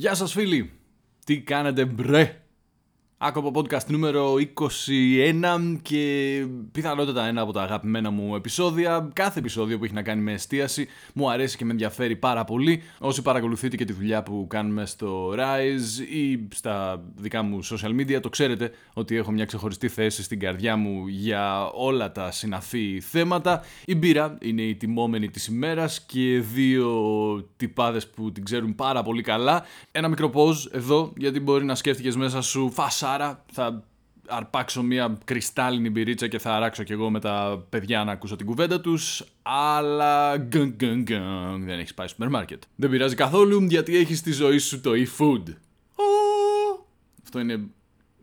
[0.00, 0.70] Γεια σας φίλοι!
[1.24, 2.42] Τι κάνετε μπρε!
[3.22, 9.10] Άκοπο podcast νούμερο 21 και πιθανότατα ένα από τα αγαπημένα μου επεισόδια.
[9.12, 12.82] Κάθε επεισόδιο που έχει να κάνει με εστίαση μου αρέσει και με ενδιαφέρει πάρα πολύ.
[12.98, 18.20] Όσοι παρακολουθείτε και τη δουλειά που κάνουμε στο Rise ή στα δικά μου social media,
[18.20, 23.62] το ξέρετε ότι έχω μια ξεχωριστή θέση στην καρδιά μου για όλα τα συναφή θέματα.
[23.84, 26.90] Η μπύρα είναι η τιμόμενη της ημέρας και δύο
[27.56, 29.64] τυπάδες που την ξέρουν πάρα πολύ καλά.
[29.92, 33.84] Ένα μικρό pause εδώ γιατί μπορεί να σκέφτηκες μέσα σου φάσα άρα θα
[34.28, 38.46] αρπάξω μια κρυστάλλινη μπυρίτσα και θα αράξω κι εγώ με τα παιδιά να ακούσω την
[38.46, 42.62] κουβέντα τους, αλλά γκν, γκν, γκν, δεν έχεις πάει στο σούπερ μάρκετ.
[42.76, 45.54] Δεν πειράζει καθόλου γιατί έχεις στη ζωή σου το e-food.
[47.22, 47.60] Αυτό είναι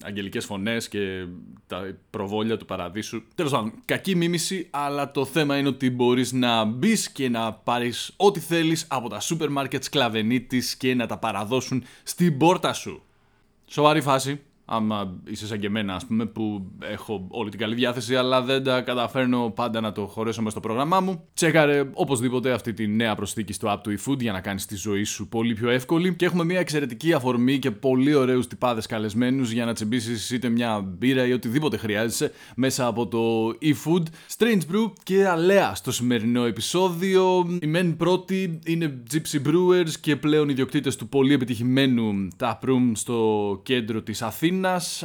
[0.01, 1.25] αγγελικές φωνές και
[1.67, 3.23] τα προβόλια του παραδείσου.
[3.35, 8.13] Τέλος πάντων, κακή μίμηση, αλλά το θέμα είναι ότι μπορείς να μπεις και να πάρεις
[8.17, 13.01] ό,τι θέλεις από τα σούπερ μάρκετ σκλαβενίτης και να τα παραδώσουν στην πόρτα σου.
[13.67, 18.15] Σοβαρή φάση άμα είσαι σαν και εμένα, ας πούμε, που έχω όλη την καλή διάθεση,
[18.15, 21.23] αλλά δεν τα καταφέρνω πάντα να το χωρέσω μέσα στο πρόγραμμά μου.
[21.33, 25.03] Τσέκαρε οπωσδήποτε αυτή τη νέα προσθήκη στο app του eFood για να κάνεις τη ζωή
[25.03, 26.15] σου πολύ πιο εύκολη.
[26.15, 30.81] Και έχουμε μια εξαιρετική αφορμή και πολύ ωραίους τυπάδες καλεσμένους για να τσιμπήσεις είτε μια
[30.81, 34.03] μπύρα ή οτιδήποτε χρειάζεσαι μέσα από το eFood.
[34.37, 37.47] Strange Brew και Αλέα στο σημερινό επεισόδιο.
[37.61, 44.01] Η μεν πρώτη είναι Gypsy Brewers και πλέον ιδιοκτήτες του πολύ επιτυχημένου Taproom στο κέντρο
[44.01, 44.55] της Αθήνας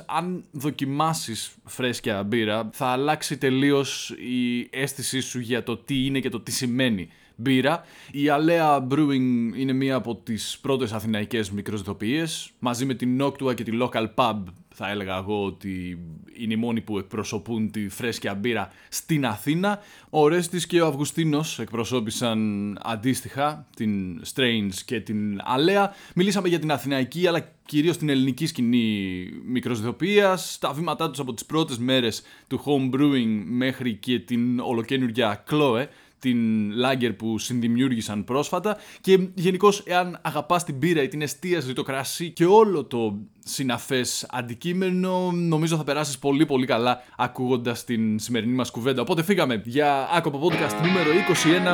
[0.06, 6.28] αν δοκιμάσεις φρέσκια μπύρα, θα αλλάξει τελείως η αίσθησή σου για το τι είναι και
[6.28, 7.08] το τι σημαίνει
[7.43, 7.85] μπύρα.
[8.12, 12.51] Η Alea Brewing είναι μία από τις πρώτες αθηναϊκές μικροσδοποιίες.
[12.59, 14.43] Μαζί με την Noctua και τη Local Pub
[14.75, 15.98] θα έλεγα εγώ ότι
[16.37, 19.81] είναι οι μόνοι που εκπροσωπούν τη φρέσκια μπύρα στην Αθήνα.
[20.11, 25.95] Ο Ρέστης και ο Αυγουστίνος εκπροσώπησαν αντίστοιχα την Strange και την Αλέα.
[26.15, 31.45] Μιλήσαμε για την αθηναϊκή αλλά κυρίως την ελληνική σκηνή μικροσδιοποιίας, τα βήματά τους από τις
[31.45, 35.86] πρώτες μέρες του home brewing μέχρι και την ολοκένουργια Chloe,
[36.23, 41.83] την Lager που συνδημιούργησαν πρόσφατα και γενικώς εάν αγαπάς την πύρα ή την εστίαση, το
[41.83, 48.55] κρασί και όλο το συναφές αντικείμενο νομίζω θα περάσεις πολύ πολύ καλά ακούγοντας την σημερινή
[48.55, 49.03] μας κουβέντα.
[49.03, 51.11] Οπότε φύγαμε για άκοπο podcast νούμερο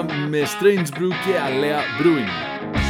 [0.04, 2.87] 21 με Strange Brew και Alea Brewing.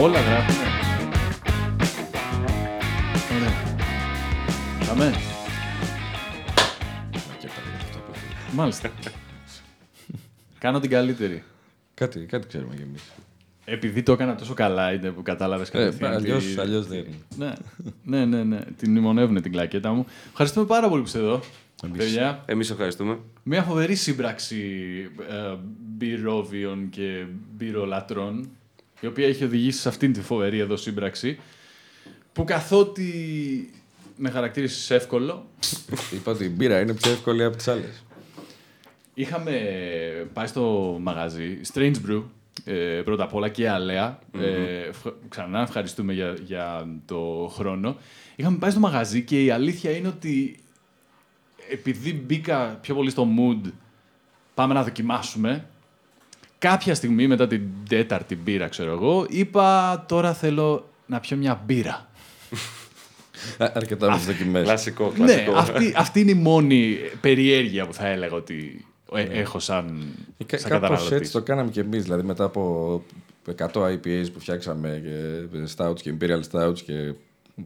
[0.00, 0.68] Όλα γράφουνε.
[3.36, 3.52] Ωραία.
[4.88, 5.12] Πάμε.
[8.54, 8.90] Μάλιστα.
[10.58, 11.42] Κάνω την καλύτερη.
[11.94, 13.02] Κάτι, κάτι ξέρουμε κι εμείς.
[13.64, 16.12] Επειδή το έκανα τόσο καλά, είναι που κατάλαβες Ε, κατευθείαν.
[16.12, 17.04] αλλιώς, τι- αλλιώς δεν.
[17.36, 17.52] Ναι,
[18.04, 18.58] ναι, ναι, ναι.
[18.76, 20.06] Την μνημονεύουν την κλακέτα μου.
[20.30, 21.40] Ευχαριστούμε πάρα πολύ που είστε εδώ.
[21.84, 21.98] Εμείς.
[21.98, 23.18] Παιδιά, Εμείς ευχαριστούμε.
[23.42, 24.56] μια φοβερή σύμπραξη
[25.30, 25.54] ε,
[25.96, 27.24] μπυρόβιων και
[27.56, 28.48] μπυρολατρών,
[29.02, 31.38] η οποία έχει οδηγήσει σε αυτήν τη φοβερή εδώ σύμπραξη,
[32.32, 33.70] που καθότι
[34.16, 35.46] με χαρακτήρισες εύκολο,
[36.14, 38.04] Είπα ότι η μπύρα είναι πιο εύκολη από τις άλλες.
[39.14, 39.52] είχαμε
[40.32, 42.22] πάει στο μαγαζί Strange Brew,
[42.64, 47.96] ε, πρώτα απ' όλα και αλεα Ε, ευχ- ξανά ευχαριστούμε για, για το χρόνο.
[48.36, 50.58] Είχαμε πάει στο μαγαζί και η αλήθεια είναι ότι
[51.70, 53.70] επειδή μπήκα πιο πολύ στο mood
[54.54, 55.66] πάμε να δοκιμάσουμε,
[56.62, 62.10] κάποια στιγμή μετά την τέταρτη μπύρα, ξέρω εγώ, είπα τώρα θέλω να πιω μια μπύρα.
[63.58, 64.62] Α, Αρκετά με τις δοκιμές.
[64.62, 65.52] Κλασικό, Ναι, κλασικό.
[65.56, 68.84] αυτή, αυτή είναι η μόνη περιέργεια που θα έλεγα ότι
[69.14, 70.02] ε, έχω σαν,
[70.38, 71.18] Ε, κα- σαν Κάπως καταναλωτής.
[71.18, 72.02] έτσι το κάναμε κι εμείς.
[72.02, 73.02] Δηλαδή μετά από
[73.56, 77.12] 100 IPAs που φτιάξαμε και stouts και imperial stouts και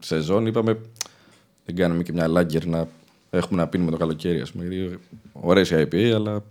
[0.01, 0.79] σεζόν είπαμε
[1.65, 2.89] δεν κάνουμε και μια lager να
[3.31, 4.41] έχουμε να πίνουμε το καλοκαίρι.
[4.41, 4.65] Ας πούμε.
[4.65, 4.99] Γιατί
[5.33, 6.43] ωραίες η IPA αλλά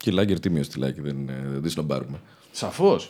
[0.00, 2.20] και η lager τίμιο στη lager δεν, ε, δεν της σνομπάρουμε.
[2.52, 3.06] Σαφώς.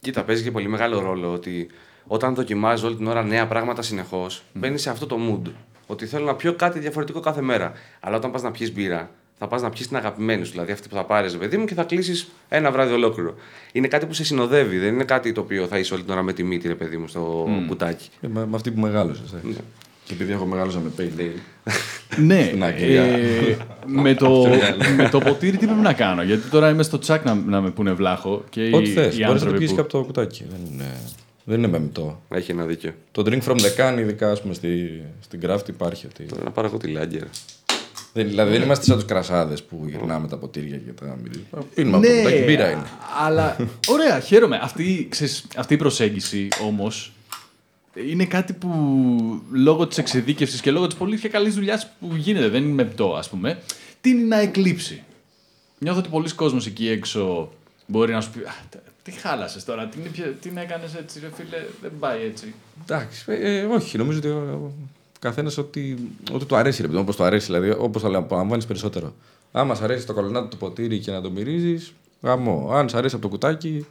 [0.00, 1.68] Κοίτα, παίζει και πολύ μεγάλο ρόλο ότι
[2.06, 5.50] όταν δοκιμάζει όλη την ώρα νέα πράγματα συνεχώς, μπαίνει σε αυτό το mood.
[5.86, 7.72] Ότι θέλω να πιω κάτι διαφορετικό κάθε μέρα.
[8.00, 10.88] Αλλά όταν πας να πιεις μπύρα, θα πας να πιεις την αγαπημένη σου, δηλαδή αυτή
[10.88, 13.34] που θα πάρεις, παιδί μου, και θα κλείσεις ένα βράδυ ολόκληρο.
[13.72, 16.22] Είναι κάτι που σε συνοδεύει, δεν είναι κάτι το οποίο θα είσαι όλη την ώρα
[16.22, 18.08] με τη μύτη, ρε παιδί μου, στο κουτάκι.
[18.20, 19.32] Ε, με, με αυτή που μεγάλωσες.
[19.32, 19.40] ε.
[20.06, 21.72] Και επειδή έχω μεγάλωσα με pale ale.
[22.16, 23.02] Ναι, Στην Αγγλία.
[23.02, 23.56] ε,
[23.86, 24.46] με, το,
[24.96, 26.22] με το ποτήρι τι πρέπει να κάνω.
[26.22, 28.44] Γιατί τώρα είμαι στο τσάκ να, να με πούνε βλάχο.
[28.50, 29.18] Και Ό,τι οι, θες.
[29.18, 29.74] οι Μπορείς να το άνθρωποι πιεις που...
[29.74, 30.44] και από το κουτάκι.
[30.50, 30.90] Δεν είναι,
[31.44, 32.22] δεν είναι μεμιτό.
[32.28, 32.92] Έχει ένα δίκιο.
[33.12, 36.06] Το drink from the can, ειδικά ας πούμε, στη, στην craft υπάρχει.
[36.06, 36.24] Ότι...
[36.24, 37.22] Τώρα να πάρω εγώ τη λάγκερ.
[38.12, 41.46] Δεν, δηλαδή δεν είμαστε σαν τους κρασάδες που γυρνάμε τα ποτήρια και τα μυρίζουμε.
[41.74, 42.82] Πίνουμε από το Ναι, κουτάκι, μπύρα είναι.
[43.26, 43.56] αλλά
[43.88, 44.58] ωραία, χαίρομαι.
[44.62, 47.12] Αυτή, ξέρεις, αυτή η προσέγγιση όμως
[48.10, 48.70] είναι κάτι που
[49.52, 53.14] λόγω της εξειδίκευσης και λόγω της πολύ και καλής δουλειάς που γίνεται, δεν είναι μεπτό
[53.14, 53.58] ας πούμε,
[54.00, 55.02] τίνει να εκλείψει.
[55.78, 57.52] Νιώθω ότι πολλοί κόσμος εκεί έξω
[57.86, 58.52] μπορεί να σου πει «Α,
[59.02, 62.54] τι χάλασες τώρα, τι, είναι πια- τι να έκανες έτσι, ρε φίλε, δεν πάει έτσι.
[62.82, 64.72] Εντάξει, ε, ε, όχι, νομίζω ότι ο
[65.18, 67.46] καθένας ότι, ότι του αρέσει, ρε παιδί, όπως το αρέσει.
[67.46, 69.14] Δηλαδή, όπως το απολαμβάνει περισσότερο.
[69.52, 72.70] Άμα σ' αρέσει το κολονάτο του ποτήρι και να το μυρίζεις, γαμό.
[72.72, 73.86] Αν σ' αρέσει από το κουτάκι,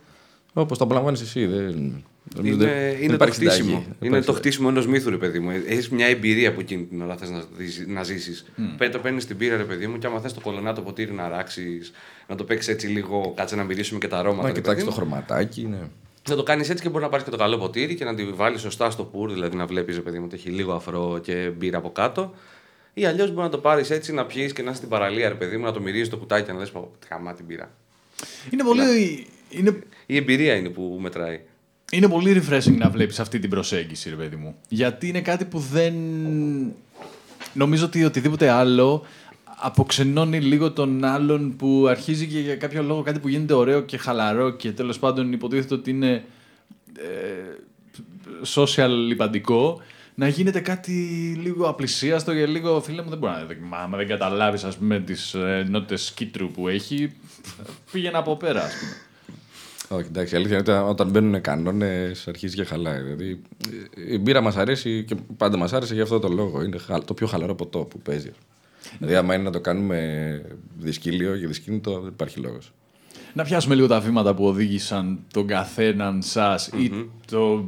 [0.62, 1.46] όπως το απολαμβάνεις εσύ.
[1.46, 2.04] Δεν,
[2.36, 3.58] νομίζω δεν- Είναι, δεν είναι το υπάρχει συνταγή.
[3.60, 3.78] χτίσιμο.
[3.78, 4.38] Δεν Είναι υπάρχει το συνταγή.
[4.38, 5.50] χτίσιμο ενός μύθου, ρε παιδί μου.
[5.68, 8.46] Έχεις μια εμπειρία που εκείνη την ώρα θες να, ζήσεις- να ζήσεις.
[8.80, 8.90] Mm.
[8.92, 11.92] Το παίρνεις την πύρα, ρε παιδί μου, και άμα θες το κολονάτο ποτήρι να ράξεις,
[12.28, 14.42] να το παίξεις έτσι λίγο, κάτσε να μυρίσουμε και τα αρώματα.
[14.42, 15.10] Να ρε κοιτάξεις παιδί το μου.
[15.10, 15.80] χρωματάκι, ναι.
[16.30, 18.24] Να το κάνεις έτσι και μπορεί να πάρεις και το καλό ποτήρι και να τη
[18.26, 21.78] βάλεις σωστά στο πουρ, δηλαδή να βλέπεις, παιδί μου, ότι έχει λίγο αφρό και μπύρα
[21.78, 22.34] από κάτω.
[22.94, 25.36] Ή αλλιώς μπορεί να το πάρεις έτσι, να πιει και να είσαι στην παραλία, ρε
[25.36, 26.72] παιδί μου, να το μυρίζεις το κουτάκι και να λες:
[27.08, 27.72] Χαμά την πύρα.
[28.54, 29.26] Είναι πολύ,
[29.58, 31.40] είναι, Η εμπειρία είναι που μετράει.
[31.92, 34.56] είναι πολύ refreshing να βλέπεις αυτή την προσέγγιση, ρε παιδί μου.
[34.70, 35.94] Γιατί είναι κάτι που δεν...
[37.54, 39.06] Νομίζω ότι οτιδήποτε άλλο
[39.56, 43.98] αποξενώνει λίγο τον άλλον που αρχίζει και για κάποιο λόγο κάτι που γίνεται ωραίο και
[43.98, 46.24] χαλαρό και τέλος πάντων υποτίθεται ότι είναι
[46.98, 47.04] ε,
[48.56, 49.82] social λιπαντικό
[50.16, 50.92] να γίνεται κάτι
[51.42, 55.00] λίγο απλησίαστο και λίγο φίλε μου δεν μπορεί να μα άμα δεν καταλάβεις ας πούμε
[55.00, 57.12] τις ε, νότες κίτρου που έχει
[57.92, 58.92] πήγαινε από πέρα ας πούμε.
[59.96, 63.02] Όχι, εντάξει, η αλήθεια είναι ότι όταν μπαίνουν κανόνες αρχίζει και χαλάει.
[63.02, 63.42] Δηλαδή,
[64.10, 66.64] η μπύρα μας αρέσει και πάντα μας άρεσε για αυτό το λόγο.
[66.64, 68.32] Είναι χα- το πιο χαλαρό ποτό που παίζει.
[69.00, 70.42] δηλαδή, άμα είναι να το κάνουμε
[70.78, 72.72] δυσκύλιο και δυσκίνητο, δεν υπάρχει λόγος.
[73.34, 76.92] Να πιάσουμε λίγο τα βήματα που οδήγησαν τον καθέναν σας ή
[77.28, 77.66] το,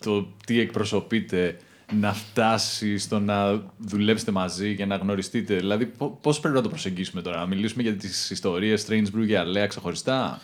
[0.00, 1.56] το τι εκπροσωπείτε
[2.00, 5.56] να φτάσει στο να δουλέψετε μαζί και να γνωριστείτε.
[5.56, 9.38] Δηλαδή, πο- πώς πρέπει να το προσεγγίσουμε τώρα, να μιλήσουμε για τις ιστορίες Strangebrew και
[9.38, 10.40] Αλέα ξεχωριστά;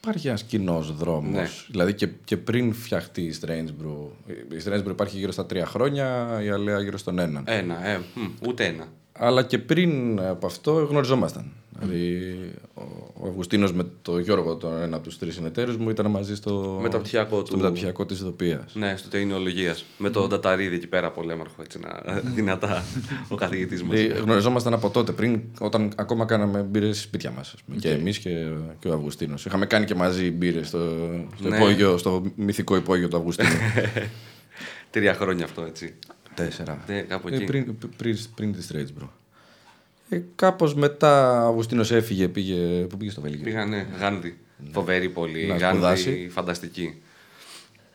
[0.00, 1.32] Υπάρχει ένας κοινός δρόμος.
[1.32, 1.48] Ναι.
[1.70, 4.08] Δηλαδή και, και πριν φτιαχτεί η Strange Brew.
[4.28, 7.44] Η Strange Brew υπάρχει γύρω στα τρία χρόνια, η Αλέα γύρω στον έναν.
[7.46, 8.86] Ένα, ε, μ, ούτε ένα.
[9.12, 11.52] Αλλά και πριν από αυτό γνωριζόμασταν.
[11.80, 12.34] Δηλαδή,
[12.74, 12.82] ο,
[13.14, 16.78] ο Αυγουστίνος με τον Γιώργο, τον ένα από τους τρεις συνεταίρους μου, ήταν μαζί στο
[16.82, 17.56] Μεταπτυχιακό στο του.
[17.56, 18.68] μεταπτυχιακό της Ιδοπία.
[18.72, 19.76] Ναι, στο τεχνολογία.
[19.98, 22.84] Με τον Νταταρίδη εκεί πέρα, πολέμαρχο, έτσι να δυνατά
[23.28, 23.98] ο καθηγητής μας.
[23.98, 27.54] Ε, γνωριζόμασταν από τότε, πριν, όταν ακόμα κάναμε μπύρες σπίτια μας.
[27.78, 28.46] Και εμείς και,
[28.78, 29.46] και ο Αυγουστίνος.
[29.46, 30.78] Είχαμε κάνει και μαζί μπύρες στο,
[31.38, 31.56] στο, Ναι.
[31.56, 33.50] υπόγειο, στο μυθικό υπόγειο του Αυγουστίνου.
[34.90, 35.94] Τρία χρόνια αυτό, έτσι.
[36.34, 36.84] Τέσσερα.
[36.86, 37.44] Ναι, κάπου Ε, εκεί.
[37.44, 39.08] πριν, πριν, πριν της Strange Bro.
[40.12, 43.44] Ε, Κάπως μετά ο Αυγουστίνος έφυγε, πήγε, που πήγε στο Βέλγιο.
[43.44, 44.38] Πήγανε Γάνδη.
[44.72, 45.46] Φοβερή πολύ.
[45.46, 46.28] Να Γάνδη, σπουδάσει.
[46.32, 47.02] φανταστική.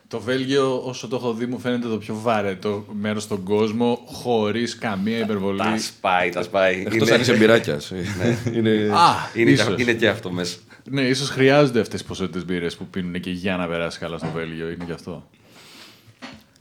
[0.08, 4.78] Το Βέλγιο, όσο το έχω δει, μου φαίνεται το πιο βαρετό μέρος στον κόσμο, χωρίς
[4.78, 5.58] καμία υπερβολή.
[5.58, 6.84] Τα σπάει, τα σπάει.
[6.86, 7.92] Εκτός αν είσαι μπειράκιας.
[8.54, 8.70] είναι...
[8.70, 9.74] Α, είναι, ίσως.
[9.74, 10.56] και, είναι και αυτό μέσα.
[10.90, 14.28] Ναι, ίσως χρειάζονται αυτές τις ποσότητες μπύρες που πίνουν και για να περάσει καλά στο
[14.34, 14.70] Βέλγιο.
[14.70, 15.28] Είναι γι' αυτό.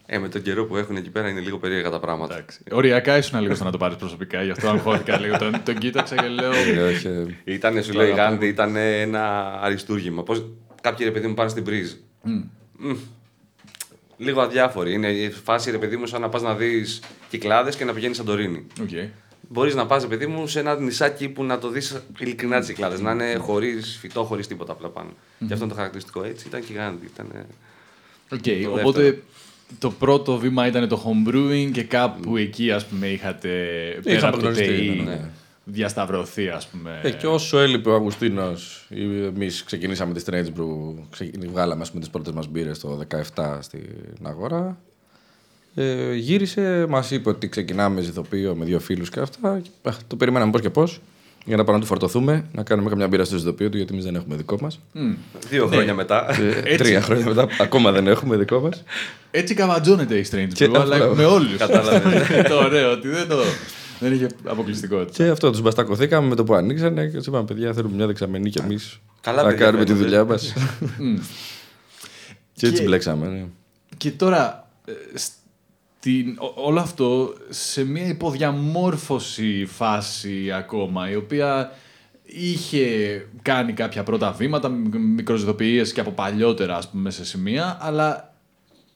[0.05, 2.33] Ε, με τον καιρό που έχουν εκεί πέρα είναι λίγο περίεργα τα πράγματα.
[2.33, 2.59] Εντάξει.
[2.71, 5.37] Οριακά ήσουν λίγο στο να το πάρεις προσωπικά, γι' αυτό αγχώθηκα λίγο.
[5.37, 6.51] Τον, τον κοίταξα και λέω.
[6.51, 10.23] Ε, όχι, ε, Ήτανε, σου λέει, Γάνδη, ήταν ένα αριστούργημα.
[10.23, 10.45] Πώς...
[10.81, 11.93] Κάποιοι ρε παιδί μου πάνε στην Μπριζ.
[12.21, 12.95] Μμ.
[14.17, 14.93] Λίγο αδιάφοροι.
[14.93, 18.17] Είναι η φάση ρε παιδί μου σαν να πας να δεις κυκλάδες και να πηγαίνεις
[18.17, 18.65] Σαντορίνη.
[18.81, 18.89] Οκ.
[19.49, 22.99] Μπορείς να πας, παιδί μου, σε ένα νησάκι που να το δεις ειλικρινά τις κυκλάδες.
[22.99, 25.09] Να είναι χωρίς φυτό, χωρίς τίποτα απλά πάνω.
[25.37, 26.47] Και αυτό είναι το χαρακτηριστικό έτσι.
[26.47, 27.05] Ήταν και η Γάνδη.
[27.13, 27.45] Ήταν...
[28.31, 29.23] Οκ, Το Οπότε δεύτερο.
[29.79, 33.49] Το πρώτο βήμα ήταν το homebrewing και κάπου εκεί ας πούμε είχατε
[34.03, 35.29] πέρα Είχαμε από το γνωριστεί, ΤΕΙ ναι, ναι.
[35.63, 36.99] διασταυρωθεί ας πούμε.
[37.03, 38.53] Ε, και όσο έλειπε ο Αυγουστίνο,
[39.35, 42.99] εμείς ξεκινήσαμε τη Strange Brew, ξεκι- βγάλαμε ας πούμε, τις πρώτες μας μπύρες το
[43.35, 43.81] 17 στην
[44.23, 44.77] αγορά.
[45.75, 49.61] Ε, γύρισε, μας είπε ότι ξεκινάμε ζυθοποιείο με δύο φίλους και αυτά.
[49.83, 51.01] Ε, το περιμέναμε πώς και πώς.
[51.45, 54.05] Για να πάμε να του φορτωθούμε, να κάνουμε καμιά μπύρα στο ζυθοποιείο του, γιατί εμείς
[54.05, 54.79] δεν έχουμε δικό μας.
[55.49, 56.39] Δύο χρόνια μετά.
[56.63, 58.83] Ε, τρία χρόνια μετά, ακόμα δεν έχουμε δικό μας.
[59.31, 61.15] Έτσι καβατζώνεται η Strange Και Brew, αλλά αυτό.
[61.15, 61.57] με όλους.
[61.57, 62.29] Κατάλαβες.
[62.29, 63.37] Είναι το ωραίο, ότι δεν, το,
[63.99, 65.23] δεν είχε αποκλειστικότητα.
[65.23, 68.49] Και αυτό τους μπαστακωθήκαμε με το που ανοίξανε και τους είπαμε: Παιδιά, θέλουμε μια δεξαμενή
[68.49, 68.99] κι εμείς.
[69.21, 70.05] Καλά, Θα παιδιά, κάνουμε τη φαίνεται.
[70.09, 70.53] δουλειά μας.
[72.53, 73.27] και έτσι Και- μπλέξαμε.
[73.27, 73.45] Ναι.
[73.97, 74.69] Και τώρα,
[76.05, 81.71] ε, στην, ό- όλο αυτό σε μια υποδιαμόρφωση φάση ακόμα, η οποία
[82.23, 82.87] είχε
[83.41, 88.33] κάνει κάποια πρώτα βήματα, μικ- μικροσυδοποιίες και από παλιότερα, ας πούμε, σε σημεία, αλλά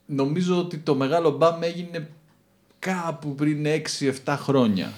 [0.05, 2.09] νομίζω ότι το μεγάλο μπαμ έγινε
[2.79, 3.65] κάπου πριν
[4.25, 4.91] 6-7 χρόνια.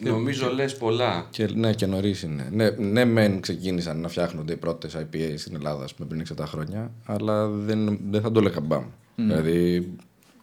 [0.00, 1.26] Νομίζω λες πολλά.
[1.30, 2.48] Και, ναι, και νωρίς είναι.
[2.52, 6.44] Ναι, ναι, μεν ξεκίνησαν να φτιάχνονται οι πρώτες IPA στην Ελλάδα ας πούμε, πριν 6-7
[6.46, 8.84] χρόνια, αλλά δεν, δεν θα το έλεγα μπαμ.
[9.26, 9.88] Δηλαδή,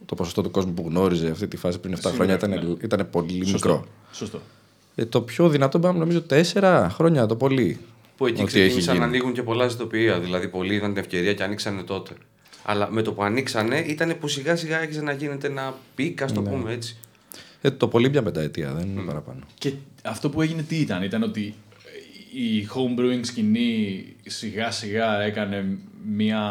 [0.05, 3.45] το ποσοστό του κόσμου που γνώριζε αυτή τη φάση πριν 7 χρόνια ήταν, ήταν πολύ
[3.51, 3.85] μικρό.
[4.11, 4.41] Σωστό.
[4.95, 7.79] Ε, το πιο δυνατό μπαμ νομίζω 4 χρόνια το πολύ.
[8.17, 9.15] Που εκεί Ότι έχει ξεκίνησαν να γίνει.
[9.15, 10.19] ανοίγουν και πολλά ζυθοποιεία.
[10.19, 12.11] Δηλαδή, πολλοί είδαν την ευκαιρία και άνοιξαν τότε.
[12.63, 16.33] Αλλά με το που ανοίξανε ήταν που σιγά σιγά άρχισε να γίνεται ένα peak, ας
[16.33, 16.49] το Ναι.
[16.49, 16.97] πούμε έτσι.
[17.61, 19.39] Ε, το πολύ μια πενταετία, δεν είναι παραπάνω.
[19.57, 21.53] Και αυτό που έγινε τι ήταν, ήταν ότι
[22.33, 25.77] η home brewing σκηνή σιγά σιγά έκανε
[26.15, 26.41] μια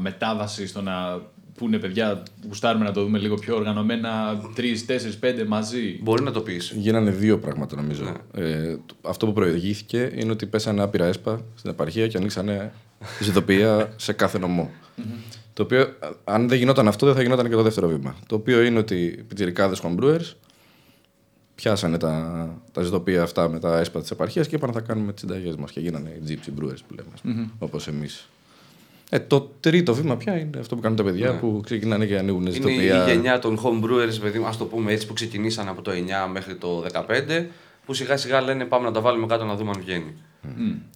[0.00, 1.20] μετάβαση στο να
[1.56, 5.98] πούνε παιδιά, γουστάρουμε να το δούμε λίγο πιο οργανωμένα, τρεις, τέσσερις, πέντε μαζί.
[6.02, 6.72] Μπορεί να το πεις.
[6.76, 8.16] Γίνανε δύο πράγματα νομίζω.
[8.34, 12.72] Ε, το- αυτό που προηγήθηκε είναι ότι πέσανε άπειρα έσπα στην επαρχία και ανοίξανε
[13.26, 14.70] ζητοπία σε κάθε νομό.
[15.52, 15.88] Το οποίο, α-
[16.24, 18.16] αν δεν γινόταν αυτό, δεν θα γινόταν και το δεύτερο βήμα.
[18.26, 20.32] Το οποίο είναι ότι οι πιτσιρικάδες homebrewers
[21.54, 25.20] πιάσανε τα, τα ζητοπία αυτά με τα έσπα της επαρχίας και είπαν θα κάνουμε τις
[25.20, 25.70] συνταγές μας.
[25.70, 28.28] Και γίνανε οι gypsy brewers που λέμε, mm όπως εμείς.
[29.10, 32.40] Ε, το τρίτο βήμα πια είναι αυτό που κάνουν τα παιδιά που ξεκινάνε και ανοίγουν
[32.42, 33.06] Είναι ζητοπία.
[33.06, 35.90] η γενιά των home brewers, παιδί μου, ας το πούμε έτσι, που ξεκινήσαν από το
[35.90, 35.94] 9
[36.32, 37.46] μέχρι το 15,
[37.86, 40.14] που σιγά σιγά λένε πάμε να τα βάλουμε κάτω να δούμε αν βγαίνει.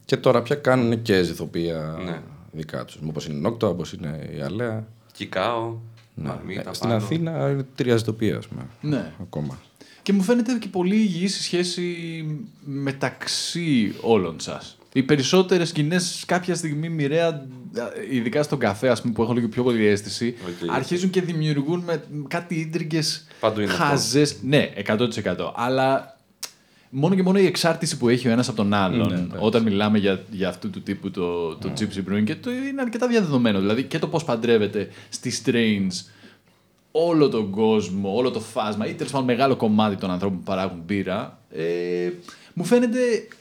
[0.05, 2.21] Και τώρα πια κάνουν και ζυθοπία Ναι.
[2.53, 2.99] δικά τους.
[3.09, 4.87] Όπως είναι η Νόκτο, όπως είναι η Αλέα.
[5.13, 5.77] Κικάο,
[6.15, 6.29] Ναι.
[6.29, 7.05] μαρμίτα Ε, Στην πάνω.
[7.05, 8.63] Αθήνα είναι τρία ζυθοπία, ας πούμε.
[8.81, 9.13] Ναι.
[9.21, 9.59] Ακόμα.
[10.03, 11.95] Και μου φαίνεται και πολύ υγιής η σχέση
[12.65, 14.79] μεταξύ όλων σας.
[14.93, 17.47] Οι περισσότερες σκηνές κάποια στιγμή μοιραία,
[18.11, 20.71] ειδικά στον καφέ, ας πούμε, που έχω λίγο πιο πολύ αίσθηση, Οκ.
[20.75, 23.83] αρχίζουν και δημιουργούν με κάτι ίντριγκες Παντού είναι αυτό.
[23.85, 24.37] χαζές.
[24.43, 25.53] Ναι, 100%.
[25.55, 26.19] Αλλά
[26.91, 29.99] μόνο και μόνο η εξάρτηση που έχει ο ένας από τον άλλον, Ναι, όταν μιλάμε
[29.99, 33.59] για, για αυτού του τύπου το, το gypsy brewing, και το είναι αρκετά διαδεδομένο.
[33.61, 36.11] Δηλαδή και το πώς παντρεύετε εσείς οι Strange
[36.93, 40.83] όλο τον κόσμο, όλο το φάσμα ή τέλος πάντων μεγάλο κομμάτι των ανθρώπων που παράγουν
[40.87, 42.11] μπύρα, ε,
[42.55, 43.39] μου φαίνεται α-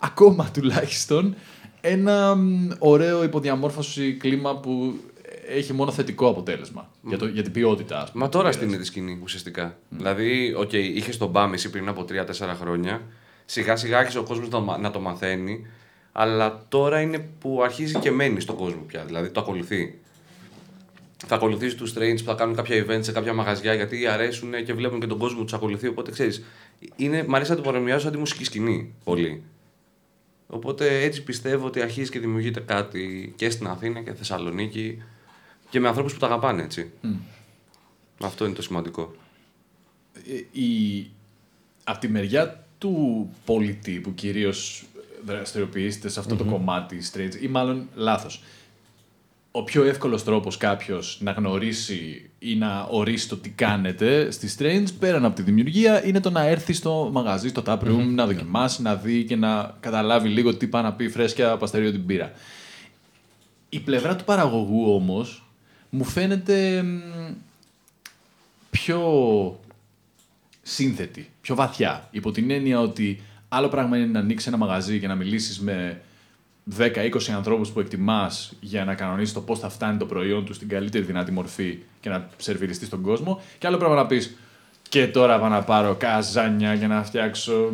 [0.00, 1.34] ακόμα τουλάχιστον
[1.80, 4.94] ένα μ, ωραίο υποδιαμόρφωση κλίμα που
[5.48, 8.00] έχει μόνο θετικό αποτέλεσμα για, το, για την ποιότητα.
[8.02, 8.82] ας πούμε, Μα τώρα της στην μπύρας.
[8.82, 9.76] τη σκηνή ουσιαστικά.
[9.88, 13.02] Δηλαδή, οκ, είχες το μπαμ εσύ πριν από 3-4 χρόνια.
[13.44, 15.66] Σιγά σιγά άρχισε ο κόσμος να, το μα- να το μαθαίνει.
[16.12, 19.04] Αλλά τώρα είναι που αρχίζει και μένει στον κόσμο πια.
[19.04, 19.98] Δηλαδή το ακολουθεί.
[21.26, 24.74] Θα ακολουθήσει τους Strange που θα κάνουν κάποια events σε κάποια μαγαζιά γιατί αρέσουν και
[24.74, 25.86] βλέπουν και τον κόσμο που τους ακολουθεί.
[25.88, 26.42] Οπότε ξέρεις,
[26.96, 29.42] είναι, μ' αρέσει να το παρομοιάζω σαν τη μουσική σκηνή πολύ.
[30.50, 35.02] Οπότε έτσι πιστεύω ότι αρχίζει και δημιουργείται κάτι και στην Αθήνα και στη Θεσσαλονίκη
[35.70, 36.90] και με ανθρώπους που τα αγαπάνε έτσι.
[38.20, 39.14] Αυτό είναι το σημαντικό.
[40.14, 41.10] Ε, η,
[41.84, 44.84] από τη μεριά του πολιτή που κυρίως
[45.24, 48.42] δραστηριοποιείται σε αυτό το κομμάτι straight ή μάλλον λάθος.
[49.50, 54.86] Ο πιο εύκολος τρόπος κάποιος να γνωρίσει ή να ορίσει το τι κάνετε στη Strange
[54.98, 58.82] πέραν από τη δημιουργία είναι το να έρθει στο μαγαζί, στο tap room, να δοκιμάσει,
[58.82, 62.32] να δει και να καταλάβει λίγο τι πάει να πει φρέσκια από αστερίο την πύρα.
[63.68, 65.44] Η πλευρά του παραγωγού όμως
[65.90, 66.98] μου φαίνεται μ,
[68.70, 69.00] πιο
[70.62, 72.08] σύνθετη, πιο βαθιά.
[72.10, 76.00] Υπό την έννοια ότι άλλο πράγμα είναι να ανοίξεις ένα μαγαζί και να μιλήσεις με
[76.76, 80.68] 10-20 ανθρώπους που εκτιμάς για να κανονίσεις το πώς θα φτάνει το προϊόν τους στην
[80.68, 83.40] καλύτερη δυνατή μορφή και να σερβιριστείς στον κόσμο.
[83.58, 84.36] Και άλλο πράγμα να πεις
[84.88, 87.70] και τώρα πάω να πάρω καζάνια και να φτιάξω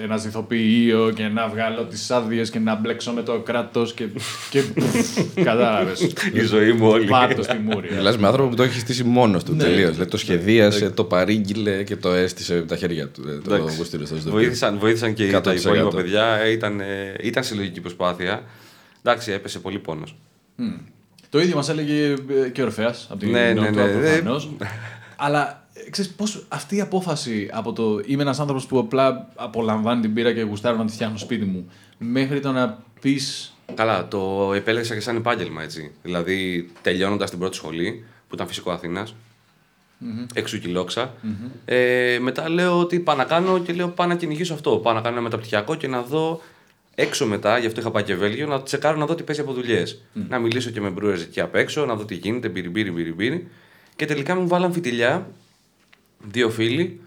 [0.00, 4.06] ε, ένα ζυθοποιείο και να βγάλω τις άδειες και να μπλέξω με το κράτος και.
[4.50, 4.62] και
[5.44, 6.00] Κατάλαβες.
[6.32, 7.06] Η ζωή μου όλη.
[7.06, 7.88] Πάρτο στη μούρη.
[7.94, 9.62] Μιλάς με άνθρωπο που το έχει στήσει μόνος του Ναι.
[9.62, 9.90] τελείως.
[9.90, 13.22] Δηλαδή το σχεδίασε, το παρήγγειλε και το έστησε με τα χέρια του.
[13.28, 13.76] ε, Το Εντάξει.
[13.76, 14.38] γουστήριο στο ζητοπίο.
[14.38, 15.54] Βοήθησαν, βοήθησαν και τα 100%.
[15.56, 16.24] υπόλοιπα παιδιά.
[16.26, 18.42] Ε, Ήταν, ε, ήταν συλλογική προσπάθεια.
[19.04, 20.16] Εντάξει, έπεσε πολύ πόνος.
[21.30, 22.04] Το ίδιο μας έλεγε
[22.44, 23.92] ε, και ο Ορφαία από την Ναι, ναι, Νότουα, ναι.
[23.92, 24.50] προφανώς.
[25.16, 30.00] Αλλά ε, ξέρεις πώς αυτή η απόφαση από το είμαι ένας άνθρωπος που απλά απολαμβάνει
[30.00, 33.54] την πύρα και γουστάρω να τη φτιάχνω σπίτι μου, μέχρι το να πεις.
[33.74, 35.92] Καλά, το επέλεξα και σαν επάγγελμα έτσι.
[36.02, 39.14] Δηλαδή, τελειώνοντας την πρώτη σχολή, που ήταν φυσικό Αθήνας,
[40.34, 41.14] εξού και η λόξα,
[41.64, 44.76] ε, μετά λέω ότι πάω να κάνω και λέω πάω να κυνηγήσω αυτό.
[44.76, 46.40] Πάω να κάνω ένα μεταπτυχιακό και να δω
[46.94, 49.52] έξω μετά, γι' αυτό είχα πάει και Βέλγιο, να τσεκάρω να δω τι παίζει από
[49.52, 50.02] δουλειές.
[50.28, 53.48] Να μιλήσω και με brewers εκεί απ' έξω, να δω τι γίνεται, μπυρι μπυρι μπυρι.
[53.96, 55.30] Και τελικά μου βάλαν φιτιλιά
[56.22, 57.00] δύο φίλοι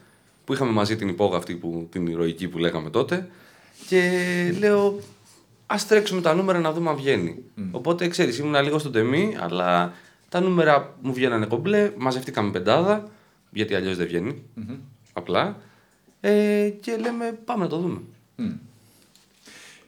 [0.45, 3.29] που είχαμε μαζί την υπόγα αυτή, που, την ηρωική που λέγαμε τότε.
[3.87, 4.99] Και λέω,
[5.65, 7.43] ας τρέξουμε τα νούμερα να δούμε αν βγαίνει.
[7.71, 9.93] Οπότε ξέρεις, ήμουν λίγο στον τεμή, αλλά
[10.29, 11.91] τα νούμερα μου βγαίνανε κομπλέ.
[11.97, 13.11] Μαζευτήκαμε πεντάδα,
[13.51, 14.43] γιατί αλλιώς δεν βγαινει
[15.13, 15.57] Απλά.
[16.21, 18.01] Ε, και λέμε, πάμε να το δούμε.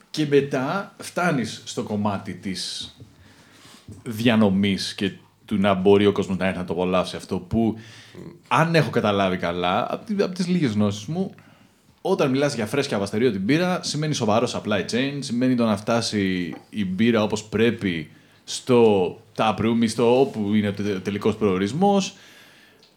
[0.09, 2.95] Και μετά φτάνεις στο κομμάτι της
[4.03, 5.11] διανομής και
[5.45, 7.77] του να μπορεί ο κόσμος να έρθει να το απολαύσει αυτό που
[8.47, 11.33] αν έχω καταλάβει καλά από, τι- από τις λίγες γνώσεις μου
[12.01, 16.53] όταν μιλάς για φρέσκια βαστερίο την μπύρα σημαίνει σοβαρό supply chain, σημαίνει το να φτάσει
[16.69, 18.09] η μπύρα όπως πρέπει
[18.43, 22.13] στο tap room ή στο όπου είναι ο τε- τελικός προορισμός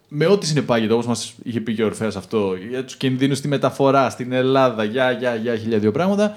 [0.08, 3.48] με ό,τι συνεπάγεται, όπως μας είχε πει και ο Ορφέας αυτό, για τους κινδύνους στη
[3.48, 6.36] μεταφορά στην Ελλάδα, για, για, για χίλια δύο πράγματα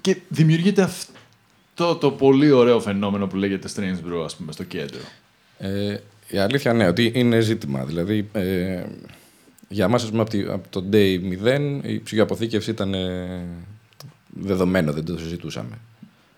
[0.00, 1.12] και δημιουργείται αυτό
[1.82, 5.00] αυτό το πολύ ωραίο φαινόμενο που λέγεται Strange Brew, ας πούμε, στο κέντρο.
[5.60, 5.96] Ε,
[6.28, 7.84] η αλήθεια ναι, ότι είναι ζήτημα.
[7.84, 8.82] Δηλαδή, ε,
[9.68, 13.44] για μας, ας πούμε, από, τη- από το day 0, η ψυχοαποθήκευση ήταν ε,
[14.28, 15.78] δεδομένο, δεν το συζητούσαμε.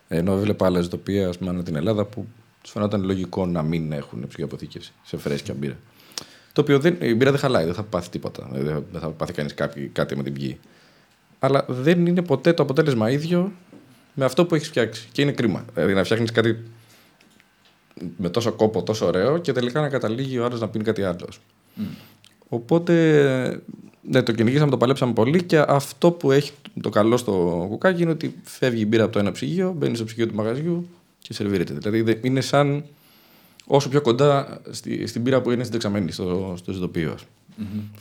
[0.07, 2.27] Ενώ βλέπω άλλα ζητοπία, ας πούμε, ανά την Ελλάδα, που
[2.61, 5.77] τους φαινόταν λογικό να μην έχουν ψυχοαποθήκευση σε φρέσκια μπύρα.
[6.53, 8.47] Το οποίο δεν, η μπύρα δεν χαλάει, δεν θα πάθει τίποτα.
[8.51, 10.59] Δεν δεν θα πάθει κανείς κάποιο- κάτι με την πηγή.
[11.39, 13.51] Αλλά δεν είναι ποτέ το αποτέλεσμα ίδιο
[14.13, 15.07] με αυτό που έχεις φτιάξει.
[15.11, 15.65] Και είναι κρίμα.
[15.73, 16.57] Δηλαδή να φτιάχνεις κάτι
[18.17, 21.39] με τόσο κόπο, τόσο ωραίο και τελικά να καταλήγει ο άλλος να πίνει κάτι άλλος.
[22.47, 23.61] Οπότε
[24.09, 28.11] ναι, το κυνηγήσαμε, το παλέψαμε πολύ και αυτό που έχει το καλό στο κουκάκι είναι
[28.11, 30.87] ότι φεύγει η μπύρα από το ένα ψυγείο, μπαίνει στο ψυγείο του μαγαζιού
[31.19, 31.73] και σερβίρεται.
[31.73, 32.83] Δηλαδή δεν- είναι σαν
[33.65, 37.15] όσο πιο κοντά στη, στην μπύρα που είναι στην δεξαμενή, στο, στο ζητοπίο.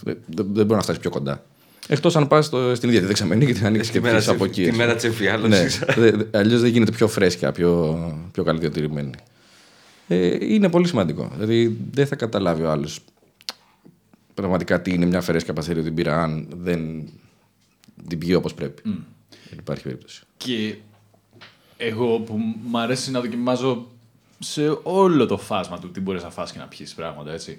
[0.02, 1.44] Δεν, δεν, δεν μπορεί να φτάσεις πιο κοντά.
[1.88, 4.46] Εκτός αν πας στην ίδια τη δεξαμενή και την ανοίξεις και Τη μέρα πιεις από
[4.49, 4.70] της- εκεί.
[4.70, 5.82] τη μέρα της εμφιάλωσης.
[5.96, 7.99] Ναι, αλλιώς δεν γίνεται πιο φρέσκια, πιο,
[8.32, 9.11] πιο καλή διατηρημένη.
[10.12, 11.31] Ε, είναι πολύ σημαντικό.
[11.35, 13.00] Δηλαδή δεν θα καταλάβει ο άλλος
[14.35, 17.09] πραγματικά τι είναι μια φρέσκια παστερία την πήρα αν δεν
[18.09, 18.83] την πιει όπως πρέπει.
[19.49, 20.23] Δεν υπάρχει περίπτωση.
[20.37, 20.76] Και
[21.76, 23.87] εγώ που μ' αρέσει να δοκιμάζω
[24.38, 27.59] σε όλο το φάσμα του τι μπορείς να φας και να πιεις πράγματα, έτσι.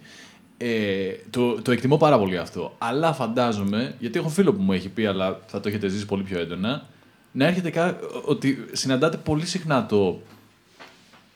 [0.58, 2.76] Ε, το, το εκτιμώ πάρα πολύ αυτό.
[2.78, 6.24] Αλλά φαντάζομαι, γιατί έχω φίλο που μου έχει πει, αλλά θα το έχετε ζήσει πολύ
[6.24, 6.86] πιο έντονα,
[7.32, 8.00] να έρχεται κά...
[8.26, 10.22] ότι συναντάτε πολύ συχνά το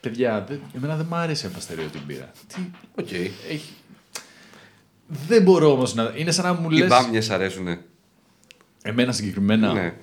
[0.08, 2.30] Παιδιά, δεν, εμένα δεν μ' άρεσε η απαστερίωτη μπύρα.
[2.54, 2.60] Τι,
[2.94, 3.12] Οκ.
[3.50, 3.72] έχει...
[5.28, 6.12] Δεν μπορώ όμως να...
[6.16, 6.88] Είναι σαν να μου Οι λες...
[6.88, 7.80] μπάμιες αρέσουνε.
[8.82, 9.72] Εμένα συγκεκριμένα.
[9.72, 9.94] Ναι.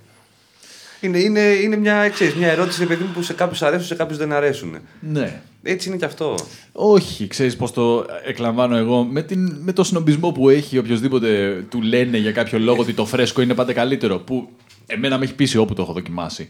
[1.01, 3.95] Είναι, είναι, είναι μια, ξέρεις, μια ερώτηση, ρε παιδί μου, που σε κάποιους αρέσουν, σε
[3.95, 4.77] κάποιους δεν αρέσουν.
[4.99, 5.41] ναι.
[5.67, 6.35] Έτσι είναι και αυτό.
[6.71, 9.03] Όχι, ξέρεις πώς το εκλαμβάνω εγώ.
[9.03, 13.05] Με, την, με το σνομπισμό που έχει οποιοδήποτε του λένε για κάποιο λόγο ότι το
[13.05, 14.19] φρέσκο είναι πάντα καλύτερο.
[14.19, 14.49] Που
[14.85, 16.49] εμένα με έχει πείσει όπου το έχω δοκιμάσει.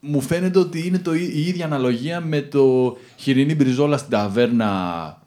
[0.00, 5.22] Μου φαίνεται ότι είναι το, η ίδια αναλογία με το χοιρινή μπριζόλα στην ταβέρνα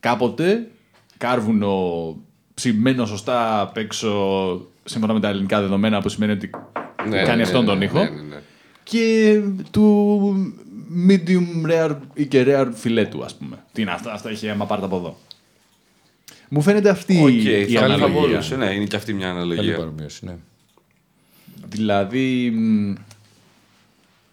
[0.00, 0.70] κάποτε.
[1.16, 2.16] Κάρβουνο
[2.54, 6.50] ψημένο σωστά απ' έξω σύμφωνα με τα ελληνικά δεδομένα που σημαίνει ότι
[7.08, 8.40] Ναι, κάνει ναι, αυτόν ναι, τον ναι, ήχο ναι, ναι, ναι.
[8.82, 10.32] και του
[11.08, 13.56] medium rare ή και rare φιλέτου, ας πούμε.
[13.72, 15.16] Τι είναι αυτά, αυτά έχει άμα πάρτε από εδώ.
[16.48, 18.20] Μου φαίνεται αυτή Οκ, η θα, θα αναλογία.
[18.20, 19.76] μπορούσε, ναι, είναι και αυτή μια Καλή αναλογία.
[19.76, 20.36] παρομοίωση, ναι.
[21.68, 22.92] Δηλαδή, μ,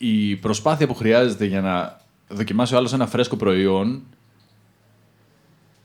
[0.01, 4.01] η προσπάθεια που χρειάζεται για να δοκιμάσει ο άλλος ένα φρέσκο προϊόν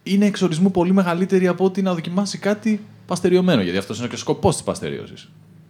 [0.03, 3.63] είναι εξορισμού πολύ μεγαλύτερη από ότι να δοκιμάσει κάτι παστεριωμένο.
[3.63, 5.29] Γιατί αυτός είναι και ο σκοπός της παστερίωσης.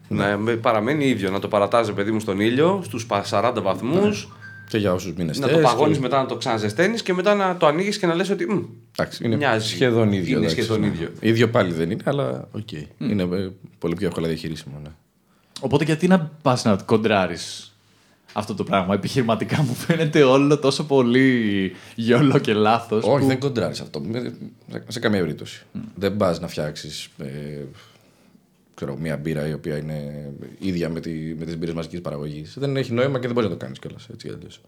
[0.09, 1.31] Ναι, με- παραμένει ίδιο.
[1.31, 4.29] Να το παρατάζει, παιδί μου, στον ήλιο, στους 40 βαθμούς.
[4.69, 7.67] Και για όσους μήνε Να το παγώνεις μετά να το ξαναζεσταίνεις και μετά να το
[7.67, 8.47] ανοίγεις και να λες ότι.
[8.53, 8.63] «Μμ,
[8.99, 9.69] Εντάξει, είναι Μοιάζει.
[9.69, 10.37] σχεδόν ίδιο.
[10.37, 10.87] Είναι εντάξει, σχεδόν ναι.
[10.87, 11.11] ίδιο.
[11.21, 12.73] ίδιο πάλι δεν είναι, αλλά οκ.
[12.99, 14.81] Είναι ε, πολύ πιο εύκολα διαχειρίσιμο.
[14.83, 14.91] Ναι.
[15.61, 17.74] Οπότε γιατί να πας να κοντράρεις
[18.37, 18.95] αυτό το πράγμα.
[18.95, 23.05] Επιχειρηματικά μου φαίνεται όλο τόσο πολύ YOLO και λάθος.
[23.05, 24.01] Όχι, που- δεν κοντράρεις αυτό.
[24.01, 24.33] Με-
[24.89, 25.65] Σε καμία περίπτωση.
[25.95, 27.63] Δεν πας να φτιάξεις ε,
[28.75, 32.55] ξέρω, μια μπύρα η οποία είναι ίδια με, τη, με τις μπύρες μαζικής παραγωγής.
[32.59, 34.09] Δεν έχει νόημα και δεν μπορείς να το κάνεις κιόλας.
[34.13, 34.61] Έτσι, κι αλλιώς.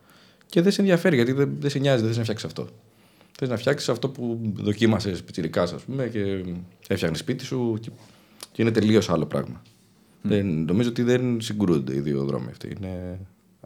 [0.46, 2.68] και δεν σε ενδιαφέρει γιατί δεν, δεν σε νοιάζει, δεν θε να φτιάξεις αυτό.
[3.38, 6.44] Θες να φτιάξεις αυτό που δοκίμασες πιτσυρικά, ας πούμε, και
[6.88, 7.90] έφτιαχνες σπίτι σου και,
[8.52, 9.62] και είναι τελείως άλλο πράγμα.
[10.22, 12.72] Δεν, νομίζω ότι δεν συγκρούνται οι δύο δρόμοι αυτοί.
[12.80, 13.18] Είναι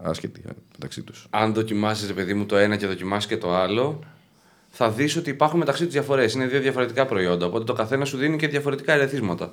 [0.02, 1.26] άσχετοι μεταξύ τους.
[1.30, 3.98] Αν δοκιμάσεις, ρε παιδί μου, το ένα και δοκιμάσεις και το άλλο,
[4.70, 6.34] θα δεις ότι υπάρχουν μεταξύ τους διαφορές.
[6.34, 7.46] Είναι δύο διαφορετικά προϊόντα.
[7.46, 9.52] Οπότε το καθένα σου δίνει και διαφορετικά ερεθίσματα.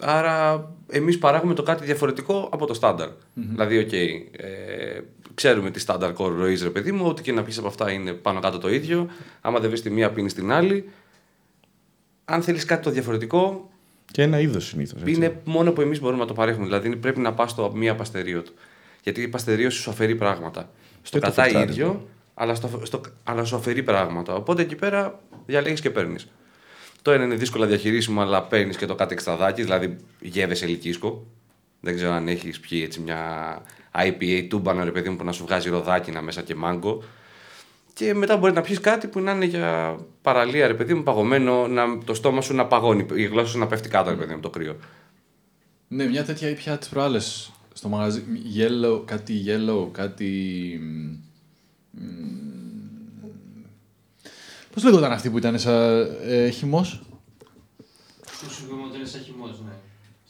[0.00, 4.20] Άρα, εμείς παράγουμε το κάτι διαφορετικό από το στανταρ Δηλαδή, οκ, ε,
[5.34, 8.12] ξέρουμε τι στάνταρ core ροής, ρε παιδί μου, ό,τι και να πεις από αυτά είναι
[8.12, 9.08] πάνω κάτω το ίδιο.
[9.40, 10.88] Άμα δεν βρεις τη μία, πίνεις την άλλη.
[12.24, 13.70] Αν θέλεις κάτι το διαφορετικό,
[14.12, 15.00] Και ένα είδος συνήθως.
[15.06, 16.64] είναι μόνο που εμείς μπορούμε να το παρέχουμε.
[16.64, 18.52] Δηλαδή πρέπει να πας στο μία παστερίο του.
[19.02, 20.70] Γιατί η παστερίωση σου αφαιρεί πράγματα.
[21.02, 21.84] Στο Και το κρατάει φιλτράρισμα.
[21.84, 24.34] ίδιο, αλλά, στο, στο, αλλά σου αφαιρεί πράγματα.
[24.34, 26.28] Οπότε εκεί πέρα διαλέγεις και παίρνεις.
[27.02, 31.26] Το ένα είναι δύσκολα διαχειρίσιμο, αλλά παίρνεις και το κάτι εξτραδάκι, δηλαδή γεύεσαι λυκίσκο.
[31.80, 33.62] Δεν ξέρω αν έχεις πιει έτσι μια
[33.94, 37.02] IPA τούμπανο, ρε παιδί μου, που να σου βγάζει ροδάκινα μέσα και μάγκο.
[37.94, 41.66] Και μετά μπορεί να πιεις κάτι που να είναι για παραλία, ρε παιδί μου, παγωμένο,
[41.66, 44.40] να, το στόμα σου να παγώνει, η γλώσσα σου να πέφτει κάτω, ρε παιδί μου,
[44.40, 44.76] το κρύο.
[45.88, 48.22] Ναι, μια τέτοια ήπια τις προάλλες στο μαγαζί.
[48.56, 50.80] Yellow, κάτι yellow, κάτι...
[54.72, 57.02] Πώς λέγονταν αυτή που ήταν σαν ε, χυμός;
[58.38, 59.72] Σου σου πούμε ότι είναι σαν χυμός, ναι.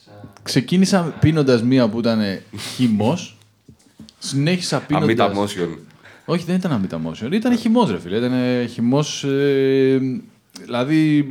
[0.04, 0.32] Σαν...
[0.42, 2.20] Ξεκίνησα πίνοντας μία που ήταν
[2.74, 3.36] χυμός.
[4.18, 5.08] Συνέχισα πίνοντας...
[5.08, 5.78] Αμύτα motion.
[6.24, 7.28] Όχι, δεν ήταν αμύταμόσιο.
[7.32, 8.16] Ήταν χυμός, ρε φίλε.
[8.16, 9.24] Ήταν χυμός...
[9.24, 10.20] Ε,
[10.60, 11.26] δηλαδή,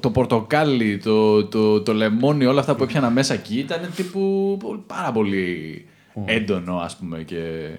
[0.00, 4.82] το πορτοκάλι, το, το, το λεμόνι, όλα αυτά που έπιανα μέσα εκεί ήταν τύπου πολύ-
[4.86, 5.84] πάρα πολύ
[6.24, 7.22] έντονο, ας πούμε.
[7.22, 7.70] Και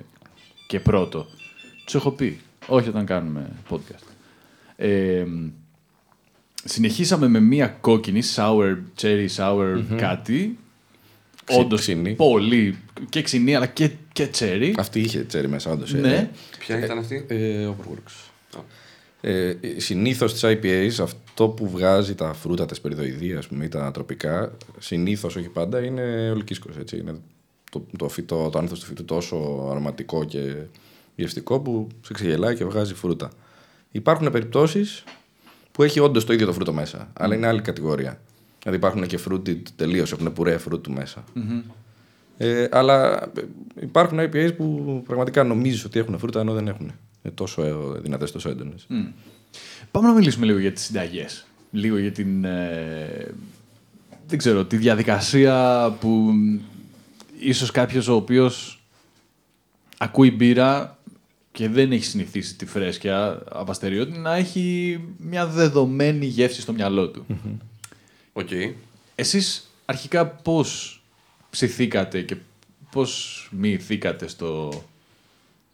[0.67, 1.25] και πρώτο.
[1.85, 2.39] Τους έχω πει.
[2.67, 4.03] Όχι όταν κάνουμε podcast.
[4.75, 5.25] Ε,
[6.63, 10.57] συνεχίσαμε με μία κόκκινη, sour, cherry sour κάτι.
[11.43, 12.13] Ξυ- Όντως ξινή.
[12.13, 12.77] πολύ.
[13.09, 14.73] Και ξινή αλλά και, και cherry.
[14.77, 15.93] Αυτή είχε τσέρι μέσα, όντως.
[15.93, 16.29] ναι.
[16.59, 18.29] Ποια ήταν αυτή; Ε, Overworks.
[19.27, 23.91] Ε, συνήθως στις IPAs αυτό που βγάζει τα φρούτα, τα σπεριδοειδή ας πούμε, ή τα
[23.91, 26.77] τροπικά, συνήθως όχι πάντα είναι ολκίσκος.
[26.77, 26.97] Έτσι.
[26.97, 27.15] Είναι
[27.71, 30.55] το, το, φυτό, το άνθος του φυτού τόσο αρωματικό και
[31.15, 33.31] γευστικό που σε ξεγελάει και βγάζει φρούτα.
[33.91, 35.03] Υπάρχουν περιπτώσεις
[35.71, 38.21] που έχει όντως το ίδιο το φρούτο μέσα, αλλά είναι άλλη κατηγορία.
[38.59, 41.23] Δηλαδή υπάρχουν και fruited τελείως, έχουν πουρέ φρούτου μέσα.
[42.37, 43.29] Ε, αλλά ε,
[43.81, 46.91] υπάρχουν IPAs που πραγματικά νομίζεις ότι έχουν φρούτα ενώ δεν έχουν.
[47.25, 48.87] Είναι τόσο ε, δυνατές, τόσο έντονες.
[49.91, 51.45] Πάμε να μιλήσουμε λίγο για τις συνταγές.
[51.71, 52.43] Λίγο για την...
[52.43, 53.33] ε,
[54.27, 56.59] δεν ξέρω, τη διαδικασία που μ,
[57.39, 58.83] ίσως κάποιος ο οποίος
[59.97, 60.97] ακούει μπύρα
[61.51, 67.25] και δεν έχει συνηθίσει τη φρέσκια απαστερίωτη να έχει μια δεδομένη γεύση στο μυαλό του.
[68.33, 68.49] Οκ.
[69.15, 71.01] Εσείς αρχικά πώς
[71.49, 72.35] ψηθήκατε και
[72.91, 74.83] πώς μυηθήκατε στο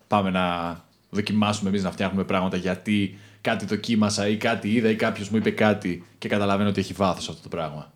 [0.07, 5.29] πάμε να δοκιμάσουμε εμείς να φτιάχνουμε πράγματα γιατί κάτι δοκίμασα ή κάτι είδα ή κάποιος
[5.29, 7.91] μου είπε κάτι και καταλαβαίνω ότι έχει βάθος αυτό το πράγμα.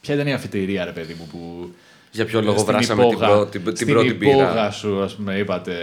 [0.00, 1.70] Ποια ήταν η αφιτερία, ρε παιδί μου, που...
[2.10, 5.14] Για ποιο λόγο στην βράσαμε την, υπόγα- πρώτη, την στην πρώτη υπόγα μπύρα; σου, ας
[5.14, 5.74] πούμε, είπατε...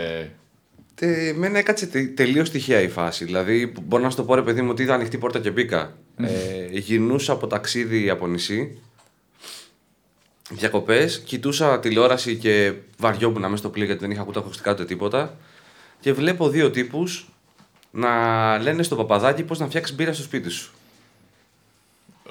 [1.00, 3.26] Ε, εμένα έκατσε τε, τελείως τυχαία η φάση.
[3.26, 5.98] Δηλαδή, μπορώ να σου το πω ρε παιδί μου ότι είδα ανοιχτή πόρτα και μπήκα.
[6.18, 8.80] ε, γυρνούσα από ταξίδι από νησί.
[10.50, 15.38] Διακοπές, κοιτούσα τηλεόραση και βαριόμουν μέσα στο πλοίο γιατί δεν είχα ακούσει ακουστικά ούτε τίποτα.
[16.00, 17.28] Και βλέπω δύο τύπους
[17.92, 18.10] να
[18.62, 20.72] λένε στο παπαδάκι πώς να φτιάξεις μπύρα στο σπίτι σου.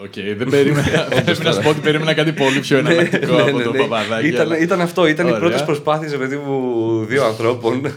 [0.02, 1.09] Οκ, δεν περίμενα.
[1.24, 3.79] Πρέπει να σου πω ότι περίμενα κάτι πολύ πιο εναλλακτικό Ναι, από ναι, το ναι.
[3.79, 4.26] παπαδάκι.
[4.26, 5.40] Ήταν, αλλά- ήταν αυτό, ήταν οι Ωραία.
[5.40, 7.94] πρώτες προσπάθειες παιδί μου δύο ανθρώπων.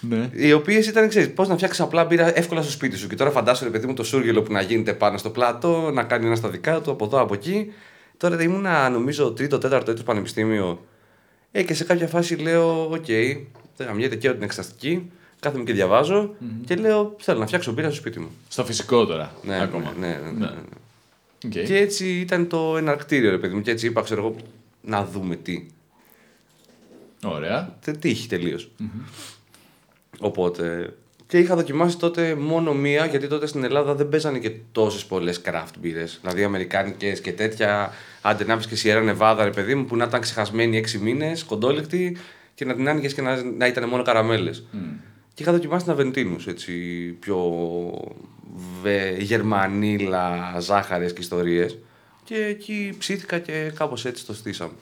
[0.00, 0.28] Ναι.
[0.32, 3.06] Οι οποίες ήταν, ξέρεις, πώς να φτιάξεις απλά μπύρα εύκολα στο σπίτι σου.
[3.08, 6.02] Και τώρα φαντάσου, ρε παιδί μου, το σούργελο που να γίνεται πάνω στο πλάτο, να
[6.02, 7.72] κάνει ένα στα δικά του, από εδώ, από εκεί.
[8.16, 10.84] Τώρα ήμουνα, νομίζω, τρίτο, τέταρτο έτος πανεπιστήμιο.
[11.52, 13.46] Ε, και σε κάποια φάση λέω, οκ, δεν
[13.84, 15.10] γαμιέται και την εξεταστική.
[15.40, 16.34] Κάθομαι και διαβαζω
[16.66, 18.30] και λέω, θέλω να φτιάξω μπύρα στο σπίτι μου.
[18.48, 19.32] Στο φυσικό τώρα.
[19.42, 19.94] Ναι, ακόμα.
[19.98, 20.50] ναι, ναι, ναι, ναι.
[21.44, 21.50] Οκ.
[21.50, 23.60] Και έτσι ήταν το εναρκτήριο, ρε παιδί μου.
[23.60, 24.36] Και έτσι είπα, ξέρω εγώ,
[24.80, 25.66] να δούμε τι.
[27.24, 27.76] Ωραία.
[27.84, 28.70] Τε- τύχη τελείως.
[30.20, 30.94] Οπότε.
[31.26, 35.40] Και είχα δοκιμάσει τότε μόνο μία, γιατί τότε στην Ελλάδα δεν παίζανε και τόσες πολλές
[35.44, 36.18] craft beers.
[36.20, 37.92] Δηλαδή Αμερικάνικες και τέτοια.
[38.22, 42.16] Άντε να και Sierra Nevada, ρε παιδί μου, που να ήταν ξεχασμένη έξι μήνες, κοντόληκτη,
[42.60, 44.64] και να την άνοιγες και να, να ήταν μόνο καραμέλες.
[45.34, 46.72] Και είχα δοκιμάσει την Aventinus, έτσι
[47.20, 47.38] πιο
[48.82, 51.78] βε, γερμανίλα, ζάχαρες και ιστορίες.
[52.24, 54.72] Και εκεί ψήθηκα και κάπως έτσι το στήσαμε.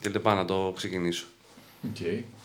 [0.00, 1.26] Και λέει πάω να το ξεκινήσω.
[1.84, 1.96] Οκ.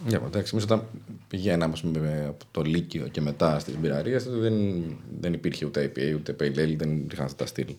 [0.09, 0.87] Yeah, εντάξει, εμείς όταν
[1.27, 4.83] πηγαίναμε ας πούμε, από το Λύκειο και μετά στις μπιραρίες, τότε δεν,
[5.19, 7.75] δεν υπήρχε ούτε IPA ούτε Pale Ale, δεν είχαν αυτά τα στυλ.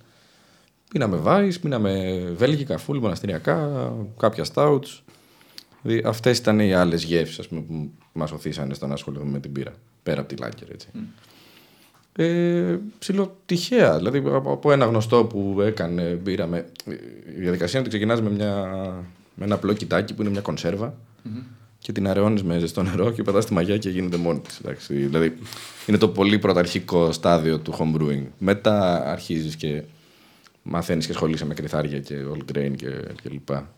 [0.90, 5.00] Πίναμε Vice, πίναμε Βέλγικα, φουλ, μοναστηριακά, κάποια Stouts.
[5.82, 9.40] Δηλαδή, αυτές ήταν οι άλλες γεύσεις ας πούμε, που μας οθήσανε στο να ασχοληθούμε με
[9.40, 10.88] την πύρα, πέρα από τη Lager, έτσι.
[12.16, 13.96] Ε, ψηλό τυχαία.
[13.96, 16.66] Δηλαδή από, από ένα γνωστό που έκανε μπύρα με.
[17.36, 18.66] Η διαδικασία είναι ότι ξεκινάς με, μια,
[19.34, 20.94] με ένα απλό κοιτάκι που είναι μια κονσέρβα
[21.78, 24.60] και την αραιώνεις με ζεστό νερό και πετά τη μαγιά και γίνεται μόνη της.
[24.88, 25.38] Δηλαδή
[25.86, 28.24] είναι το πολύ πρωταρχικό στάδιο του homebrewing.
[28.38, 29.82] Μετά αρχίζεις και
[30.62, 32.88] μαθαίνεις και ασχολείσαι με κρυθάρια και all grain και,
[33.22, 33.74] και λοιπά.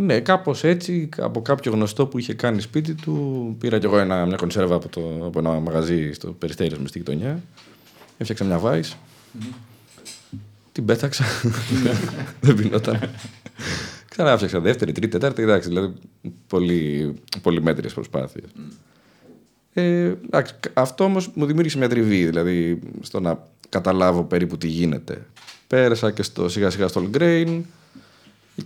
[0.00, 4.26] Ναι, κάπως έτσι, από κάποιο γνωστό που είχε κάνει σπίτι του, πήρα κι εγώ ένα,
[4.26, 7.42] μια κονσέρβα από, το, από ένα μαγαζί στο Περιστέρι με στη γειτονιά.
[8.18, 8.96] Έφτιαξα μια Vice.
[10.72, 11.24] Την πέταξα.
[12.40, 13.10] Δεν πεινόταν.
[14.08, 15.42] Ξανά έφτιαξα δεύτερη, τρίτη, τετάρτη.
[15.42, 15.92] Εντάξει, δηλαδή
[16.46, 18.44] πολύ, πολύ μέτριες προσπάθειες.
[19.72, 25.26] Ε, εντάξει, αυτό όμως μου δημιούργησε μια τριβή, δηλαδή στο να καταλάβω περίπου τι γίνεται.
[25.66, 27.60] Πέρασα και στο σιγά σιγά στο All Grain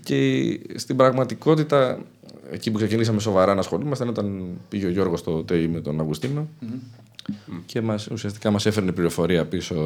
[0.02, 1.98] και στην πραγματικότητα
[2.50, 6.48] εκεί που ξεκινήσαμε σοβαρά να ασχολούμασταν όταν πήγε ο Γιώργος στο ΤΕΙ με τον αυγουστινο
[7.66, 9.76] και μας, ουσιαστικά μας έφερνε πληροφορία πίσω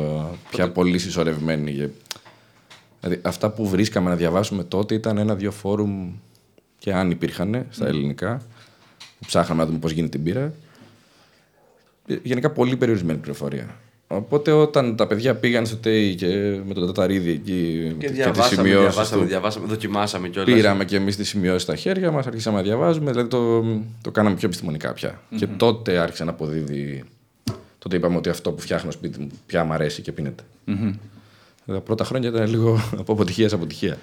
[0.51, 1.73] πια πολύ συσσωρευμένη.
[1.73, 1.89] Και,
[3.01, 6.13] δηλαδή αυτά που βρίσκαμε να διαβάσουμε τότε ήταν ένα-δύο φόρουμ
[6.79, 8.43] και αν υπήρχαν στα ελληνικά.
[9.19, 10.53] Που ψάχναμε να δούμε πώς γίνεται την πύρα
[12.07, 13.77] Ε, γενικά πολύ περιορισμένη πληροφορία.
[14.09, 18.63] Οπότε όταν τα παιδιά πήγαν στο ΤΕΙ και με τον Ταταρίδη εκεί Και τις διαβάσαμε,
[18.63, 20.55] σημειώσεις διαβάσαμε, του, διαβάσαμε, δοκιμάσαμε κιόλας.
[20.55, 23.65] Πήραμε και εμείς τις σημειώσεις στα χέρια μας, αρχίσαμε να διαβάζουμε, δηλαδή το,
[24.03, 25.21] το κάναμε πιο επιστημονικά πια.
[25.37, 27.05] Και τότε άρχισε να αποδίδει.
[27.79, 30.43] Τότε είπαμε ότι αυτό που φτιάχνω σπίτι μου πια μου αρέσει και πίνεται.
[31.67, 33.99] Τα πρώτα χρόνια ήταν λίγο από αποτυχίας σε αποτυχία.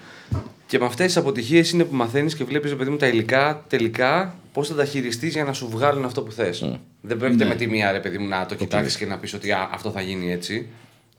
[0.74, 4.36] Και με αυτές τις αποτυχίες είναι που μαθαίνεις και βλέπεις, παιδί μου, τα υλικά τελικά
[4.54, 6.80] πώς θα τα χειριστείς για να σου βγάλουν αυτό που θες.
[7.02, 9.52] Δεν πρόκειται με τη μία, ρε παιδί μου, να το κοιτάξεις και να πεις ότι
[9.52, 10.68] «Α, αυτό θα γίνει έτσι.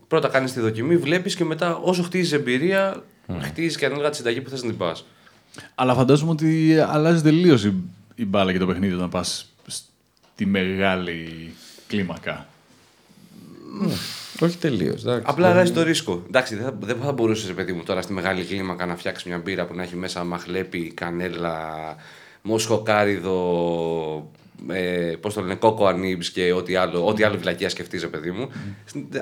[0.09, 3.05] Πρώτα κάνεις τη δοκιμή, βλέπεις και μετά όσο χτίζεις εμπειρία,
[3.41, 5.07] χτίζεις και ανάλογα τη συνταγή που θες να την πας.
[5.75, 7.75] Αλλά φαντάζομαι ότι αλλάζει τελείως η,
[8.15, 9.55] η μπάλα και το παιχνίδι όταν πας
[10.35, 11.53] στη μεγάλη
[11.87, 12.47] κλίμακα.
[14.41, 15.07] Όχι τελείως.
[15.07, 16.23] Απλά αλλάζει το ρίσκο.
[16.27, 19.39] Εντάξει, δεν θα, δεν θα μπορούσες, παιδί μου, τώρα στη μεγάλη κλίμακα να φτιάξεις μια
[19.39, 21.69] μπύρα που να έχει μέσα μαχλέπι, κανέλα,
[22.43, 24.31] μοσχοκάριδο,
[24.71, 28.31] ε, πώς το λένε, κόκο ανίμπς και ό,τι άλλο, ό,τι άλλο βλακιά σκεφτείς, ρε παιδί
[28.31, 28.49] μου.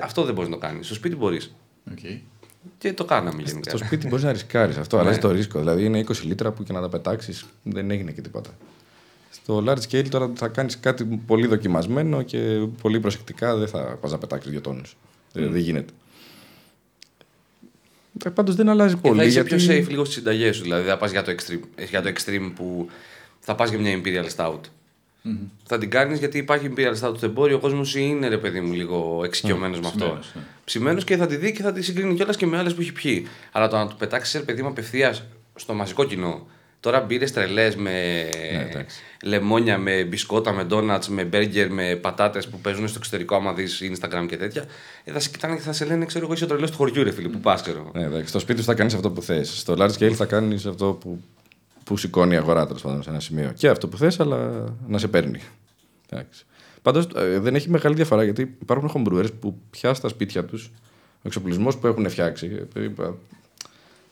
[0.01, 0.85] Αυτό δεν μπορείς να το κάνεις.
[0.85, 1.55] Στο σπίτι μπορείς.
[1.89, 2.19] Okay.
[2.77, 3.69] Και το κάναμε γενικά.
[3.69, 5.59] Στο σπίτι μπορείς να ρισκάρεις αυτό, αλλάζει το ρίσκο.
[5.59, 8.49] Δηλαδή είναι 20 λίτρα που και να τα πετάξεις δεν έγινε και τίποτα.
[9.33, 14.11] Στο large scale τώρα θα κάνεις κάτι πολύ δοκιμασμένο και πολύ προσεκτικά δεν θα πας
[14.11, 14.95] να πετάξεις δύο τόνους.
[15.33, 15.93] Δεν γίνεται.
[18.25, 19.17] Ε, Πάντως δεν αλλάζει Και πολύ.
[19.19, 19.65] θα είσαι γιατί...
[19.65, 20.61] πιο safe λίγο στις συνταγές σου.
[20.63, 22.89] Δηλαδή θα πας για, το extreme- για το extreme που
[23.39, 24.59] θα πας για μια Imperial Stout.
[25.63, 27.55] Θα την κάνεις γιατί υπάρχει Imperial Stout στο εμπόριο.
[27.55, 29.97] Ο κόσμος είναι ρε παιδί μου λίγο εξοικειωμένος με αυτό.
[29.99, 30.41] ψημένος, ναι.
[30.65, 32.91] Ψημένος και θα τη δει και θα τη συγκρίνει κιόλας και με άλλες που έχει
[32.91, 33.27] πιει.
[33.51, 35.23] Αλλά το να το πετάξεις ρε παιδί μου απευθείας
[35.55, 36.47] στο μαζικό κοινό.
[36.83, 37.91] Τώρα μπύρες τρελές με
[38.53, 39.01] Ναι, εντάξει.
[39.23, 43.35] λεμόνια, με μπισκότα, με ντόνατς, με μπέργκερ, με πατάτες που παίζουν στο εξωτερικό.
[43.35, 44.65] Άμα δεις Instagram και τέτοια,
[45.03, 47.03] ε, θα σε κοιτάνε και θα σε λένε, ξέρω εγώ, είσαι ο τρελός του χωριού,
[47.03, 47.91] ρε φίλε, που πας, ξέρω.
[47.93, 48.27] Ναι, εντάξει.
[48.27, 49.59] Στο σπίτι σου θα κάνεις αυτό που θες.
[49.59, 51.21] Στο large scale θα κάνεις αυτό που,
[51.83, 53.51] που σηκώνει η αγορά τέλος πάντων σε ένα σημείο.
[53.55, 55.39] Και αυτό που θες, αλλά να σε παίρνει.
[56.81, 57.07] Πάντως
[57.39, 60.71] δεν έχει μεγάλη διαφορά γιατί υπάρχουν homebrewers που πια στα σπίτια τους
[61.17, 63.17] ο εξοπλισμός που έχουν φτιάξει ε, είπα,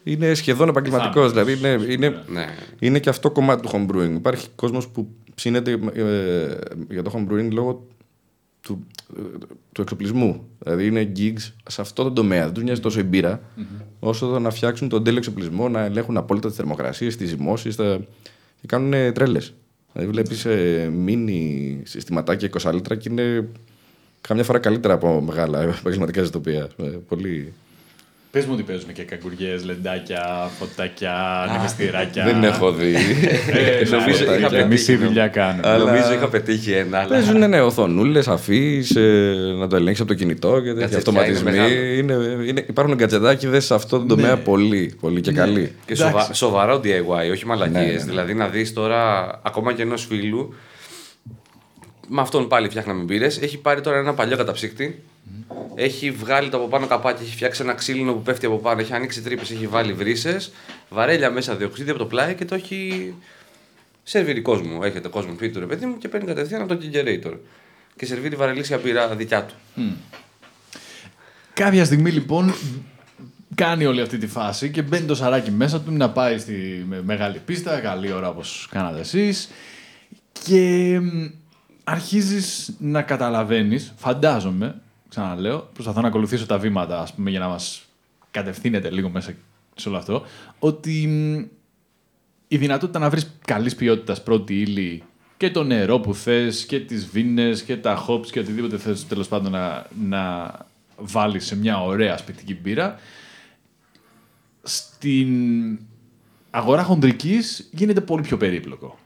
[0.04, 1.32] είναι σχεδόν επαγγελματικός.
[1.32, 2.46] Δηλαδή είναι, είναι, Ναι.
[2.80, 4.14] είναι και αυτό κομμάτι του homebrewing.
[4.16, 6.56] Υπάρχει κόσμος που ψήνεται ε,
[6.90, 7.88] για το homebrewing λόγω
[8.62, 8.88] του,
[9.18, 9.22] ε,
[9.72, 10.48] του εξοπλισμού.
[10.60, 12.44] Δηλαδή είναι gigs σε αυτό το τομέα.
[12.44, 13.42] Δεν τους νοιάζει τόσο η μπύρα,
[14.00, 17.76] όσο το να φτιάξουν τον τέλειο εξοπλισμό, να ελέγχουν απόλυτα τις θερμοκρασίες, τις ζυμώσεις.
[17.76, 18.00] Τα...
[18.62, 19.54] Και κάνουν τρέλες.
[19.94, 23.48] Δηλαδή βλέπεις ε, μίνι συστηματάκια 20 λίτρα και είναι
[24.22, 26.68] καμιά φορά καλύτερα από μεγάλα επαγγελματικά ζητοπία.
[26.78, 27.54] Ε, πολύ.
[28.32, 31.14] Πες μου ότι παίζουν και καγκουριές, λεντάκια, φωτάκια,
[31.50, 32.24] ανεμιστηράκια.
[32.24, 32.96] Δεν έχω δει.
[33.52, 35.78] Ε, Νομίζω να, είχα και εμείς η πετύχει, δουλειά κάνουμε.
[35.78, 37.08] Νομίζω είχα πετύχει ένα, αλλά.
[37.08, 38.96] Παίζουν ναι, οθονούλες, αφής,
[39.60, 41.52] να το ελέγξεις από το κινητό και τέτοια Γκατζετιά είναι αυτοματισμοί.
[41.52, 41.76] μεγάλο.
[41.76, 45.76] Είναι, είναι, υπάρχουν γκατζετάκιδε σε αυτό το τομέα πολύ, πολύ και καλοί.
[45.86, 46.34] Και σοβα...
[46.34, 47.82] σοβαρό DIY, όχι μαλακίες.
[47.82, 48.04] Ναι, ναι, ναι.
[48.04, 50.54] Δηλαδή να δεις τώρα, ακόμα και ενός φίλου,
[52.14, 53.38] με αυτόν πάλι φτιάχναμε μπύρες.
[53.42, 55.04] Έχει πάρει τώρα ένα παλιό καταψύκτη.
[55.76, 58.94] Έχει βγάλει το από πάνω καπάκι, έχει φτιάξει ένα ξύλινο που πέφτει από πάνω, έχει
[58.94, 60.52] ανοίξει τρύπες, έχει βάλει βρύσες,
[60.90, 63.14] βαρέλια μέσα διοξίδι από το πλάι και το έχει
[64.04, 64.80] σερβίρει κόσμο.
[64.84, 67.34] Έχετε κόσμο σπίτι του ρε παιδί μου και παίρνει κατευθείαν από το generator.
[67.96, 69.54] Και σερβίρει βαρελίσια μπύρα δικιά του.
[71.54, 72.54] Κάποια στιγμή λοιπόν
[73.56, 77.02] κάνει όλη αυτή τη φάση και μπαίνει το σαράκι μέσα του να πάει στη με-
[77.02, 79.50] μεγάλη πίστα, καλή ώρα όπως κάνατε εσείς
[80.44, 81.26] και μ,
[81.84, 87.86] αρχίζεις να καταλαβαίνεις, φαντάζομαι, ξαναλέω, προσπαθώ να ακολουθήσω τα βήματα ας πούμε για να μας
[88.32, 89.34] κατευθύνετε λίγο μέσα
[89.76, 90.26] σε όλο αυτό,
[90.60, 91.38] ότι μ,
[92.48, 95.04] η δυνατότητα να βρεις καλής ποιότητας πρώτη ύλη
[95.38, 99.28] και το νερό που θες και τις βίνες και τα hops και οτιδήποτε θες τέλος
[99.28, 100.54] πάντων να, να
[100.98, 103.00] βάλεις σε μια ωραία σπιτική μπύρα
[104.64, 105.80] στην
[106.50, 108.98] αγορά χοντρικής γίνεται πολύ πιο περίπλοκο.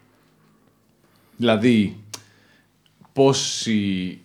[1.36, 2.04] Δηλαδή,
[3.16, 4.20] πόση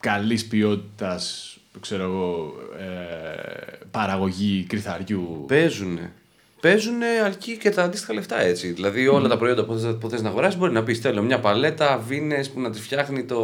[0.00, 6.12] καλής ποιότητας ξέρω εγώ, ε, παραγωγή κρυθαριού Παίζουνε.
[6.60, 8.72] Παίζουνε αρκεί και τα αντίστοιχα λεφτά έτσι.
[8.72, 11.40] Δηλαδή όλα τα προϊόντα που θες, που θες να αγοράσεις μπορεί να πεις: Θέλω μια
[11.40, 13.40] παλέτα βίνες που να τη φτιάχνει το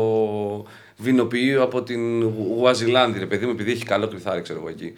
[0.97, 4.93] βινοποιείο από την Γουαζιλάνδη, ρε παιδί μου, επειδή έχει καλό κρυθάρι, ξέρω εγώ εκεί.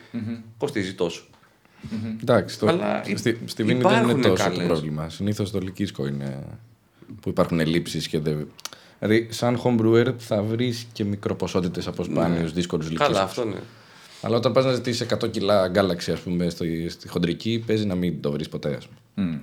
[0.59, 1.25] Κοστίζει τόσο.
[2.21, 4.67] Εντάξει, το, Αλλά στη, στη Βίνη δεν είναι υπάρχουνε τόσο το καλές.
[4.67, 5.09] πρόβλημα.
[5.09, 6.47] Συνήθως το λυκίσκο είναι
[7.21, 8.49] που υπάρχουν ελλείψεις και δεν.
[8.99, 13.05] Δηλαδή, σαν homebrewer θα βρεις και μικροποσότητες από σπάνιους δύσκολου λυκίσκου.
[13.05, 13.57] Καλά, αυτό ναι.
[14.23, 17.95] Αλλά όταν πας να ζητήσεις 100 κιλά Galaxy, ας πούμε, στη, στη χοντρική, παίζει να
[17.95, 19.41] μην το βρεις ποτέ, ας πούμε.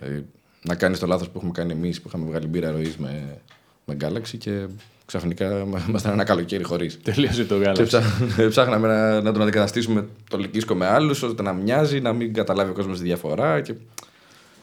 [0.00, 0.24] Δηλαδή,
[0.62, 3.38] να κάνεις το λάθος που έχουμε κάνει εμείς που είχαμε βγάλει μπύρα ροής με,
[3.84, 4.66] με Galaxy και
[5.06, 6.98] ξαφνικά ήμασταν ένα καλοκαίρι χωρίς.
[7.02, 7.82] τελείωσε το Και γάλα.
[7.82, 12.34] ψά- ψάχναμε να, να τον αντικαταστήσουμε το λυκίσκο με άλλους, ώστε να μοιάζει, να μην
[12.34, 13.60] καταλάβει ο κόσμος τη διαφορά.
[13.60, 13.74] Και...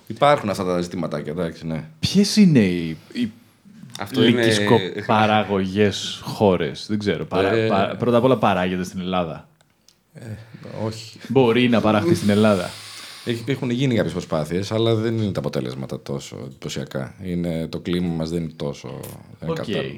[0.07, 1.83] Υπάρχουν αυτά τα ζητηματάκια, εντάξει, ναι.
[1.99, 3.31] Ποιες είναι οι, οι
[3.99, 7.25] Αυτό είναι- λυκισκοπαραγωγές χώρες, δεν ξέρω.
[7.25, 7.67] Παρα, Ε.
[7.67, 9.47] πα- πρώτα απ' όλα παράγεται στην Ελλάδα.
[10.85, 11.19] Όχι.
[11.27, 12.69] Μπορεί να παραχθεί στην Ελλάδα.
[13.25, 17.15] Έχ- Έχουν γίνει κάποιες προσπάθειες, αλλά δεν είναι τα αποτέλεσματα τόσο εντυπωσιακά.
[17.23, 18.87] Είναι, το κλίμα μας δεν είναι τόσο
[19.39, 19.65] δεν είναι Οκ.
[19.65, 19.97] κατάλληλο.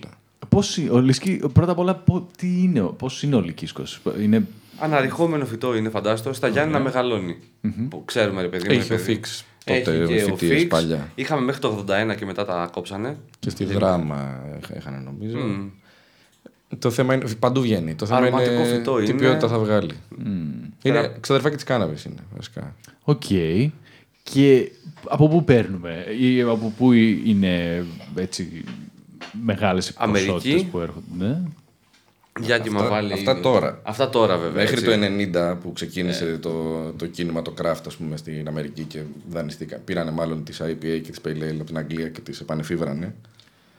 [0.50, 4.00] Πώς, είναι- ο Λυσκή, πρώτα απ' όλα, πο- τι είναι, ο- πώς είναι ο Λυκίσκος.
[4.22, 4.48] Είναι
[4.80, 6.34] Αναρριχόμενο φυτό είναι, φαντάστο.
[6.34, 7.38] Στα Γιάννη να μεγαλώνει.
[7.90, 8.72] Που ξέρουμε, ρε παιδί μου.
[8.80, 9.14] Έχει ρε ο παιδί.
[9.14, 10.68] Φίξ τότε Έχει και ο φοιτίες Fix.
[10.70, 11.12] παλιά.
[11.16, 13.18] Είχαμε μέχρι το 81 και μετά τα κόψανε.
[13.40, 15.38] Και στη δράμα είχα- είχαν νομίζω.
[16.80, 17.26] Το θέμα είναι.
[17.40, 17.96] Παντού βγαίνει.
[17.96, 19.14] Το θέμα Αρωματικό είναι φυτό τι είναι.
[19.20, 19.94] ποιότητα θα βγάλει.
[20.84, 22.76] Είναι ξαδερφάκι της κάναβης είναι βασικά.
[23.04, 23.24] Οκ.
[24.24, 24.72] Και
[25.10, 28.64] από πού παίρνουμε; Ή από πού είναι έτσι
[29.44, 30.32] μεγάλες οι Αμερική.
[30.32, 31.42] ποσότητες που έρχονται;
[32.42, 32.46] Ναι.
[32.48, 33.14] Διάκυμα Αυτά- βάλει.
[33.14, 33.80] αυτά τώρα.
[33.84, 34.64] Αυτά τώρα βέβαια.
[34.64, 34.86] Μέχρι έτσι.
[34.86, 34.92] το
[35.52, 36.52] 90 που ξεκίνησε το,
[36.98, 39.00] το κίνημα το craft ας πούμε, στην Αμερική και
[39.30, 39.82] δανειστήκαν.
[39.86, 43.16] Πήρανε μάλλον τις IPA και τις Pale Ale από την Αγγλία και τις επανεφίβρανε.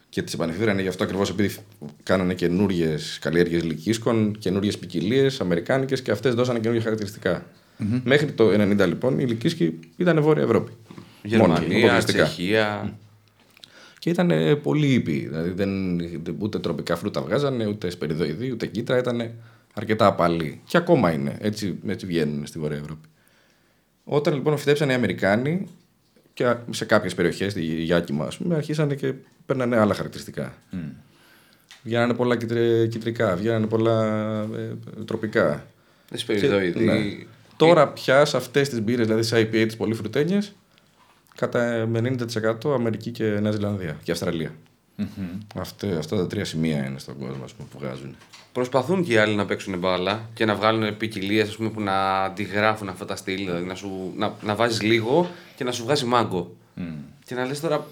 [0.09, 1.57] Και τις επανεφίβρανε γι' αυτό ακριβώς επειδή
[2.03, 7.46] κάνανε καινούριες καλλιέργειες λυκίσκων, καινούριες ποικιλίες, αμερικάνικες και αυτές δώσανε καινούργια χαρακτηριστικά.
[8.05, 10.72] Μέχρι το 90 λοιπόν η λυκίσκη ήταν Βόρεια Ευρώπη.
[10.72, 12.25] Μόνο, Γερμανία, αποκλειστικά.
[12.25, 12.96] Τσεχία.
[14.03, 15.27] Και ήταν ε, πολύ ήπιοι.
[15.29, 16.01] Δηλαδή δεν,
[16.38, 18.99] ούτε τροπικά φρούτα βγάζανε, ούτε σπεριδοειδή, ούτε κύτταρα.
[19.01, 19.31] Ήταν
[19.75, 20.61] αρκετά απαλοί.
[20.65, 21.37] Και ακόμα είναι.
[21.41, 23.09] Έτσι, έτσι βγαίνουν στη Βόρεια Ευρώπη.
[24.05, 25.67] Όταν λοιπόν φυτέψαν οι Αμερικάνοι
[26.35, 29.15] και σε κάποιες περιοχές, στη Γιάκημα, ας πούμε, αρχίσανε και
[29.47, 30.55] παίρνανε άλλα χαρακτηριστικά.
[31.83, 34.05] Βγαίνανε πολλά κυτρε- κυτρικά, βγαίνανε πολλά
[34.57, 35.67] ε, τροπικά.
[36.09, 36.85] Δεν σπεριδοειδή.
[36.85, 36.95] Ναι.
[37.57, 40.53] Τώρα πια σε αυτές τις μπύρες, δηλαδή σε IPA τις πολύ φρουτένιες,
[41.37, 42.16] κατά με
[42.64, 44.55] 90% Αμερική και Νέα Ζηλανδία και αυστραλια
[45.55, 48.16] Αυτά, αυτά τα τρία σημεία είναι στον κόσμο ας πούμε, που βγάζουν.
[48.53, 53.05] Προσπαθούν και οι άλλοι να παίξουν μπάλα και να βγάλουν ποικιλίες που να αντιγράφουν αυτά
[53.05, 53.37] τα στυλ.
[53.37, 56.57] Δηλαδή να, σου, να, να βάζεις λίγο και να σου βγάζει μάγκο.
[57.25, 57.87] Και να λες τώρα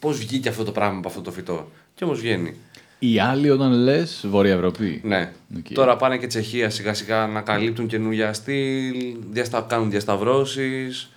[0.00, 1.70] πώς βγήκε αυτό το πράγμα από αυτό το φυτό.
[1.94, 2.54] Και όμως βγαίνει.
[2.98, 5.00] Οι άλλοι όταν λες Βόρεια Ευρώπη.
[5.04, 5.32] Ναι.
[5.56, 5.66] Οκ.
[5.72, 9.66] Τώρα πάνε και Τσεχία σιγά σιγά να καλύπτουν καινούργια στυλ, διαστα...
[9.68, 11.10] κάνουν διασταυρώσεις.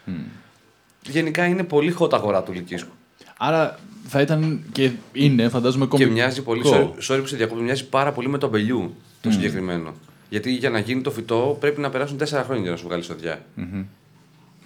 [1.07, 2.91] Γενικά είναι πολύ hot αγορά του Λυκίσκου.
[3.37, 6.11] Άρα θα ήταν και είναι φαντάζομαι Και κομβικό.
[6.11, 9.93] μοιάζει πολύ, sorry, sorry που σε διακόπτω, μοιάζει πάρα πολύ με το αμπέλι το συγκεκριμένο.
[10.29, 13.03] Γιατί για να γίνει το φυτό πρέπει να περάσουν 4 χρόνια για να σου βγάλει
[13.03, 13.45] σοδιά.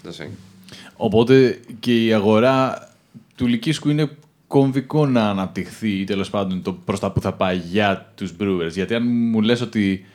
[0.02, 0.30] Εντάξει.
[0.96, 2.88] Οπότε και η αγορά
[3.36, 4.10] του Λυκίσκου είναι
[4.48, 8.72] κομβικό να αναπτυχθεί ή τέλος πάντων το προς τα που θα πάει για τους brewers.
[8.72, 10.06] Γιατί αν μου λες ότι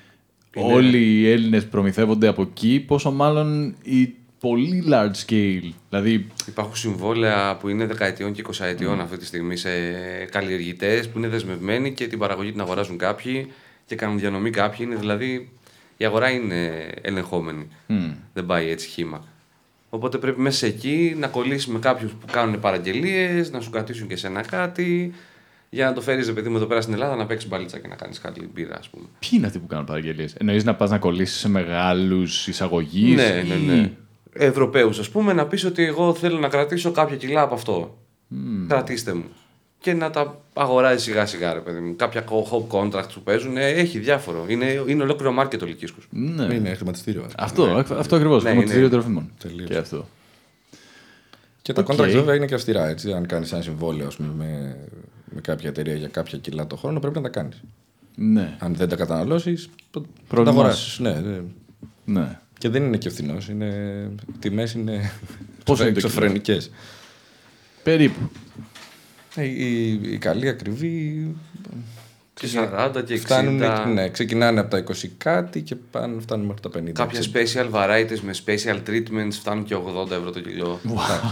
[0.54, 5.70] όλοι οι Έλληνες προμηθεύονται από εκεί, πόσο μάλλον οι πολύ large scale.
[5.90, 9.70] Δηλαδή, Υπάρχουν συμβόλαια που είναι δεκαετιών και 20 ετιών αυτή τη στιγμή σε
[10.30, 13.52] καλλιεργητές που είναι δεσμευμένοι και την παραγωγή την αγοράζουν κάποιοι
[13.86, 14.86] και κάνουν διανομή κάποιοι.
[14.90, 15.50] Είναι δηλαδή
[15.96, 17.68] η αγορά είναι ελεγχόμενη.
[18.32, 19.24] Δεν πάει έτσι χήμα.
[19.90, 24.16] Οπότε πρέπει μέσα εκεί να κολλήσεις με κάποιους που κάνουν παραγγελίες, να σου κρατήσουν και
[24.16, 25.12] σένα κάτι,
[25.70, 27.88] για να το φέρεις ρε παιδί μου εδώ πέρα στην Ελλάδα να παίξεις μπαλίτσα και
[27.88, 29.04] να κάνεις καλή μπύρα, ας πούμε.
[29.18, 33.44] ποιοι είναι αυτοί που κάνουν παραγγελίες; Εννοείς να πας να κολλήσεις σε μεγάλους εισαγωγείς Ναι,
[33.48, 33.90] ναι, ή- ναι.
[34.38, 37.98] Ευρωπαίους, ας πούμε, να πεις ότι εγώ θέλω να κρατήσω κάποια κιλά από αυτό.
[38.68, 39.24] Κρατήστε μου.
[39.80, 41.96] Και να τα αγοράζει σιγά σιγά, ρε παιδί μου.
[41.96, 44.44] Κάποια hop contracts που παίζουν, ε, έχει διάφορο.
[44.48, 46.06] Είναι, είναι ολόκληρο market ο Λυκίσκος.
[46.10, 46.54] Ναι.
[46.54, 47.26] Είναι χρηματιστήριο.
[47.36, 48.42] Αυτό, αυτό ακριβώς.
[48.42, 49.30] Ναι, χρηματιστήριο είναι- τροφίμων.
[49.38, 49.68] Τελείως.
[49.68, 50.06] Και αυτό.
[51.62, 51.92] Και τα Οκ.
[51.92, 52.88] contracts βέβαια είναι και αυστηρά.
[52.88, 53.12] Έτσι.
[53.12, 54.76] Αν κάνεις ένα συμβόλαιο ας πούμε, με,
[55.34, 57.62] με κάποια εταιρεία για κάποια κιλά το χρόνο, πρέπει να τα κάνεις.
[58.14, 61.02] Ναι, Αν δεν τα καταναλώσεις, θα τα Πρόβλημά αγοράσει.
[61.02, 61.40] Ναι, ναι.
[62.04, 62.38] ναι.
[62.58, 63.48] Και δεν είναι και φθηνός.
[63.48, 63.72] Είναι...
[64.38, 65.10] Τιμές είναι
[65.64, 66.70] Πόσο είναι το εξωφρενικές.
[67.82, 68.30] Περίπου.
[69.34, 71.26] Ε, η, η καλή ακριβή.
[72.34, 73.18] Και 40 και 60.
[73.18, 76.92] Φτάνουν, ναι, ξεκινάνε από τα 20 κάτι και πάνε, φτάνουν μέχρι τα 50.
[76.92, 80.80] Κάποια special varieties με special treatments φτάνουν και 80 ευρώ το κιλό.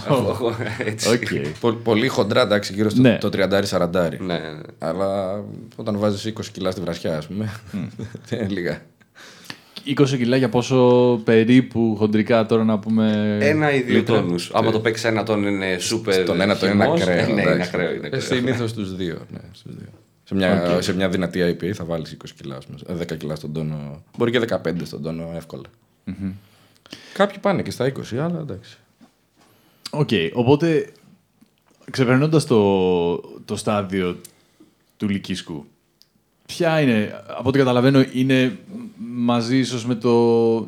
[0.87, 1.09] Έτσι.
[1.09, 1.23] Οκ.
[1.61, 3.19] Πο- πολύ χοντρά, εντάξει, γύρω στο Ναι.
[3.19, 3.91] το 30-40.
[3.93, 4.41] Ναι, ναι.
[4.79, 5.41] Αλλά
[5.77, 7.53] όταν βάζεις 20 κιλά στη βρασιά, ας πούμε.
[8.29, 8.83] δεν είναι λίγα.
[9.87, 13.37] 20 κιλά για πόσο περίπου χοντρικά τώρα να πούμε.
[13.41, 14.21] Ένα ή δύο λίτρα.
[14.21, 14.51] τόνους.
[14.55, 16.13] Άμα το παίξει ένα τόνο είναι super.
[16.25, 17.01] Στον ένα το είναι χυμός.
[17.01, 17.19] ακραίο.
[17.19, 17.69] Ε, Ναι, είναι εντάξει.
[17.69, 17.95] ακραίο.
[17.95, 18.21] Είναι Ε, ακραίο.
[18.21, 19.19] Συνήθως στου δύο.
[19.33, 19.89] Ναι, στους δύο.
[20.25, 23.35] Σε, μια, σε μια δυνατή IPA θα βάλεις 20 κιλά, ας πούμε, ε, 10 κιλά
[23.35, 24.03] στον τόνο.
[24.19, 25.63] Μπορεί και 15 στον τόνο εύκολα.
[27.13, 28.77] Κάποιοι πάνε και στα 20, αλλά εντάξει.
[29.91, 30.87] Οκ, οπότε
[31.91, 34.17] ξεπερνώντας το, το στάδιο
[34.97, 35.67] του Λυκίσκου,
[36.47, 38.59] ποια είναι, από ό,τι καταλαβαίνω, είναι
[39.15, 40.13] μαζί ίσως με, το,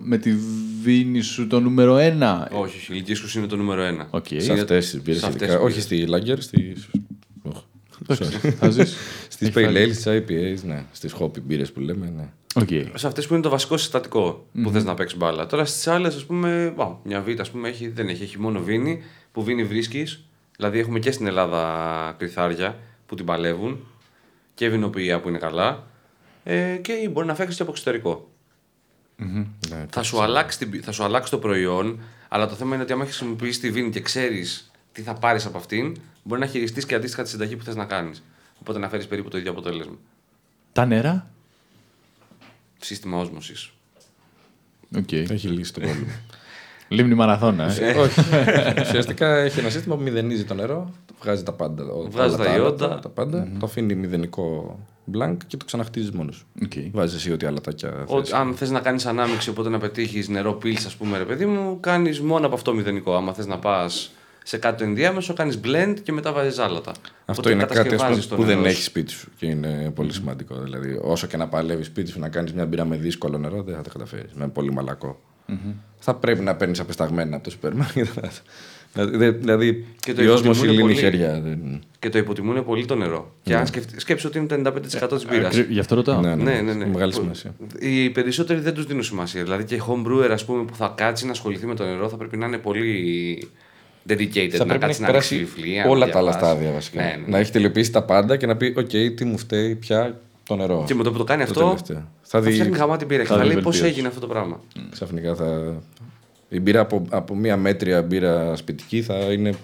[0.03, 0.35] με τη
[0.83, 2.93] βύνη σου το νούμερο ένα; Όχι, όχι.
[2.93, 4.07] Ο λυκίσκος είναι το νούμερο ένα.
[4.11, 4.27] Οκ.
[4.37, 5.19] Σε αυτές τις μπύρες.
[5.19, 5.83] σε αυτές τις Όχι μπύρες.
[5.83, 6.77] στη Lager, στη.
[7.43, 7.57] Οχ.
[8.09, 8.97] Εντάξει, θα ζεις.
[9.29, 9.87] Στις Έχει Pale φάει.
[9.87, 10.85] Ale, στις IPAs, ναι.
[10.93, 12.29] Στις Hoppy μπύρες που λέμε, ναι.
[12.55, 12.69] Οκ.
[12.95, 15.47] Σε αυτές που είναι το βασικό συστατικό που θες να παίξεις μπάλα.
[15.47, 18.61] Τώρα στις άλλες, ας πούμε, α, μια β' ας πούμε, έχει, δεν έχει, έχει μόνο
[18.61, 19.03] βύνη
[19.33, 20.25] που βύνη βρίσκεις.
[20.57, 23.79] Δηλαδή έχουμε και στην Ελλάδα κρυθάρια που την παλεύουν
[24.59, 25.87] και βυνοποιεία που είναι καλά.
[26.45, 28.29] Ε, και μπορεί να φέρεις και από εξωτερικό.
[29.17, 32.93] ναι Θα σου, αλλάξει την, θα σου αλλάξει το προϊόν, αλλά το θέμα είναι ότι
[32.93, 36.95] άμα χρησιμοποιήσεις τη βύνη και ξέρεις τι θα πάρεις από αυτήν, μπορεί να χειριστείς και
[36.95, 38.23] αντίστοιχα τη συνταγή που θες να κάνεις.
[38.61, 39.97] Οπότε να φέρεις περίπου το ίδιο αποτέλεσμα.
[40.73, 41.31] Τα νερά;
[42.81, 43.73] Σύστημα όσμωσης.
[44.97, 45.13] Οκ.
[45.13, 46.13] Έχει λύσει το πρόβλημα.
[46.89, 47.65] Λίμνη Μαραθώνα.
[47.81, 47.93] ε.
[47.99, 48.21] Όχι.
[48.81, 50.91] Ουσιαστικά έχει ένα σύστημα που μηδενίζει το νερό,
[51.23, 51.85] βγάζει τα πάντα.
[52.11, 52.99] Βγάζει όλα τα άλλα, ιόντα.
[52.99, 56.47] Τα πάντα, το αφήνει μηδενικό blank και το ξαναχτίζεις μόνος σου.
[56.65, 56.73] Οκ.
[56.93, 58.39] Βάζεις εσύ ό,τι αλατάκια Ότι θες.
[58.39, 61.81] αν θες να κάνεις ανάμειξη, οπότε να πετύχεις νερό πύλη, ας πούμε, ρε παιδί μου,
[61.81, 63.15] κάνεις μόνο από αυτό μηδενικό.
[63.17, 64.11] Άμα θες να πας
[64.45, 66.91] σε κάτι το ενδιάμεσο, κάνεις blend και μετά βάζεις άλατα.
[66.91, 68.85] Αυτό Οπότε είναι κάτι ας πούμε, κατασκευάζεις το που δεν νερό έχεις σου.
[68.85, 70.55] σπίτι σου και είναι πολύ σημαντικό.
[70.63, 73.75] Δηλαδή, όσο και να παλεύεις σπίτι σου να κάνεις μια μπύρα με δύσκολο νερό, δεν
[73.75, 74.33] θα τα καταφέρεις.
[74.35, 75.21] Με πολύ μαλακό.
[75.99, 78.07] Θα πρέπει να παίρνεις απεσταγμένα από το σούπερ μάρκετ.
[78.95, 80.95] Δηλαδή, δηλαδή Και το η όσμωση υποτιμούν λύνει πολύ.
[80.95, 81.41] χέρια.
[81.41, 83.33] δεν- Και το υποτιμούν πολύ το νερό.
[83.43, 85.47] Και αν σκεφτεί σκέψου ότι είναι το 95% της μπύρας.
[85.55, 86.21] Ακρι- Γι' αυτό ρωτάω.
[86.21, 86.87] Ναι, ναι, Ναι, ναι, ναι.
[86.87, 87.55] Μεγάλη Που- σημασία.
[87.79, 89.43] Οι περισσότεροι δεν τους δίνουν σημασία.
[89.43, 92.17] Δηλαδή και home brewer, ας πούμε, που θα κάτσει να ασχοληθεί με το νερό, θα
[92.17, 93.49] πρέπει να είναι πολύ
[94.09, 94.49] dedicated.
[94.53, 95.85] Θα να πρέπει να κάτσει έχει να ρίξει περάσει βιβλία.
[95.85, 96.53] να όλα τα άλλα διαβάσει.
[96.53, 97.03] στάδια βασικά.
[97.03, 97.31] Ναι, ναι.
[97.33, 100.85] Να έχει τελειοποιήσει τα πάντα και να πει: Οκ, τι μου φταίει πια το νερό.
[100.87, 101.97] Και με το που το κάνει Το αυτό, τελευταίο.
[101.97, 103.93] Θα θα, δει- φτιάχνει γαμάτη μπύρα και θα θα δει λέει πώς βελτίωση.
[103.93, 104.61] έγινε αυτό το πράγμα.
[104.91, 105.75] Ξαφνικά θα.
[106.49, 109.55] Η μπύρα από, από μία μέτρια μπύρα σπιτική θα είναι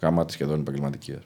[0.00, 1.16] γαμάτη σχεδόν επαγγελματικής.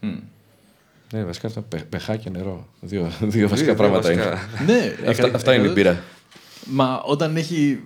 [1.13, 1.61] Ναι, βασικά αυτά.
[1.61, 2.67] Πε, πεχά και νερό.
[2.81, 4.25] Δύο, δύο βασικά Δύο πράγματα βασικά.
[4.25, 4.73] είναι.
[4.73, 6.03] Ναι, Αυτά, εκα- αυτά είναι η εκατό- μπύρα.
[6.71, 7.81] Μα όταν έχει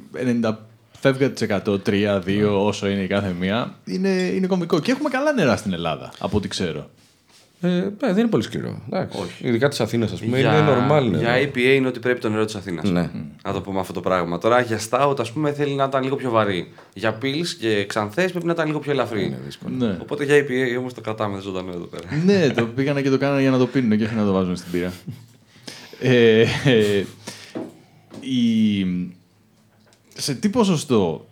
[1.03, 4.81] 90% 3-2 όσο είναι η κάθε μία, είναι, είναι κομβικό.
[4.81, 6.91] Και έχουμε καλά νερά στην Ελλάδα, από ό,τι ξέρω.
[7.65, 8.83] Ε, ναι, δεν είναι πολύ σκληρό.
[8.91, 9.19] Εντάξει.
[9.41, 11.03] Ειδικά της Αθήνας, ας πούμε, είναι normal.
[11.11, 11.19] νερό.
[11.19, 12.91] για IPA είναι ότι πρέπει το νερό της Αθήνας.
[12.91, 13.11] Ναι.
[13.45, 14.39] Να το πούμε αυτό το πράγμα.
[14.39, 16.73] Τώρα για stout, ας πούμε, θέλει να ήταν λίγο πιο βαρύ.
[16.95, 19.25] Για pills και ξανθές πρέπει να ήταν λίγο πιο ελαφρύ.
[19.25, 19.75] Είναι δύσκολο.
[19.79, 19.99] Ναι.
[20.03, 22.03] Οπότε για IPA όμως το κρατάμε ζωντανό εδώ πέρα.
[22.25, 24.57] ναι, το πήγανε και το κάνανε για να το πίνουν και όχι να το βάζουν
[24.57, 24.93] στην πύρα.
[26.01, 27.05] ε, ε,
[28.21, 29.17] η-
[30.17, 31.27] σε τι ποσοστό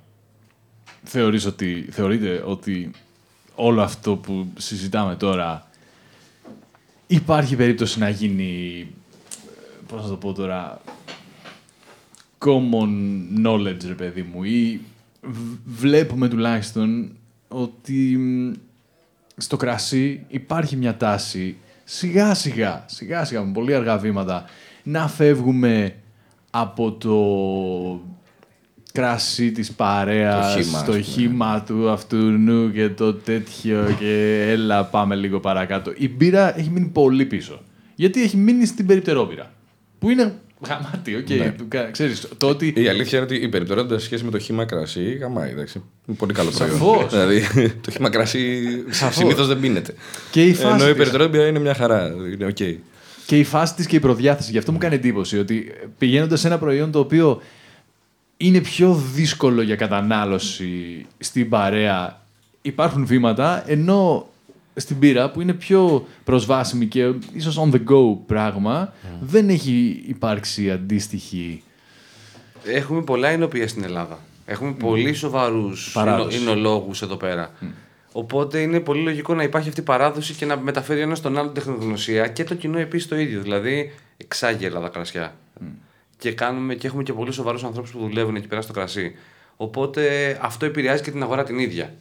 [1.03, 2.91] θεωρείς ότι, θεωρείτε ότι
[3.55, 5.70] όλο αυτό που συζητάμε τώρα
[7.11, 8.87] υπάρχει περίπτωση να γίνει,
[9.47, 10.81] ε, πώς να το πω τώρα,
[12.39, 12.89] common
[13.47, 14.81] knowledge, ρε παιδί μου, ή
[15.23, 17.13] β- βλέπουμε τουλάχιστον
[17.49, 18.53] ότι μ,
[19.37, 24.45] στο κρασί υπάρχει μια τάση σιγά σιγά, σιγά σιγά με πολύ αργά βήματα
[24.83, 25.97] να φεύγουμε
[26.51, 27.15] από το
[28.93, 31.01] κρασί της παρέας, Το χύμα, στο ας πούμε.
[31.01, 35.93] χύμα του αυτού νου και το τέτοιο και έλα πάμε λίγο παρακάτω.
[35.97, 37.61] Η μπύρα έχει μείνει πολύ πίσω.
[37.95, 39.53] Γιατί έχει μείνει στην περιπτερόμπυρα.
[39.99, 40.35] Που είναι
[40.69, 41.29] γαμάτη, οκ.
[41.29, 41.55] Ναι.
[41.69, 44.65] κα- Ξέρεις, το ότι Η αλήθεια είναι ότι η περιπτερόμπυρα σε σχέση με το χύμα
[44.65, 45.51] κρασί γαμάει.
[45.51, 45.83] Εντάξει.
[46.07, 46.77] Είναι πολύ καλό προϊόν.
[46.79, 47.11] Σαφώς.
[47.11, 47.43] Δηλαδή
[47.81, 49.15] το χύμα κρασί Σαφώς.
[49.15, 49.95] συνήθως δεν πίνεται.
[50.31, 52.15] και η φάση Ενώ η της- περιπτερόμπυρα είναι μια χαρά.
[52.35, 52.57] Είναι οκ.
[53.27, 54.51] Και η φάση της και η προδιάθεση.
[54.51, 57.43] Γι' αυτό μου κάνει εντύπωση ότι πηγαίνοντας σε ένα προϊόν το οποίο
[58.43, 62.23] είναι πιο δύσκολο για κατανάλωση στην παρέα,
[62.63, 64.29] υπάρχουν βήματα, ενώ
[64.75, 70.71] στην μπύρα που είναι πιο προσβάσιμη και ίσως on the go πράγμα, δεν έχει υπάρξει
[70.71, 71.63] αντίστοιχη.
[72.65, 74.19] Έχουμε πολλά οινοποιεία στην Ελλάδα.
[74.47, 76.39] Έχουμε πολύ σοβαρούς Παράδοση.
[76.39, 77.51] οινολόγους εδώ πέρα.
[78.13, 81.55] Οπότε είναι πολύ λογικό να υπάρχει αυτή η παράδοση και να μεταφέρει ένα στον άλλον
[81.55, 83.41] τεχνογνωσία και το κοινό επίσης το ίδιο.
[83.41, 85.35] Δηλαδή, εξάγει η Ελλάδα κρασιά.
[86.21, 89.17] Και, κάνουμε, και έχουμε και πολύ σοβαρούς ανθρώπους που δουλεύουν εκεί πέρα στο κρασί.
[89.57, 91.95] Οπότε αυτό επηρεάζει και την αγορά την ίδια.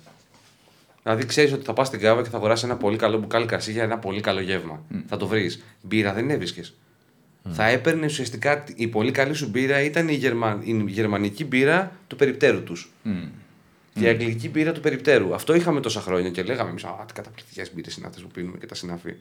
[1.03, 3.71] Δηλαδή, ξέρεις ότι θα πας στην κάβα και θα αγοράσεις ένα πολύ καλό μπουκάλι κρασί
[3.71, 4.83] για ένα πολύ καλό γεύμα.
[5.07, 5.63] Θα το βρεις.
[5.81, 6.73] Μπύρα δεν έβρισκες.
[7.51, 10.61] Θα έπαιρνε ουσιαστικά η πολύ καλή σου μπύρα ήταν η, Γερμα...
[10.63, 12.91] η γερμανική μπύρα του περιπτέρου τους.
[13.93, 15.33] Και η αγγλική μπύρα του περιπτέρου.
[15.33, 18.57] Αυτό είχαμε τόσα χρόνια και λέγαμε εμείς: Α, τι καταπληκτικές μπύρες είναι αυτές που πίνουμε
[18.57, 19.13] και τα συναφή.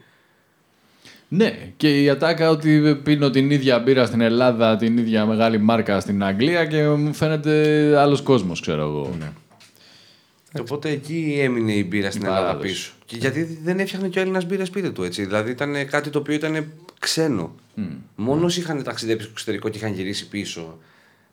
[1.28, 6.00] Ναι, και η ατάκα ότι πίνω την ίδια μπύρα στην Ελλάδα, την ίδια μεγάλη μάρκα
[6.00, 9.16] στην Αγγλία και μου φαίνεται άλλος κόσμος, ξέρω εγώ.
[10.60, 12.68] Οπότε εκεί έμεινε η μπύρα στην Η Ελλάδα παράδοση.
[12.68, 12.92] πίσω.
[13.04, 15.24] Και γιατί δεν έφτιαχνε και ο Έλληνας μπύρα σπίτι του έτσι.
[15.24, 17.54] Δηλαδή ήταν κάτι το οποίο ήταν ξένο.
[18.16, 20.78] Μόνος όσοι είχαν ταξιδέψει στο εξωτερικό και είχαν γυρίσει πίσω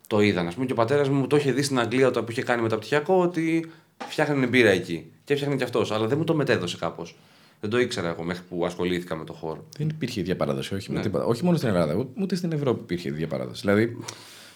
[0.06, 0.46] το είδαν.
[0.48, 2.62] Α πούμε και ο πατέρας μου το είχε δει στην Αγγλία όταν που είχε κάνει
[2.62, 3.70] μεταπτυχιακό ότι
[4.08, 5.06] φτιάχνανε μπύρα εκεί.
[5.24, 5.90] Και έφτιαχνε κι αυτός.
[5.92, 7.16] Αλλά δεν μου το μετέδωσε κάπως.
[7.60, 9.64] Δεν το ήξερα εγώ μέχρι που ασχολήθηκα με το χώρο.
[9.78, 10.74] Δεν υπήρχε ίδια παράδοση.
[10.74, 10.96] Όχι, Ναι.
[10.96, 11.24] με τίποτα.
[11.24, 13.60] όχι μόνο στην Ελλάδα, ούτε- ούτε στην Ευρώπη υπήρχε ίδια παράδοση.
[13.60, 13.96] Δηλαδή,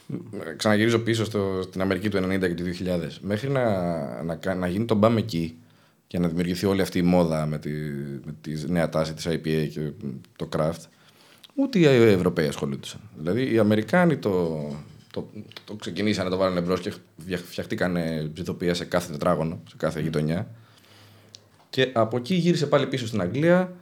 [0.07, 0.15] μ,
[0.57, 3.19] ξαναγυρίζω πίσω στο, στην Αμερική του 90 και του 2000.
[3.21, 5.57] Μέχρι να, να, κα- να γίνει το μπαμ εκεί
[6.07, 7.71] και να δημιουργηθεί όλη αυτή η μόδα με τη,
[8.25, 9.91] με τη νέα τάση της IPA και
[10.37, 10.81] το craft,
[11.55, 13.01] ούτε οι Ευρωπαίοι ασχολούνταν.
[13.19, 14.59] Δηλαδή, οι Αμερικάνοι το,
[15.13, 15.29] το,
[15.65, 20.49] το ξεκινήσανε, το βάλανε μπρος και φτια- φτιαχτήκανε ψηθοποιία σε κάθε τετράγωνο, σε κάθε γειτονιά.
[21.71, 23.73] Και από εκεί γύρισε πάλι πίσω στην Αγγλία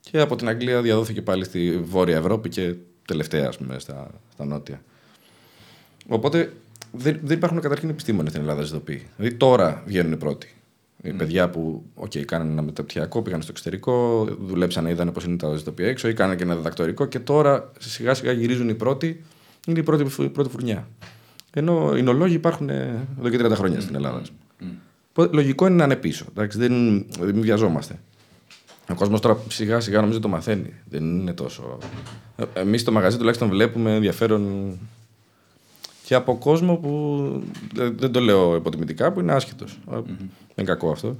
[0.00, 2.74] και από την Αγγλία διαδόθηκε πάλι στη Βόρεια Ευρώπη και
[3.06, 4.82] τελευταία, ας πούμε, στα, στα νότια.
[6.08, 6.52] Οπότε
[6.92, 9.06] δεν, δεν υπάρχουν καταρχήν επιστήμονες στην Ελλάδα ζητοποιοί.
[9.16, 10.50] Δηλαδή τώρα βγαίνουν οι πρώτοι.
[11.02, 15.56] Οι παιδιά που okay, κάνανε ένα μεταπτυχιακό, πήγαν στο εξωτερικό, δουλέψανε, είδανε πώς είναι τα
[15.56, 19.24] ζητοπία έξω, ή κάνανε και ένα διδακτορικό και τώρα σιγά σιγά γυρίζουν οι πρώτοι.
[19.66, 20.88] Είναι η πρώτη, η πρώτη φουρνιά.
[21.52, 24.22] Ενώ οι νολόγοι υπάρχουν ε, εδώ και 30 χρόνια στην Ελλάδα.
[25.16, 25.26] Ας πούμε.
[25.26, 26.24] Οπότε, Λογικό είναι να είναι πίσω.
[26.30, 27.98] Εντάξει, δεν, δεν μην βιαζόμαστε.
[28.90, 30.72] Ο κόσμος τώρα σιγά σιγά νομίζω το μαθαίνει.
[30.90, 31.78] Δεν είναι τόσο.
[32.54, 34.72] Εμείς στο μαγαζί τουλάχιστον βλέπουμε ενδιαφέρον
[36.04, 37.42] και από κόσμο που
[37.74, 39.78] δεν δεν το λέω υποτιμητικά, που είναι άσχετος.
[39.90, 40.04] Δεν
[40.54, 41.16] είναι κακό αυτό.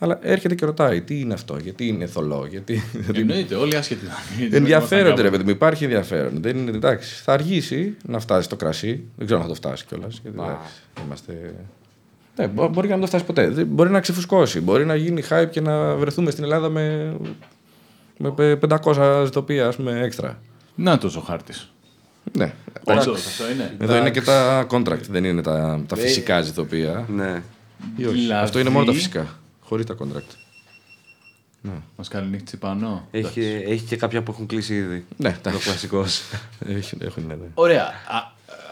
[0.00, 2.82] Αλλά έρχεται και ρωτάει τι είναι αυτό, γιατί είναι θολό, γιατί.
[3.14, 4.06] Εννοείται, όλοι άσχετοι.
[4.50, 6.42] Ενδιαφέρονται, ρε παιδί μου, υπάρχει ενδιαφέρον.
[6.42, 9.04] Δεν είναι, εντάξει, θα αργήσει να φτάσει στο κρασί.
[9.16, 10.22] Δεν ξέρω αν θα το φτάσει κιόλας.
[11.04, 11.54] Είμαστε...
[12.38, 13.48] Ναι, μπο- μπορεί και να μην το φτάσει ποτέ.
[13.48, 14.60] Δεν- Μπορεί να ξεφουσκώσει.
[14.60, 17.16] Μπορεί να γίνει hype και να βρεθούμε στην Ελλάδα με,
[18.18, 20.38] με πε- 500 ζητοπία, ας πούμε, έξτρα.
[20.74, 21.52] Να τόσο χάρτη.
[22.32, 22.52] Ναι.
[22.84, 27.06] Όντω, αυτό είναι; Εδώ είναι και τα contract, δεν είναι τα, τα φυσικά ζητοπία.
[27.08, 27.42] Ναι.
[27.96, 28.14] Ή όχι.
[28.14, 29.26] Δηλαδή- Αυτό είναι μόνο τα φυσικά.
[29.60, 30.34] Χωρίς τα contract.
[31.96, 33.08] Μας καληνύχτησε πάνω.
[33.10, 35.06] Έχει, έχει και κάποια που έχουν κλείσει ήδη.
[35.16, 35.68] Ναι, Το εντάξει.
[35.68, 36.20] κλασικός.
[36.68, 37.46] Έχουν, έχουν, ναι, ναι.
[37.54, 37.86] Ωραία.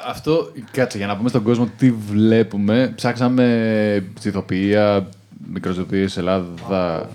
[0.07, 2.93] Α, αυτό, κάτσε, για να πούμε στον κόσμο τι βλέπουμε.
[2.97, 5.09] Ψάξαμε ζυθοποιία,
[5.53, 7.11] μικροζυθοποιίες Ελλάδα.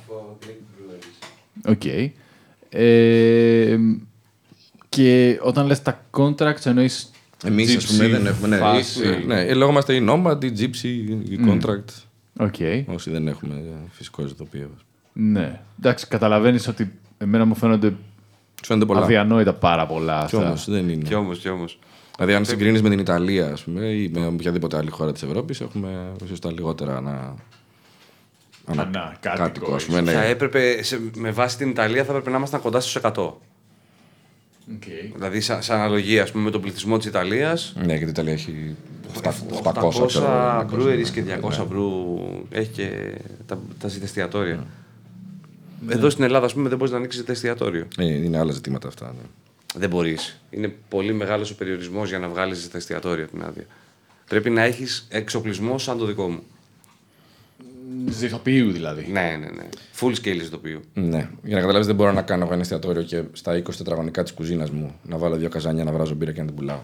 [1.67, 1.81] Οκ.
[2.69, 3.77] Ε,
[4.89, 7.11] και όταν λες τα contracts εννοείς
[7.45, 8.47] Εμείς, ας πούμε, gypsy δεν έχουμε.
[8.47, 9.07] Ναι, φάση.
[9.07, 10.83] ή- ναι, ε, λέγομαστε οι Nomad, οι Gypsy,
[11.29, 12.03] οι Contract.
[12.39, 12.55] Οκ.
[12.85, 14.69] Όσοι δεν έχουμε ε, φυσικό ζυθοποιείο.
[15.13, 15.59] Ναι.
[15.79, 19.01] Εντάξει, καταλαβαίνεις ότι εμένα μου φαίνονται Σου φαίνονται πολλά.
[19.01, 20.47] αδιανόητα πάρα πολλά Κι αυτά.
[20.47, 21.03] όμως δεν είναι.
[21.03, 21.79] Κι όμως, κι όμως.
[22.24, 25.61] Δηλαδή, αν συγκρίνεις με την Ιταλία, ας πούμε, ή με οποιαδήποτε άλλη χώρα της Ευρώπης,
[25.61, 27.36] έχουμε ουσιαστικά λιγότερα ανα...
[28.65, 30.01] Ανά, κάτοικο, κάτοικο, ας πούμε.
[30.01, 30.28] Θα Ναι.
[30.28, 33.09] έπρεπε, σε, με βάση την Ιταλία, θα έπρεπε να ήμασταν κοντά στους 100.
[33.17, 33.36] Οκ.
[35.15, 38.34] Δηλαδή, σαν, σαν αναλογία ας πούμε, με τον πληθυσμό της Ιταλίας, ναι, και η Ιταλία
[38.34, 38.76] έχει
[39.24, 39.32] 800,
[39.63, 41.39] 800, 800 ξέρω, breweries και ναι.
[41.41, 41.91] 200 μπρου
[42.49, 42.89] έχει και
[43.45, 44.65] τα, τα εστιατόρια.
[45.89, 47.88] Εδώ στην Ελλάδα, ας πούμε, δεν μπορείς να ανοίξεις εστιατόριο.
[47.97, 49.05] Ε, είναι άλλα ζητήματα αυτά.
[49.05, 49.28] Ναι.
[49.76, 50.38] Δεν μπορείς.
[50.49, 53.65] Είναι πολύ μεγάλος ο περιορισμός για να βγάλεις τα εστιατόρια την άδεια.
[54.30, 56.39] Πρέπει να έχεις εξοπλισμό σαν το δικό μου.
[58.09, 59.07] Ζηθοποιείου δηλαδή.
[59.11, 59.69] Ναι, ναι, ναι.
[59.99, 60.80] Full scale ηθοποιείου.
[60.93, 61.30] ναι.
[61.43, 64.32] Για να καταλάβεις, δεν μπορώ να κάνω εγώ ένα εστιατόριο και στα 20 τετραγωνικά της
[64.32, 66.80] κουζίνας μου να βάλω δύο καζάνια να βράζω μπύρα και να την πουλάω.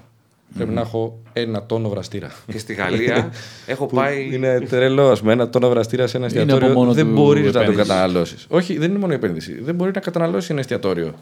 [0.55, 2.31] Πρέπει να έχω ένα τόνο βραστήρα.
[2.51, 3.31] Και στη Γαλλία
[3.65, 4.29] έχω πάει.
[4.33, 5.33] Είναι τρελός, α πούμε.
[5.33, 6.67] Ένα τόνο βραστήρα σε ένα Είναι εστιατόριο.
[6.71, 7.87] από μόνο δεν του μπορείς να το επένδυσης.
[7.87, 8.45] καταναλώσεις.
[8.49, 9.61] Όχι, δεν είναι μόνο η επένδυση.
[9.61, 11.13] Δεν μπορεί να καταναλώσει ένα εστιατόριο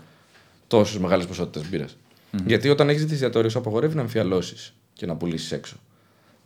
[0.68, 1.86] τόσες μεγάλες ποσότητες μπύρα.
[2.46, 5.76] Γιατί όταν έχεις εστιατόριο, σου απαγορεύει να αμφιαλώσεις και να πουλήσεις έξω.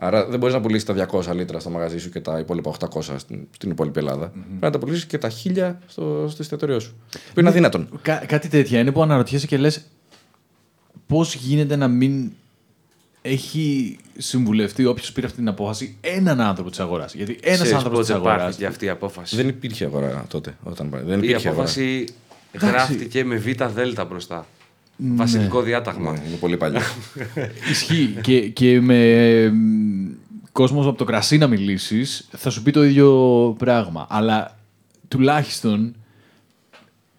[0.01, 3.01] Άρα δεν μπορείς να πουλήσεις τα 200 λίτρα στο μαγαζί σου και τα υπόλοιπα 800
[3.17, 4.29] στην, στην υπόλοιπη Ελλάδα.
[4.29, 6.95] Πρέπει να τα πουλήσεις και τα 1000 στο, στο εστιατόριό σου.
[7.33, 7.89] Που είναι αδύνατον.
[8.01, 9.81] Κα- κάτι τέτοια είναι που αναρωτιέσαι και λες
[11.07, 12.31] πώς γίνεται να μην
[13.21, 17.13] έχει συμβουλευτεί όποιος πήρε αυτή την απόφαση έναν άνθρωπο της αγοράς.
[17.13, 18.41] Γιατί ένας Ξέρεις άνθρωπος της πότε αγοράς.
[18.41, 19.35] πάρθηκε αυτή η απόφαση.
[19.35, 20.57] Δεν υπήρχε αγορά τότε.
[20.63, 21.01] Όταν, πάει.
[21.01, 21.51] δεν Η υπήρχε αγορά.
[21.63, 22.13] απόφαση Εντάξει.
[22.53, 24.45] Γράφτηκε με β' δέλτα μπροστά.
[24.97, 26.11] Βασιλικό διάταγμα.
[26.11, 26.79] Ναι, είναι πολύ παλιό.
[27.71, 28.17] Ισχύει.
[28.21, 30.07] και, και με μ,
[30.51, 33.09] κόσμος από το κρασί να μιλήσεις, θα σου πει το ίδιο
[33.57, 34.07] πράγμα.
[34.09, 34.57] Αλλά
[35.07, 35.95] τουλάχιστον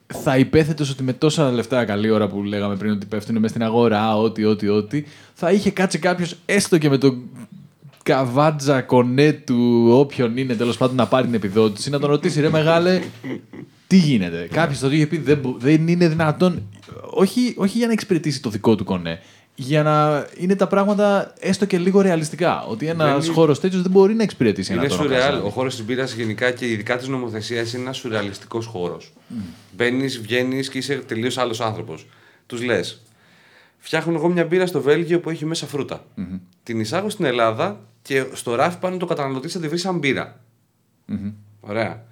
[0.06, 3.62] θα υπέθετε ότι με τόσα λεφτά, καλή ώρα που λέγαμε πριν ότι πέφτουν μέσα στην
[3.62, 5.04] αγορά, ό,τι, ό,τι, ό,τι,
[5.34, 7.22] θα είχε κάτσει κάποιος έστω και με τον
[8.02, 12.48] καβάτζα κονέ του όποιον είναι τέλος πάντων να πάρει την επιδότηση, να τον ρωτήσει ρε
[12.48, 13.00] μεγάλε,
[13.90, 16.68] τι γίνεται; Κάποιος το είχε πει δεν, μπο- δεν είναι δυνατόν,
[17.10, 19.20] όχι, όχι για να εξυπηρετήσει το δικό του κονέ,
[19.54, 22.64] για να είναι τα πράγματα έστω και λίγο ρεαλιστικά.
[22.66, 25.22] Ότι ένας Δεν είναι- χώρος τέτοιος δεν μπορεί να εξυπηρετήσει ένα Είναι τόνο σουρεάλ.
[25.30, 25.46] καζάνι.
[25.46, 29.12] Ο χώρος της μπύρας γενικά και ειδικά της νομοθεσίας είναι ένας σουρεαλιστικός χώρος.
[29.76, 32.06] Μπαίνεις, βγαίνεις και είσαι τελείως άλλος άνθρωπος.
[32.46, 33.02] Τους λες,
[33.78, 36.04] φτιάχνω εγώ μια μπύρα στο Βέλγιο που έχει μέσα φρούτα.
[36.62, 40.40] Την εισάγω στην Ελλάδα και στο ράφι πάνω το καταναλωτή θα τη βρει σαν μπύρα.
[41.60, 42.04] Ωραία.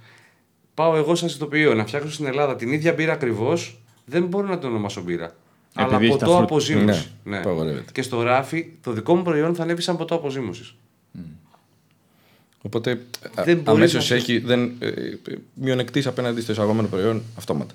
[0.79, 4.59] Πάω εγώ σαν ηθοποιείο να φτιάξω στην Ελλάδα την ίδια μπύρα ακριβώς, δεν μπορώ να
[4.59, 5.37] την ονομάσω μπύρα.
[5.74, 6.45] Αλλά Επειδή έχει τα ποτό φρούτα.
[6.53, 7.11] αποζήμωσης.
[7.24, 7.93] Ναι, απαγορεύεται.
[7.93, 10.74] Και στο ράφι το δικό μου προϊόν θα ανέβει σαν ποτό αποζήμωσης.
[12.62, 13.01] Οπότε
[13.45, 14.93] Δεν μπορείς αμέσως να- έχει δεν, ε, ε,
[15.55, 17.74] μειονεκτής απέναντι στο εισαγόμενο προϊόν αυτόματα.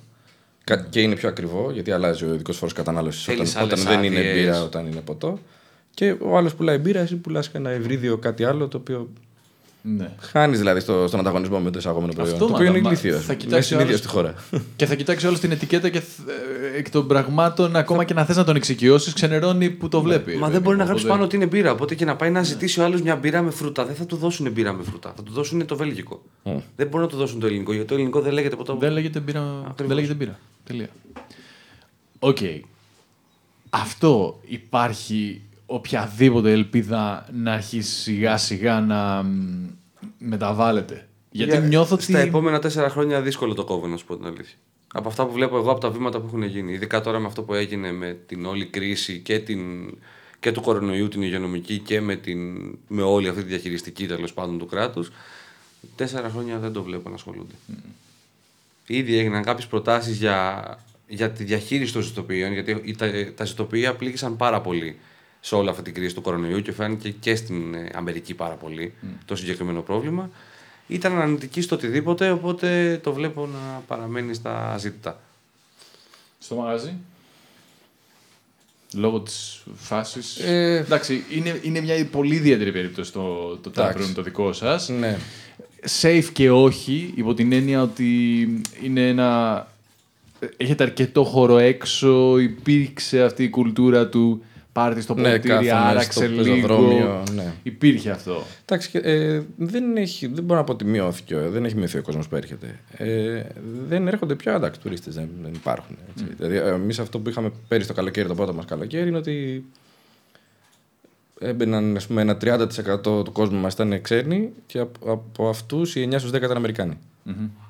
[0.64, 3.84] Κα- Και είναι πιο ακριβό γιατί αλλάζει ο ειδικός φόρος κατανάλωσης όταν, Θέλεις όταν άλλες
[3.84, 4.34] δεν είναι άδειες.
[4.36, 5.40] μπύρα, όταν είναι ποτό.
[5.94, 9.10] Και ο άλλος πουλάει μπύρα, εσύ πουλάς ένα ευρύδιο κάτι άλλο το οποίο.
[9.86, 10.10] Ναι.
[10.20, 12.34] Χάνεις δηλαδή στο, στον ανταγωνισμό με το εισαγόμενο προϊόν.
[12.34, 13.18] Αυτό, το οποίο μα, είναι μα, ηλίθιο.
[13.18, 14.34] θα Είναι κοιτάξει συνήθεια άλλος- στη χώρα.
[14.76, 16.30] Και θα κοιτάξει όλο την ετικέτα και θ-
[16.74, 20.36] ε, εκ των πραγμάτων, ακόμα και να θες να τον εξοικειώσεις, ξενερώνει που το βλέπει.
[20.38, 20.86] Μα ρε δεν μπορεί να παιδί μου.
[20.86, 21.72] γράψει πάνω ότι είναι μπύρα.
[21.72, 23.86] Οπότε και να πάει να ζητήσει ο άλλος μια μπύρα με φρούτα.
[23.86, 25.14] Δεν θα του δώσουν μπύρα με φρούτα.
[25.16, 26.22] Θα του δώσουν το βέλγικο.
[26.76, 27.72] Δεν μπορούν να του δώσουν το ελληνικό.
[27.72, 28.74] Γιατί το ελληνικό δεν λέγεται ποτέ.
[28.80, 29.74] Δεν λέγεται μπύρα.
[29.78, 30.40] Δεν λέγεται μπύρα.
[30.64, 30.90] Τελεία.
[32.20, 32.38] Οκ.
[33.70, 35.42] Αυτό υπάρχει
[35.74, 39.68] οποιαδήποτε ελπίδα να αρχίσει σιγά σιγά να μ,
[40.18, 41.08] μεταβάλλεται.
[41.32, 42.28] Γιατί Για- νιώθω Στα ότι.
[42.28, 44.56] επόμενα τέσσερα χρόνια δύσκολο το κόβω, να σου πω την αλήθεια.
[44.94, 46.74] Από αυτά που βλέπω εγώ από τα βήματα που έχουν γίνει.
[46.74, 49.60] Ειδικά τώρα με αυτό που έγινε με την όλη κρίση και, την...
[50.40, 52.40] και του κορονοϊού, την υγειονομική και με, την,
[52.88, 55.12] με όλη αυτή τη διαχειριστική τέλος πάντων του κράτους,
[55.96, 57.54] τέσσερα χρόνια δεν το βλέπω να ασχολούνται.
[58.88, 60.64] Ήδη έγιναν κάποιες προτάσεις για,
[61.08, 64.98] για τη διαχείριση των ζητοποιείων, γιατί τα, τα ζητοποιεία πλήγησαν πάρα πολύ
[65.46, 68.94] σε όλη αυτή την κρίση του κορονοϊού και φάνηκε και στην ε, Αμερική πάρα πολύ
[69.26, 70.30] το συγκεκριμένο πρόβλημα.
[70.88, 75.20] Ήταν αρνητική στο οτιδήποτε, οπότε το βλέπω να παραμένει στα ζήτητα.
[76.40, 76.94] Στο μαγαζί;
[78.94, 84.08] Λόγω της φάσης; Ε, Εντάξει, είναι, είναι μια πολύ ιδιαίτερη περίπτωση το, το Εντάξει.
[84.08, 84.90] taproom το δικό σας.
[84.90, 85.18] Ναι.
[86.02, 88.42] Safe και όχι, υπό την έννοια ότι
[88.84, 89.68] είναι ένα.
[90.58, 94.44] Έχετε αρκετό χώρο έξω, υπήρξε αυτή η κουλτούρα του
[94.74, 96.44] πάρτι στο Ναι, ποτήρι, κάθομαι άραξε στο λίγο.
[96.44, 97.54] πεζοδρόμιο, ναι.
[97.64, 98.44] Υπήρχε αυτό.
[98.66, 101.98] Εντάξει, και, ε, δεν, έχει, δεν μπορώ να πω ότι μειώθηκε, ε, δεν έχει μειωθεί
[101.98, 102.80] ο κόσμος που έρχεται.
[102.98, 103.44] Ε,
[103.88, 105.98] δεν έρχονται πια εντάξει τουρίστες, δεν, δεν υπάρχουν.
[106.12, 106.26] Έτσι.
[106.38, 109.66] Δηλαδή, εμείς αυτό που είχαμε πέρυσι το καλοκαίρι, το πρώτο μας καλοκαίρι, είναι ότι
[111.40, 116.08] έμπαιναν ας πούμε, ένα 30% του κόσμου μας ήταν ξένοι και από, από αυτούς οι
[116.12, 116.98] 9 στους 10 ήταν Αμερικάνοι.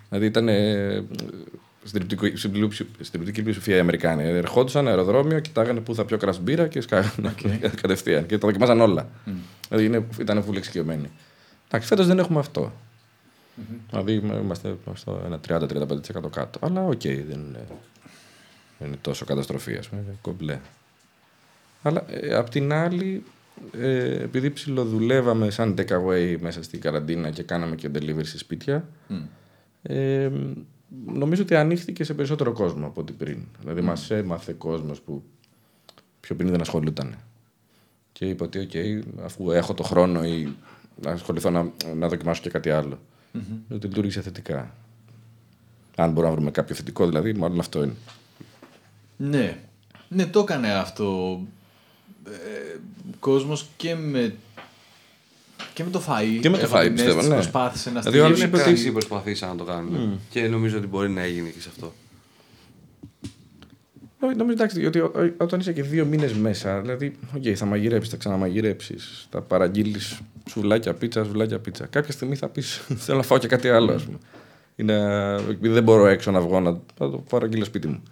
[0.09, 4.23] Δηλαδή ήταν ε, συντριπτικό- στην πλειοψη- συντριπτική πλειοψηφία οι Αμερικάνοι.
[4.23, 7.35] Ερχόντουσαν αεροδρόμιο, κοιτάγανε πού θα πιω κρασ μπύρα και σκάγανε
[7.81, 8.25] κατευθείαν.
[8.25, 9.09] Και τα δοκιμάζαν όλα.
[9.67, 11.09] Δηλαδή είναι, ήταν πολύ εξοικειωμένοι.
[11.67, 12.71] Εντάξει, φέτος δεν έχουμε αυτό.
[13.89, 16.59] Δηλαδή είμαστε στο ένα 30-35% κάτω.
[16.61, 17.13] Αλλά οκ, δεν,
[17.47, 17.65] είναι,
[18.79, 20.01] δεν είναι τόσο καταστροφή, ας πούμε.
[20.01, 20.59] είναι Κομπλέ.
[21.81, 23.23] Αλλά ε, απ' την άλλη,
[23.79, 28.87] ε, επειδή ψιλοδουλεύαμε σαν takeaway μέσα στην καραντίνα και κάναμε και delivery σε σπίτια,
[29.81, 30.29] ε,
[31.05, 33.37] νομίζω ότι ανοίχθηκε σε περισσότερο κόσμο από ό,τι πριν.
[33.59, 35.23] Δηλαδή μας έμαθε κόσμος που
[36.19, 37.15] πιο πριν δεν ασχολούταν.
[38.11, 38.71] Και είπε ότι, οκ,
[39.23, 40.55] αφού έχω το χρόνο ή
[41.01, 42.99] να ασχοληθώ να, να δοκιμάσω και κάτι άλλο.
[43.69, 44.75] Ότι λειτούργησε θετικά.
[45.95, 47.93] Αν μπορούμε να βρούμε κάποιο θετικό, δηλαδή, μάλλον αυτό είναι.
[49.17, 49.57] Ναι.
[50.07, 51.39] Ναι, το έκανε αυτό.
[52.27, 52.77] Ε,
[53.19, 54.35] κόσμος και με,
[55.73, 56.39] και με το φαΐ.
[56.41, 57.35] Και με το Έχω φαΐ, την πιστεύω, αίσθηση, ναι.
[57.35, 58.51] Προσπάθησε να Δηλαδή, ο άλλος στείλει.
[58.53, 60.19] είπε ότι- Πέρυσι προσπαθήσαν να το κάνουν.
[60.29, 61.93] Και νομίζω ότι μπορεί να έγινε και σε αυτό.
[64.19, 67.65] Νο- Νομίζω εντάξει, ότι ο- ο- όταν είσαι και δύο μήνες μέσα, δηλαδή, οκ, θα
[67.65, 70.19] μαγειρέψεις, θα ξαναμαγειρέψεις, θα παραγγείλεις
[70.49, 71.85] σουβλάκια πίτσες, σουβλάκια πίτσα.
[71.85, 74.17] Κάποια στιγμή θα πεις: Θέλω να φάω και κάτι άλλο, ας πούμε.
[74.75, 74.95] Είναι,
[75.49, 78.03] επειδή δεν μπορώ έξω να βγω, να θα το παραγγείλω σπίτι μου.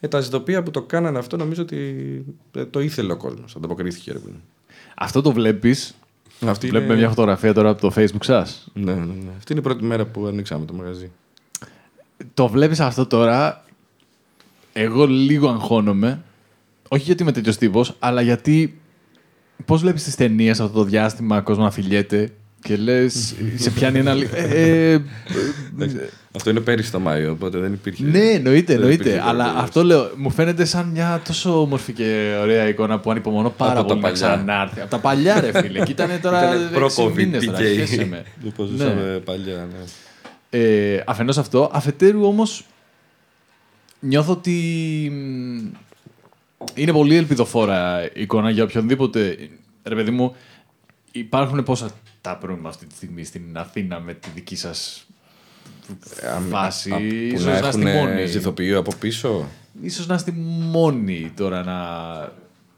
[0.00, 1.76] Ε, τα ζυθοποιεία που το κάνανε αυτό, νομίζω ότι
[2.56, 3.56] ε, το ήθελε ο κόσμος.
[3.56, 4.42] Ανταποκρίθηκε, ρε παιδί μου.
[4.96, 5.94] Αυτό το βλέπεις.
[6.46, 7.00] Αυτή Βλέπουμε είναι...
[7.00, 8.68] μια φωτογραφία τώρα από το Facebook σας.
[8.74, 9.30] Ναι, ναι, ναι.
[9.36, 11.10] Αυτή είναι η πρώτη μέρα που ανοίξαμε το μαγαζί.
[12.34, 13.64] Το βλέπεις αυτό τώρα.
[14.72, 16.22] Εγώ λίγο αγχώνομαι.
[16.88, 18.80] Όχι γιατί είμαι τέτοιος τύπος, αλλά γιατί.
[19.64, 22.32] Πώς βλέπεις τις ταινίες αυτό το διάστημα, κόσμος να φιλιέται;
[22.62, 23.34] Και λες.
[23.56, 24.14] σε πιάνει ένα.
[24.14, 25.00] λι- Ε, ε,
[26.36, 28.04] Αυτό είναι πέρυσι το Μάιο, οπότε δεν υπήρχε.
[28.04, 29.02] ναι, εννοείται, δεν εννοείται.
[29.02, 29.64] υπήρχε Αλλά περίπτωση.
[29.64, 33.80] αυτό λέω, μου φαίνεται σαν μια τόσο όμορφη και ωραία εικόνα που ανυπομονώ πάρα Από
[33.80, 34.26] τα πολύ να παλιά.
[34.36, 34.80] ξανάρθει.
[34.80, 35.82] Από τα παλιά, ρε φίλε.
[35.84, 37.62] Και ήταν τώρα Ήτανε έξι προ-COVID μήνες τώρα, PK.
[37.62, 38.24] χέσε με.
[38.46, 38.68] Όπω Ναι.
[38.70, 39.84] ζούσαμε παλιά, ναι.
[40.50, 41.70] Ε, αφενός αυτό.
[41.72, 42.64] Αφετέρου όμως
[44.00, 44.52] νιώθω ότι
[45.12, 45.66] μ,
[46.74, 49.36] είναι πολύ ελπιδοφόρα η εικόνα για οποιονδήποτε.
[49.84, 50.34] Ρε παιδί μου,
[51.18, 51.90] υπάρχουν πόσα
[52.20, 55.06] τα προύμε αυτή τη στιγμή στην Αθήνα με τη δική σας
[56.50, 56.90] φάση.
[56.92, 58.26] Α, που Ίσως να να είστε έχουν μόνοι.
[58.26, 59.48] ζηθοποιείο από πίσω;
[59.82, 60.32] Ίσως να είστε
[60.70, 61.76] μόνοι τώρα να...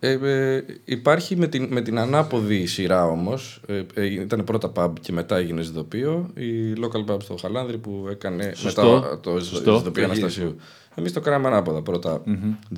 [0.02, 3.60] Ε, ε, υπάρχει με την, με την ανάποδη σειρά όμως.
[3.66, 6.30] Ε, ε, ήταν πρώτα pub και μετά έγινε ζητοπείο.
[6.34, 8.92] Η local pub στο Χαλάνδρη που έκανε Σωστό.
[8.94, 9.76] μετά το Σωστό.
[9.76, 10.56] ζητοπείο Αναστασίου.
[10.94, 11.82] Εμείς το κάναμε ανάποδα.
[11.82, 12.22] Πρώτα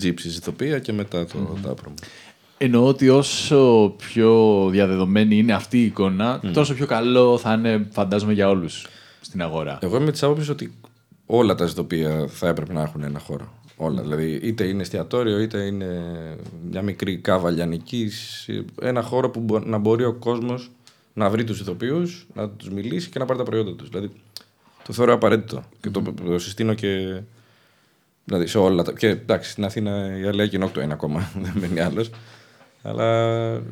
[0.02, 1.94] gypsy ζητοπεία και μετά το τάπρωμα.
[2.64, 8.32] Εννοώ ότι όσο πιο διαδεδομένη είναι αυτή η εικόνα, τόσο πιο καλό θα είναι, φαντάζομαι,
[8.32, 8.86] για όλους
[9.20, 9.78] στην αγορά.
[9.82, 10.74] Εγώ είμαι της άποψης ότι
[11.26, 13.52] όλα τα ζητοπεία θα έπρεπε να έχουν ένα χώρο.
[13.76, 14.02] Όλα.
[14.02, 15.86] Δηλαδή, είτε είναι εστιατόριο, είτε είναι
[16.70, 18.48] μια μικρή κάβα λιανικής,
[18.82, 20.70] Ένα χώρο που μπο- να μπορεί ο κόσμος
[21.12, 23.88] να βρει τους ηθοποιούς, να τους μιλήσει και να πάρει τα προϊόντα τους.
[23.88, 24.10] Δηλαδή,
[24.86, 25.62] το θεωρώ απαραίτητο.
[25.80, 27.20] Και το, το συστήνω και.
[28.24, 28.92] Δηλαδή, σε όλα τα.
[28.92, 32.10] Και εντάξει, στην Αθήνα η Αλέα Κοινόκτο είναι ακόμα, δεν μένει άλλος.
[32.82, 33.62] Αλλά ε,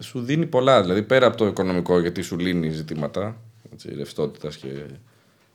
[0.00, 0.82] σου δίνει πολλά.
[0.82, 3.36] Δηλαδή, πέρα από το οικονομικό, γιατί σου λύνει ζητήματα
[3.96, 4.68] ρευστότητας και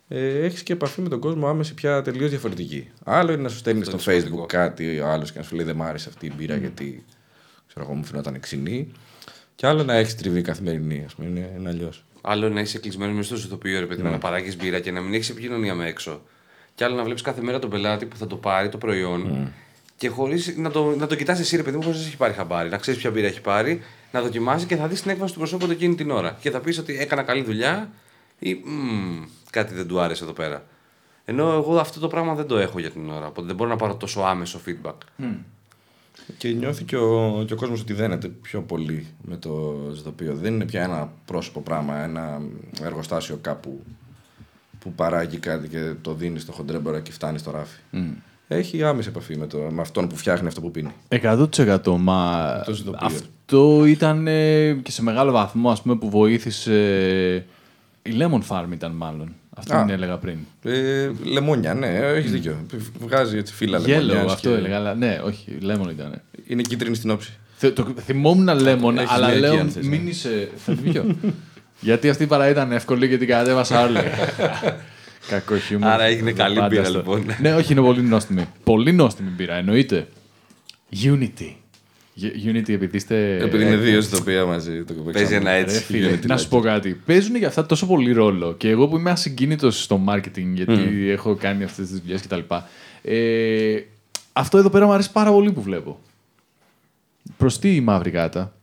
[0.08, 2.90] ε, έχεις και επαφή με τον κόσμο άμεση πια τελείως διαφορετική.
[3.04, 4.46] Άλλο είναι να σου στέλνει στο Αυτό Facebook είναι σημαντικό.
[4.46, 7.06] κάτι άλλος και να σου λέει Δεν μ' άρεσε αυτή η μπύρα γιατί
[7.68, 8.92] ξέρω εγώ, μου φαινόταν ξινή.
[9.56, 11.28] Και άλλο να έχεις τριβή καθημερινή, ας πούμε.
[11.28, 12.04] Είναι, είναι αλλιώς.
[12.22, 15.02] Άλλο να είσαι κλεισμένος μέσα στο ζητοποιείο, ρε παιδί μου, να παράγεις μπύρα και να
[15.02, 16.22] μην έχεις επικοινωνία με έξω.
[16.76, 19.52] Και άλλο να βλέπεις κάθε μέρα τον πελάτη που θα το πάρει το προϊόν
[20.00, 22.34] και χωρίς να το, να το κοιτάς εσύ, ρε παιδί μου, χωρίς να έχει πάρει
[22.34, 22.70] χαμπάρι.
[22.70, 23.82] Να ξέρεις ποια μπύρα έχει πάρει,
[24.12, 26.38] να δοκιμάσει και θα δεις την έκβαση του προσώπου του εκείνη την ώρα.
[26.42, 27.90] Και θα πεις ότι έκανα καλή δουλειά
[28.40, 30.64] ή «Μμμ, κάτι δεν του άρεσε εδώ πέρα.
[31.26, 33.28] Ενώ εγώ αυτό το πράγμα δεν το έχω για την ώρα.
[33.28, 34.94] Οπότε δεν μπορώ να πάρω τόσο άμεσο feedback.
[36.38, 40.36] Και νιώθει και ο, και ο κόσμος ότι δένεται πιο πολύ με το ζητοπίο.
[40.36, 42.42] Δεν είναι πια ένα πρόσωπο πράγμα, ένα
[42.82, 43.84] εργοστάσιο κάπου
[44.80, 47.80] που παράγει κάτι και το δίνεις στο χοντρέμπορα και φτάνεις στο ράφι.
[48.52, 50.92] Έχει άμεση επαφή με, το, με αυτόν που φτιάχνει αυτό που πίνει.
[51.10, 53.00] 100% μα Το ζητοποιώ.
[53.02, 56.74] αυτό ήταν ε, και σε μεγάλο βαθμό ας πούμε, που βοήθησε.
[58.02, 59.34] Η Lemon Farm ήταν μάλλον.
[59.58, 59.86] Αυτό Α.
[59.86, 60.38] την έλεγα πριν.
[60.64, 62.66] Ε, λεμόνια, ναι, έχεις δίκιο.
[63.00, 64.76] Βγάζει έτσι φύλλα Yellow, λεμονιάς αυτό και έλεγα.
[64.76, 66.22] Αλλά ναι, όχι, Lemon ήταν.
[66.48, 67.34] Είναι κίτρινη στην όψη.
[67.56, 70.10] Θε- Το, θυμόμουν Lemon, έχεις αλλά μια εκεί, λέω αν θες, μην ναι.
[70.10, 70.50] είσαι.
[70.66, 71.16] Θα την πιω.
[71.80, 73.98] Γιατί αυτή η παρά ήταν εύκολη και την κατέβασα όλη.
[75.30, 75.90] Κακό χιούμορ.
[75.90, 77.26] Άρα έγινε καλή Πάντα μπύρα, στο- λοιπόν.
[77.42, 78.48] Ναι, όχι, είναι πολύ νόστιμη.
[78.64, 80.08] Πολύ νόστιμη μπύρα, εννοείται.
[81.04, 81.54] Unity.
[82.22, 83.38] Ge- Unity, επειδή είστε.
[83.44, 84.84] Επειδή είναι δύο ζητοπία μαζί.
[84.84, 85.80] Το Ε, Παίζει ένα Ρε έτσι.
[85.84, 87.02] φίλε, να σου πω κάτι.
[87.06, 88.54] Παίζουν για αυτά τόσο πολύ ρόλο.
[88.54, 92.40] Και εγώ που είμαι ασυγκίνητος στο marketing, γιατί έχω κάνει αυτές τις δουλειές κτλ.
[93.02, 93.80] Ε,
[94.34, 96.00] αυτό εδώ πέρα μου αρέσει πάρα πολύ που βλέπω.
[97.38, 98.54] Προς τι η μαύρη γάτα;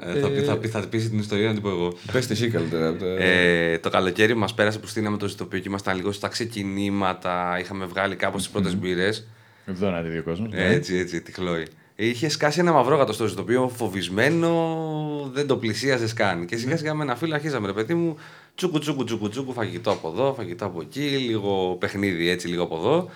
[0.00, 1.94] Ε, θα, πει- θα, πει- θα πείσει την ιστορία να την πω εγώ.
[2.12, 2.96] Πες τη εσύ καλύτερα.
[3.18, 7.58] Ε, το καλοκαίρι μας πέρασε που στείναμε το ζητοπίο και ήμασταν λίγο στα ξεκινήματα.
[7.60, 9.26] Είχαμε βγάλει κάπως τις πρώτες μπύρες.
[9.66, 10.50] Εδώ να τη δει ο κόσμος.
[10.52, 11.66] Έτσι, έτσι, τη χλώη.
[12.00, 16.46] Είχε σκάσει ένα μαυρόγατο στο ζητοπίο, φοβισμένο, δεν το πλησίαζες καν.
[16.46, 18.16] Και σιγά σιγά με ένα φίλο αρχίζαμε, ρε παιδί μου,
[18.58, 22.76] τσούκου τσούκου τσούκου τσούκου, φαγητό από εδώ, φαγητό από εκεί, λίγο παιχνίδι έτσι, λίγο από
[22.76, 23.08] εδώ.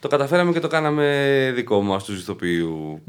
[0.00, 3.02] Το καταφέραμε και το κάναμε δικό μας του ζητοποιού.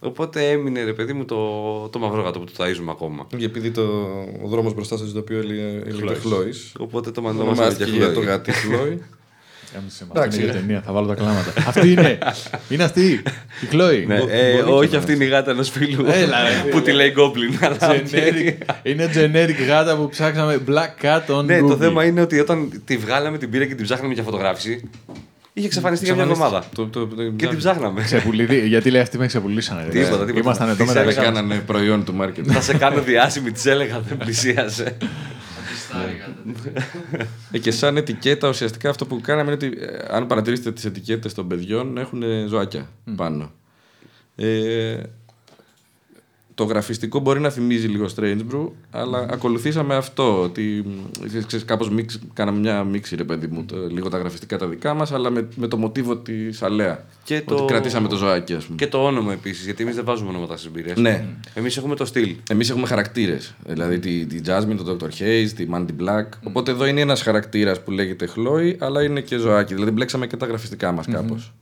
[0.00, 3.26] Οπότε έμεινε, ρε παιδί μου, το, το μαυρόγατο που το ταΐζουμε ακόμα.
[3.36, 3.82] Και επειδή το,
[4.44, 6.74] ο δρόμος μπροστά στο ζητοπίο έλεγε έλεγε Χλόης.
[6.78, 8.24] Οπότε το ονομάσαμε και Ονομάστηκε για το χλώη.
[8.24, 8.52] γάτι
[9.72, 9.84] Χλόη.
[10.08, 10.60] Αυτό Εντάξει, είναι για ναι.
[10.60, 11.52] ταινία, θα βάλω τα κλάματα.
[11.66, 12.18] αυτή είναι.
[12.68, 13.06] Είναι αυτή.
[13.60, 14.04] Η Chloe.
[14.06, 16.82] Ναι, Μπο- ε, μπορεί όχι, και αυτή είναι η γάτα ενός φίλου Έλα, ρε, που
[16.82, 17.58] τη λέει Goblin.
[17.60, 21.78] αλλά Generic, είναι generic γάτα που ψάξαμε Black Cat on Ναι, το Google.
[21.78, 24.90] θέμα είναι ότι όταν τη βγάλαμε την πήρα και την ψάχναμε για φωτογράφηση,
[25.52, 26.64] είχε εξαφανιστεί για μια εβδομάδα.
[26.74, 28.02] Το- το- το- Και την ψάχναμε.
[28.02, 29.82] Ξεπουληθεί, γιατί λέει αυτοί με ξεπουλήσανε.
[29.82, 29.88] ρε.
[29.88, 30.38] Τίποτα, τίποτα.
[30.38, 31.18] Ήμασταν εδώ Τις μεταξύ.
[31.18, 31.32] έλεγα.
[31.32, 32.46] Κάνανε προϊόν του marketing.
[32.46, 34.96] Θα σε κάνω διάσημη, τη έλεγα, δεν πλησίασε.
[35.92, 36.72] Αντιστάρι κάτι.
[37.50, 41.34] Ε, και σαν ετικέτα ουσιαστικά αυτό που κάναμε είναι ότι ε, αν παρατηρήσετε τις ετικέτες
[41.34, 43.52] των παιδιών έχουν ε, ζωάκια πάνω.
[44.36, 45.00] Ε,
[46.54, 50.42] το γραφιστικό μπορεί να θυμίζει λίγο Strange Brew, αλλά ακολουθήσαμε αυτό.
[50.42, 54.58] Ότι μ, ξέρεις, κάπως μίξ, κάναμε μια μίξη, ρε παιδί μου, το- λίγο τα γραφιστικά
[54.58, 57.04] τα δικά μας, αλλά με, με το μοτίβο της αλέα.
[57.24, 58.76] Και ότι το- κρατήσαμε το ζωάκι, ας πούμε.
[58.76, 60.92] Και το όνομα επίσης, γιατί εμείς δεν βάζουμε ονόματα στι μπύρε.
[60.96, 61.24] Ναι.
[61.54, 62.34] Εμείς έχουμε το στυλ.
[62.50, 63.54] Εμείς έχουμε χαρακτήρες.
[63.66, 65.22] Δηλαδή τη, τη Jasmine, τον Dr.
[65.22, 66.26] Hayes, τη Mandy Black.
[66.42, 69.74] Οπότε εδώ είναι ένας χαρακτήρας που λέγεται Chloe, αλλά είναι και ζωάκι.
[69.74, 71.52] Δηλαδή μπλέξαμε και τα γραφιστικά μας κάπως.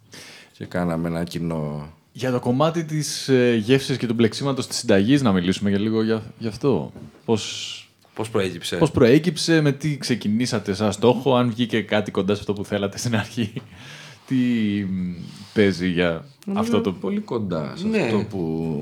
[0.53, 1.93] Και κάναμε ένα κοινό.
[2.13, 6.03] Για το κομμάτι της ε, γεύσης και του μπλεξίματος της συνταγής, να μιλήσουμε για λίγο
[6.03, 6.93] για, γι' αυτό.
[7.25, 7.37] Πώ
[8.15, 12.53] Πώς προέκυψε; πώς προέκυψε, με τι ξεκινήσατε σαν στόχο, αν βγήκε κάτι κοντά σε αυτό
[12.53, 13.53] που θέλατε στην αρχή.
[14.27, 14.37] Τι
[14.85, 15.15] μ,
[15.55, 16.93] παίζει για αυτό το.
[16.93, 17.99] Πολύ κοντά σε Ναι.
[18.03, 18.39] αυτό που.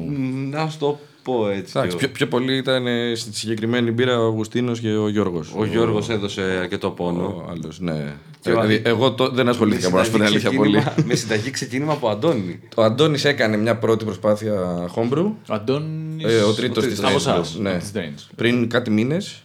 [0.09, 0.99] Μ, Να σου το
[1.33, 1.73] πω έτσι.
[1.77, 5.53] Εντάξει, πιο, πιο πολύ ήταν ε, στη συγκεκριμένη μπύρα ο Αυγουστίνο και ο Γιώργος.
[5.57, 7.23] Ο Γιώργος έδωσε αρκετό πόνο.
[7.47, 8.15] Ο άλλος, ναι.
[8.41, 10.79] Και ο- Δηλαδή, εγώ το, δεν ασχολήθηκα να σου πω την αλήθεια πολύ.
[10.79, 12.61] ξεκίνημα- με συνταγή ξεκίνημα από Αντώνη.
[12.77, 14.55] Ο Αντώνης έκανε μια πρώτη προσπάθεια
[14.95, 15.25] homebrew.
[15.49, 16.25] Ο Αντώνης...
[16.25, 17.71] Ε, ο τρίτος της Από Strange εσάς, Brew, ναι.
[17.71, 18.29] από της Strange.
[18.37, 19.43] πριν κάτι μήνες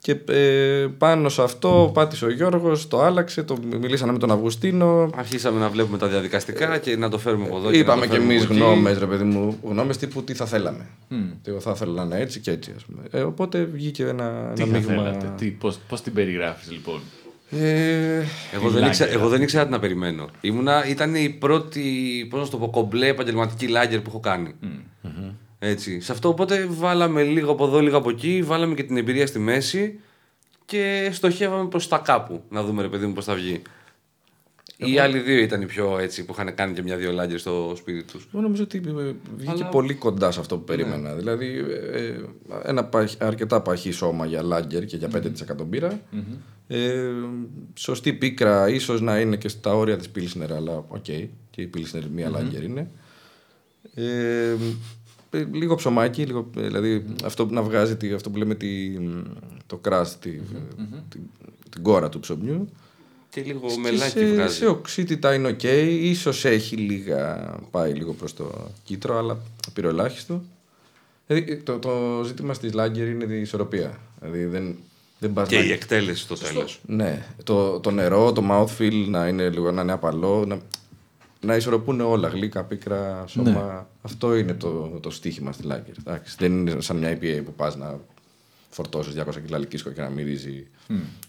[0.00, 5.10] και ε, πάνω σε αυτό πάτησε ο Γιώργος, το άλλαξε, το μιλήσανε με τον Αυγουστίνο.
[5.16, 7.66] Αρχίσαμε να βλέπουμε τα διαδικαστικά και να το φέρουμε από εδώ.
[7.70, 8.62] και να Είπαμε το και φέρουμε εμείς από εκεί.
[8.62, 10.86] γνώμες, ρε παιδί μου, γνώμες τύπου τι θα θέλαμε.
[11.42, 13.02] Τι εγώ θα ήθελα να είναι έτσι και έτσι, ας πούμε.
[13.10, 14.94] Ε, οπότε βγήκε ένα, Τι ένα θα μείγμα.
[15.02, 17.00] θέλατε, τι, πώς, πώς την περιγράφεις λοιπόν;
[17.50, 18.22] Ε,
[18.54, 20.28] Εγώ δεν, ήξερα, εγώ δεν ήξερα τι να περιμένω.
[20.40, 21.82] Ήμουνα, ήταν η πρώτη,
[22.30, 24.54] πώς να σου το πω, κομπλέ επαγγελματική λάγκερ που έχω κάνει.
[25.58, 26.00] Έτσι.
[26.00, 29.38] Σε αυτό οπότε βάλαμε λίγο από εδώ, λίγο από εκεί, βάλαμε και την εμπειρία στη
[29.38, 30.00] μέση
[30.64, 32.42] και στοχεύαμε προς τα κάπου.
[32.50, 33.62] Να δούμε ρε παιδί μου πώς θα βγει.
[34.76, 38.02] Οι άλλοι δύο ήταν οι πιο έτσι που είχαν κάνει και μια-δύο λάγκερ στο σπίτι
[38.12, 38.28] τους.
[38.32, 41.14] Εγώ νομίζω ότι ε, βγήκε Αλλά- πολύ κοντά σε αυτό που περίμενα.
[41.14, 42.14] Δηλαδή, ε,
[42.64, 46.00] ένα παχ- αρκετά παχύ σώμα για λάγκερ και για 5% μπυρα
[46.70, 47.10] Ε,
[47.74, 51.04] σωστή πίκρα, ίσως να είναι και στα όρια της Πίλσνερ, αλλά οκ.
[51.50, 52.90] Και η Πίλσνερ μία λάγκερ είναι.
[53.94, 54.04] Ε,
[54.50, 54.56] ε,
[55.52, 58.90] λίγο ψωμάκι, λίγο, ε, δηλαδή αυτό που να βγάζει τη, αυτό που λέμε τη,
[59.66, 60.30] το crust, τη,
[61.08, 61.18] τη-
[61.70, 62.68] την κόρα του ψωμιού.
[63.30, 64.56] Και λίγο Και μελάκι σε, βγάζει.
[64.56, 65.62] σε οξύτητα είναι οκ.
[66.02, 67.36] Ίσως έχει λίγα,
[67.70, 69.38] πάει λίγο προς το κίτρο, αλλά
[69.72, 70.42] πυροελάχιστο.
[71.26, 73.98] Δηλαδή, το, το ζήτημα στις λάγκερ είναι η ισορροπία.
[74.20, 74.74] Δηλαδή δεν,
[75.18, 76.80] δεν πας Και να- η εκτέλεση στο τέλος.
[76.86, 80.58] Ναι, το, το νερό, το mouthfeel να είναι λίγο να είναι απαλό, να,
[81.40, 83.50] να ισορροπούν όλα, γλύκα, πίκρα, σώμα.
[83.50, 83.84] Ναι.
[84.02, 85.94] Αυτό είναι το, το στίχημα στη λάγκερ.
[85.98, 87.98] Εντάξει, δεν είναι σαν μια IPA που πας να
[88.70, 90.66] φορτώσεις 200 κιλά λυκίσκο και να μυρίζει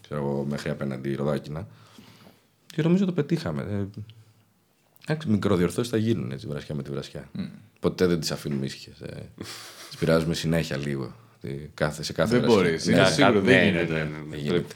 [0.01, 1.67] ξέρω εγώ, μέχρι απέναντι ροδάκινα.
[2.65, 3.61] Και νομίζω το πετύχαμε.
[3.61, 4.01] Ε,
[5.07, 7.29] Εντάξει, μικροδιορθώσεις θα γίνουν έτσι βρασιά με τη βρασιά.
[7.79, 8.99] Ποτέ δεν τις αφήνουμε ήσυχες.
[8.99, 9.29] Ε.
[9.89, 11.13] τις πειράζουμε συνέχεια λίγο.
[11.41, 12.61] Τι- Κάθε, σε κάθε Δεν βρασιά.
[12.61, 12.85] μπορείς.
[12.85, 13.93] Ναι, Είναι σίγουρο, ναι, δεν ναι, γίνεται.
[13.93, 14.23] ναι, ναι, ναι.
[14.29, 14.73] δεν γίνεται.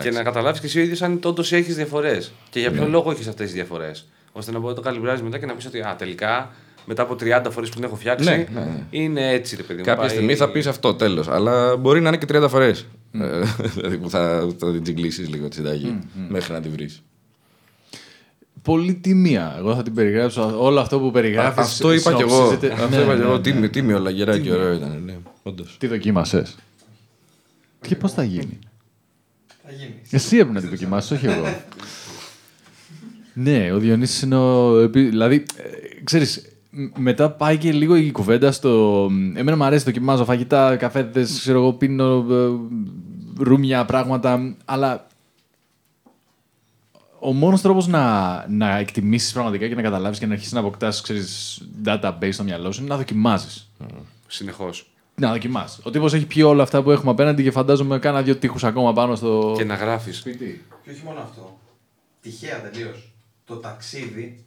[0.00, 2.32] Και να καταλάβεις και εσύ ο ίδιος αν όντως έχεις διαφορές.
[2.50, 2.88] Και για ποιο Ναι.
[2.88, 4.08] λόγο έχεις αυτές τις διαφορές.
[4.32, 6.50] Ώστε να μπορεί να το καλυμπράζει μετά και να πεις ότι α, τελικά
[6.86, 8.82] μετά από 30 φορές που την έχω φτιάξει Ναι, ναι, ναι.
[8.90, 9.84] είναι έτσι, ρε παιδί μου.
[9.84, 11.28] Κάποια πάει- στιγμή θα πεις αυτό τέλος.
[11.28, 12.86] Αλλά μπορεί να είναι και 30 φορές.
[13.74, 17.02] Δηλαδή που θα, θα την τζιγκλίσει λίγο τη συνταγή μέχρι να τη βρεις.
[18.62, 19.54] Πολύ τιμία.
[19.58, 20.54] Εγώ θα την περιγράψω.
[20.58, 21.58] Όλο αυτό που περιγράφεις.
[21.62, 22.58] Αυτό είπα κι εγώ.
[22.60, 23.40] Ναι, Αυτό είπα κι εγώ.
[23.40, 25.02] Τίμιο, τίμιο λαγεράκι, ωραίο ήταν.
[25.04, 25.76] Ναι, όντως.
[25.78, 26.56] Τι δοκίμασες;
[27.80, 28.58] Και πώς θα γίνει;
[29.64, 29.94] Θα γίνει.
[30.10, 31.44] Εσύ έπρεπε να την δοκιμάσεις, όχι εγώ.
[33.34, 34.78] ναι, ο Διονύσης είναι ο...
[34.78, 39.06] επί- Δηλαδή, ε, ξέρεις, μ- μετά πάει και λίγο η κουβέντα στο...
[39.34, 42.50] Εμένα μου αρέσει, δοκιμάζω φαγητά, καφέδες, ξέρω εγώ, πίνω ε,
[43.42, 45.06] ρούμια, πράγματα, αλλά
[47.18, 51.00] ο μόνος τρόπος να, να εκτιμήσεις πραγματικά και να καταλάβεις και να αρχίσεις να αποκτάς,
[51.00, 53.70] ξέρεις, database στο μυαλό σου είναι να δοκιμάζεις.
[54.26, 54.86] Συνεχώς.
[55.14, 55.80] Να δοκιμάς.
[55.82, 58.92] Ο τύπος έχει πιει όλα αυτά που έχουμε απέναντι και φαντάζομαι κάνα δύο τείχους ακόμα
[58.92, 60.16] πάνω στο Και να γράφεις.
[60.18, 60.64] σπίτι.
[60.84, 61.58] Και όχι μόνο αυτό.
[62.22, 63.11] Τυχαία τελείως.
[63.44, 64.44] Το ταξίδι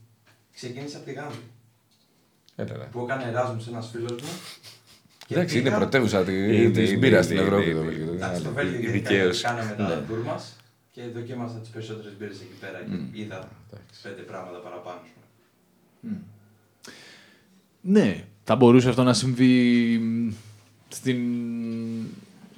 [0.53, 1.37] ξεκίνησε από τη Γάνδη.
[2.55, 2.83] Έλα, ρε.
[2.91, 4.27] Που έκανε Εράσμους ένας φίλος μου.
[5.27, 7.63] Και Εντάξει, είναι πήγα- πρωτεύουσα τη Είναι, της είναι, μπύρας είναι, στην Ευρώπη.
[7.69, 7.89] είναι, το είναι.
[7.89, 8.69] Βέλγιο, δεν Εντάξει, είναι στο άλλο.
[8.69, 9.43] Βέλγιο Η γιατί δικαίωση.
[9.43, 10.03] κάναμε τα Ναι.
[10.09, 10.55] tour μας
[10.91, 12.79] και δοκίμασα τις περισσότερες μπύρες εκεί πέρα
[13.11, 13.49] και είδα
[14.01, 14.99] πέντε πράγματα παραπάνω.
[15.03, 15.07] ας
[16.01, 16.17] πούμε.
[17.81, 20.31] Ναι, θα μπορούσε αυτό να συμβεί μ,
[20.89, 21.19] στην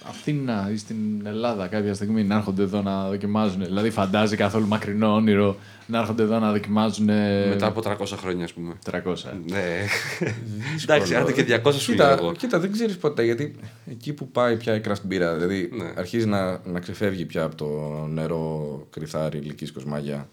[0.10, 3.64] Αθήνα ή στην Ελλάδα κάποια στιγμή να έρχονται εδώ να δοκιμάζουν.
[3.64, 5.56] Δηλαδή, φαντάζει καθόλου μακρινό όνειρο
[5.88, 7.06] να έρχονται εδώ να δοκιμάζουν.
[7.50, 8.74] Μετά από 300 χρόνια, ας πούμε.
[8.92, 9.00] 300.
[9.46, 9.86] Ναι.
[10.84, 12.32] Εντάξει, άντε και 200 σου λέω Κοίτα, εγώ.
[12.34, 13.56] κοίτα, δεν ξέρεις ποτέ γιατί
[13.90, 15.92] εκεί που πάει πια η craft beer, δηλαδή Ναι.
[15.96, 17.68] αρχίζει να, να ξεφεύγει πια από το
[18.08, 20.30] νερό κρυθάρι ηλική κοσμάγια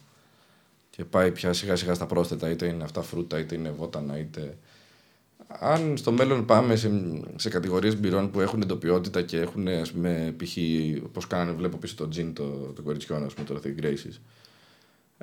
[0.91, 4.57] και πάει πια σιγά σιγά στα πρόσθετα, είτε είναι αυτά φρούτα, είτε είναι βότανα, είτε.
[5.47, 6.90] Αν στο μέλλον πάμε σε,
[7.36, 10.57] σε κατηγορίες μπυρών που έχουν εντοπιότητα και έχουν, ας πούμε, π.χ.
[11.12, 14.18] πώς κάνανε, βλέπω πίσω το gin το, το κοριτσιών, ας πούμε, το Thick Graces.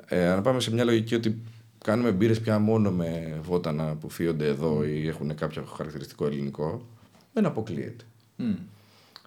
[0.06, 1.38] Ε, αν πάμε σε μια λογική ότι
[1.84, 6.86] κάνουμε μπύρες πια μόνο με βότανα που φύονται εδώ ή έχουν κάποιο χαρακτηριστικό ελληνικό,
[7.32, 8.04] δεν αποκλείεται.
[8.36, 8.54] Μμ.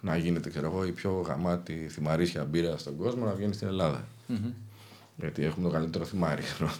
[0.01, 4.07] Να γίνεται, ξέρω εγώ, η πιο γαμάτη θυμαρίσια μπύρα στον κόσμο να βγαίνει στην Ελλάδα.
[5.15, 6.41] Γιατί έχουμε το καλύτερο θυμάρι.
[6.41, 6.71] ξέρω.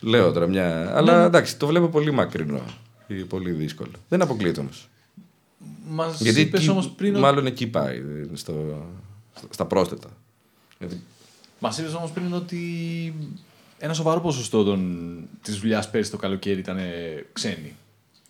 [0.00, 0.96] Λέω τώρα μια.
[0.96, 2.60] Αλλά εντάξει, το βλέπω πολύ μακρινό.
[3.10, 3.90] Ή πολύ δύσκολο.
[4.08, 4.88] Δεν αποκλείεται όμως.
[5.88, 7.12] Μας Γιατί είπες εκεί- όμως πριν.
[7.12, 8.02] ότι- Μάλλον εκεί πάει.
[8.32, 8.86] Στο,
[9.50, 10.08] στα πρόσθετα.
[10.78, 11.00] Γιατί
[11.58, 12.62] Μας είπες όμως πριν ότι
[13.78, 15.08] ένα σοβαρό ποσοστό των...
[15.42, 17.74] της δουλειάς πέρσι το καλοκαίρι ήταν ε, ξένοι.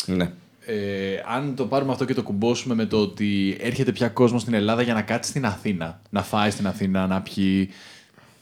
[0.06, 0.32] ναι.
[0.66, 4.54] Ε, αν το πάρουμε αυτό και το κουμπώσουμε με το ότι έρχεται πια κόσμος στην
[4.54, 7.68] Ελλάδα για να κάτσει στην Αθήνα, να φάει στην Αθήνα, να πιει.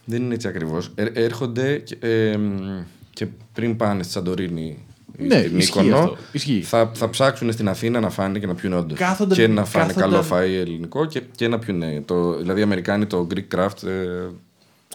[0.04, 0.90] Δεν είναι έτσι ακριβώς.
[1.12, 4.78] έρχονται και, ε, μ, και πριν πάνε στη Σαντορίνη ή
[5.18, 6.62] Ναι, στην ισχύει Μύκονο, αυτό, ισχύει.
[6.62, 8.98] Θα, θα ψάξουν στην Αθήνα να φάνε και να πιούν όντως.
[8.98, 12.04] Κάθονταν- Και να φάνε κάθονταν- καλό φαΐ ελληνικό και, και να πιούν.
[12.04, 13.92] Το, δηλαδή οι Αμερικάνοι το Greek craft ε,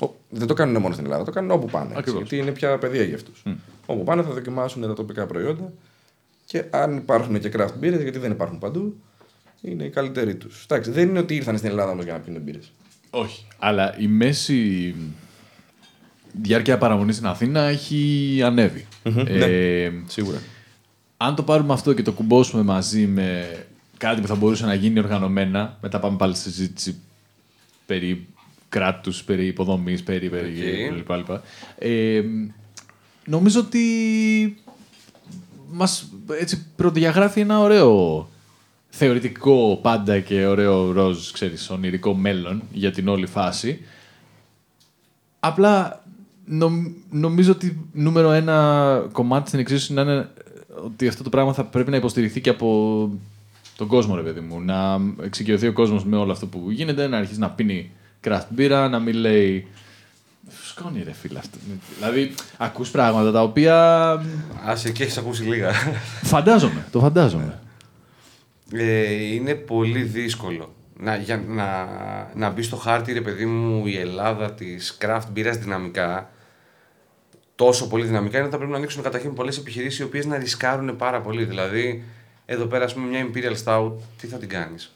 [0.05, 1.85] ο- δεν το κάνουν μόνο στην Ελλάδα, το κάνουν όπου πάνε.
[1.85, 2.21] έτσι, Ακριβώς.
[2.21, 3.43] γιατί είναι πια παιδεία για αυτούς.
[3.85, 5.71] Όπου πάνε θα δοκιμάσουν τα τοπικά προϊόντα
[6.45, 8.95] και αν υπάρχουν και craft beers, γιατί δεν υπάρχουν παντού,
[9.61, 10.65] είναι οι καλύτεροι τους.
[10.89, 12.59] Δεν είναι ότι ήρθαν στην Ελλάδα όμως για να πιούν μπύρε.
[13.09, 13.45] Όχι.
[13.59, 14.95] Αλλά η μέση
[16.41, 18.87] διάρκεια παραμονής στην Αθήνα έχει ανέβει.
[19.27, 20.37] Ε, Σίγουρα.
[21.17, 23.47] αν το πάρουμε αυτό και το κουμπώσουμε μαζί με
[23.97, 26.95] κάτι που θα μπορούσε να γίνει οργανωμένα, μετά πάμε πάλι στη συζήτηση
[27.85, 28.27] περί
[28.69, 30.95] κράτους, περί υποδομής, περί, περί Οκ.
[30.95, 31.41] λοιπά, λοιπά.
[31.77, 32.21] Ε,
[33.25, 33.83] νομίζω ότι
[35.71, 38.27] μας έτσι προδιαγράφει ένα ωραίο
[38.89, 43.79] θεωρητικό πάντα και ωραίο ροζ, ξέρεις, ονειρικό μέλλον για την όλη φάση.
[45.39, 46.02] Απλά
[46.45, 50.29] νομ- νομίζω ότι νούμερο ένα κομμάτι στην εξίσωση να είναι
[50.85, 53.09] ότι αυτό το πράγμα θα πρέπει να υποστηριχθεί και από
[53.77, 54.59] τον κόσμο, ρε παιδί μου.
[54.61, 57.91] Να εξοικειωθεί ο κόσμος με όλο αυτό που γίνεται, να αρχίσει να πίνει
[58.23, 59.67] craft beer, να μην λέει.
[60.63, 61.57] Σκόνη, ρε φίλε αυτό.
[61.97, 63.75] Δηλαδή, ακούς πράγματα τα οποία.
[64.65, 65.71] Άσε και έχεις ακούσει λίγα.
[66.21, 67.59] Φαντάζομαι, το φαντάζομαι.
[68.71, 70.73] Ε, είναι πολύ δύσκολο.
[70.97, 71.87] Να, για, να,
[72.35, 76.29] να μπει στο χάρτη, ρε παιδί μου, η Ελλάδα της craft μπύρας δυναμικά,
[77.55, 80.37] τόσο πολύ δυναμικά, είναι ότι θα πρέπει να ανοίξουν καταρχήν πολλές επιχειρήσεις οι οποίες να
[80.37, 81.43] ρισκάρουν πάρα πολύ.
[81.43, 82.03] Δηλαδή,
[82.45, 84.91] εδώ πέρα, ας πούμε, μια Imperial Stout, τι θα την κάνεις;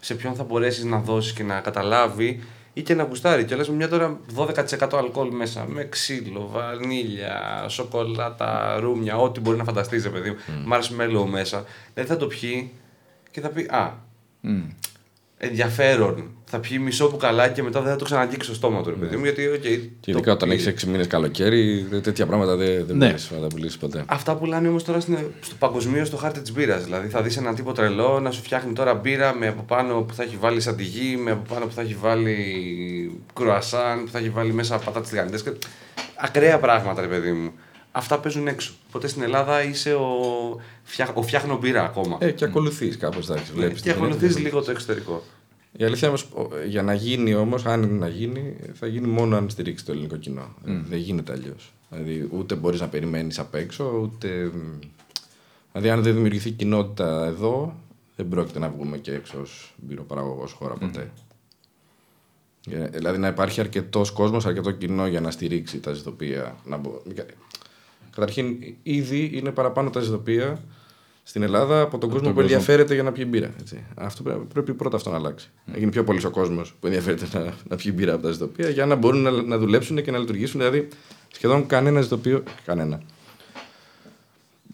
[0.00, 2.42] Σε ποιον θα μπορέσεις να δώσεις και να καταλάβει
[2.72, 7.64] ή και να γουστάρει; Και λες με μια τώρα 12% αλκοόλ μέσα, με ξύλο, βανίλια,
[7.68, 10.36] σοκολάτα, ρούμια, ό,τι μπορεί να φανταστείς, ρε παιδί μου.
[10.72, 11.64] Marshmallow μέσα.
[11.94, 12.72] Δηλαδή θα το πιει
[13.30, 13.92] και θα πει Α,
[14.40, 14.62] Μμ.
[15.44, 16.30] Ενδιαφέρον.
[16.44, 19.16] Θα πιει μισό μπουκαλάκι και μετά δεν θα το ξαναγγίξει στο στόμα του, ρε παιδί
[19.16, 19.22] μου.
[19.24, 20.58] Γιατί, οκ, Και το ειδικά όταν πιει.
[20.60, 23.06] έχεις 6 μήνες καλοκαίρι, δε- τέτοια πράγματα δεν, δεν Ναι.
[23.06, 24.04] μπορείς να τα πουλήσεις ποτέ.
[24.06, 26.84] Αυτά πουλάνε όμως τώρα στην, στο παγκοσμίως στο χάρτη της μπύρας.
[26.84, 30.14] Δηλαδή θα δεις έναν τύπο τρελό να σου φτιάχνει τώρα μπύρα με από πάνω που
[30.14, 32.36] θα έχει βάλει σαντιγί, με από πάνω που θα έχει βάλει
[33.34, 35.38] κρουασάν, που θα έχει βάλει μέσα πατάτες τηγανιτές.
[36.16, 37.52] Ακραία πράγματα, ρε παιδί μου.
[37.92, 38.72] Αυτά παίζουν έξω.
[38.88, 40.06] Οπότε στην Ελλάδα είσαι ο,
[40.82, 41.10] φτιά...
[41.14, 42.16] ο φτιάχνω μπύρα ακόμα.
[42.20, 43.28] Ε, και ακολουθείς κάπως.
[43.28, 45.22] Ναι, και ακολουθείς λίγο το εξωτερικό.
[45.76, 49.36] Η αλήθεια όμως, ο- για να γίνει όμως, αν είναι να γίνει, θα γίνει μόνο
[49.36, 50.54] αν στηρίξει το ελληνικό κοινό.
[50.66, 51.72] Ε, Δεν γίνεται αλλιώς.
[51.90, 54.50] Δηλαδή, ούτε μπορείς να περιμένεις απ' έξω, ούτε.
[55.72, 57.74] Δηλαδή, αν δεν δημιουργηθεί κοινότητα εδώ,
[58.16, 61.10] δεν πρόκειται να βγούμε και έξω ως μπυροπαραγωγός χώρα ποτέ.
[62.70, 66.56] Ε, Δηλαδή, να υπάρχει αρκετός κόσμος, αρκετό κοινό για να στηρίξει τα ζητοπία.
[66.64, 67.02] Να μπο...
[68.14, 70.60] Καταρχήν, ήδη είναι παραπάνω τα ζητοπία
[71.22, 72.50] στην Ελλάδα από τον κόσμο τον που κόσμο.
[72.52, 73.50] ενδιαφέρεται για να πιει μπύρα.
[73.60, 73.84] Έτσι.
[73.94, 75.50] Αυτό πρέπει, πρέπει πρώτα αυτό να αλλάξει.
[75.64, 78.68] Να γίνει πιο πολύς ο κόσμος που ενδιαφέρεται να, να πιει μπύρα από τα ζητοπία
[78.68, 80.60] για να μπορούν να, να δουλέψουν και να λειτουργήσουν.
[80.60, 80.88] Δηλαδή,
[81.32, 82.42] σχεδόν κανένα ζητοπίο.
[82.64, 83.00] Κανένα.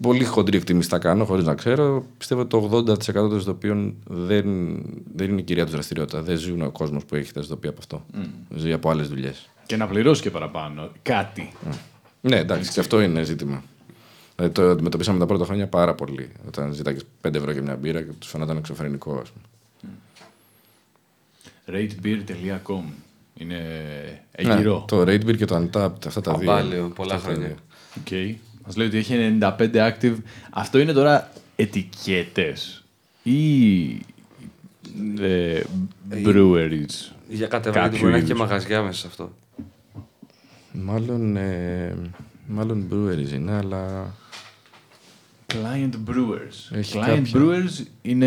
[0.00, 2.04] Πολύ χοντρή εκτίμηση θα κάνω, χωρίς να ξέρω.
[2.18, 4.46] Πιστεύω ότι το 80% των ζητοπίων δεν,
[5.14, 6.22] δεν είναι η κύρια τους δραστηριότητα.
[6.22, 8.04] Δεν ζουν ο κόσμος που έχει τα ζυθοποιεία από αυτό.
[8.56, 9.50] Ζει από άλλες δουλειές.
[9.66, 10.90] Και να πληρώσει και παραπάνω.
[11.02, 11.52] Κάτι.
[12.20, 13.62] Ναι, εντάξει, και αυτό είναι ζήτημα.
[14.36, 16.28] Δηλαδή, το αντιμετωπίσαμε τα πρώτα χρόνια πάρα πολύ.
[16.46, 19.44] Όταν ζητάγες 5 ευρώ για μια μπύρα και τους φαινόταν εξωφρενικό, ας πούμε.
[21.66, 22.82] ratebeer.com
[23.34, 23.58] Είναι
[24.42, 24.84] Ναι, γύρω.
[24.88, 26.50] το Ratebeer και το Untapped, αυτά τα δύο.
[26.52, 27.56] Αμπάλαιο, πολλά Αυτά τα χρόνια.
[28.04, 28.28] δύο.
[28.34, 28.38] Οκ.
[28.66, 30.14] Μας λέει ότι έχει 95 active.
[30.50, 32.84] Αυτό είναι τώρα ετικέτες
[33.22, 33.84] ή
[35.20, 35.62] ε,
[36.24, 38.46] breweries; Για κατεβαίνει Κάποιο μπορεί να έχει και είδους.
[38.48, 39.32] μαγαζιά μέσα σε αυτό.
[40.84, 41.94] Μάλλον, ε,
[42.46, 44.12] μάλλον breweries είναι, αλλά.
[45.52, 46.76] Client brewers.
[46.76, 48.26] Έχει Client κάποια- brewers είναι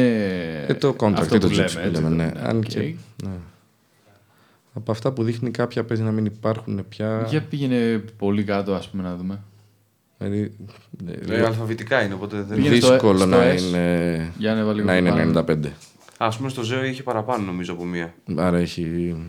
[0.68, 2.24] Και το contract, αυτό το που gypsy λέμε, που έτσι, λέμε, δεν ναι.
[2.24, 2.64] είναι; Αν Οκ.
[2.64, 2.80] και,
[3.24, 3.30] ναι.
[4.74, 7.26] Από αυτά που δείχνει κάποια παίζει να μην υπάρχουν πια.
[7.30, 9.42] Για πήγαινε πολύ κάτω, ας πούμε, να δούμε.
[10.18, 10.52] Δηλαδή,
[11.28, 13.58] ε, Ε, αλφαβητικά είναι, οπότε δεν Πήγαινε στο- δύσκολο στο να S.
[13.62, 15.22] είναι, Για ανέβα λίγο να είναι πάνω.
[15.22, 15.72] 95.
[16.18, 18.82] Ας πούμε στο Ζέος είχε παραπάνω νομίζω από μία Άρα έχει.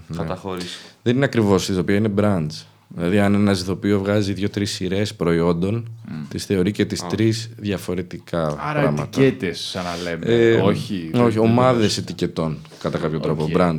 [0.09, 0.16] ναι.
[0.16, 0.79] καταχώρηση.
[1.03, 2.64] Δεν είναι ακριβώς ζυθοποιία, είναι brands.
[2.95, 5.90] Δηλαδή, αν ένα ζυθοποιείο βγάζει δύο-τρεις σειρές προϊόντων,
[6.28, 9.03] τις θεωρεί και τις τρεις διαφορετικά Άρα πράγματα.
[9.20, 10.26] ετικέτες, σαν να λέμε.
[10.26, 11.11] Ε, όχι.
[11.14, 13.43] όχι ομάδες ετικετών κατά κάποιο τρόπο.
[13.43, 13.51] Οκ.
[13.55, 13.78] Brands.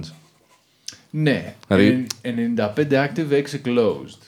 [1.09, 1.55] Ναι.
[1.67, 4.19] Δηλαδή- Ε, 95 active, 6 closed.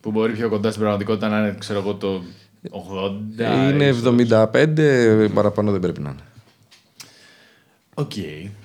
[0.00, 2.22] Που μπορεί πιο κοντά στην πραγματικότητα να είναι, ξέρω εγώ, το
[2.70, 3.70] 80.
[3.70, 4.02] είναι ίσως.
[4.02, 6.22] 75, παραπάνω δεν πρέπει να είναι.
[7.94, 8.12] Οκ.
[8.16, 8.61] Μ,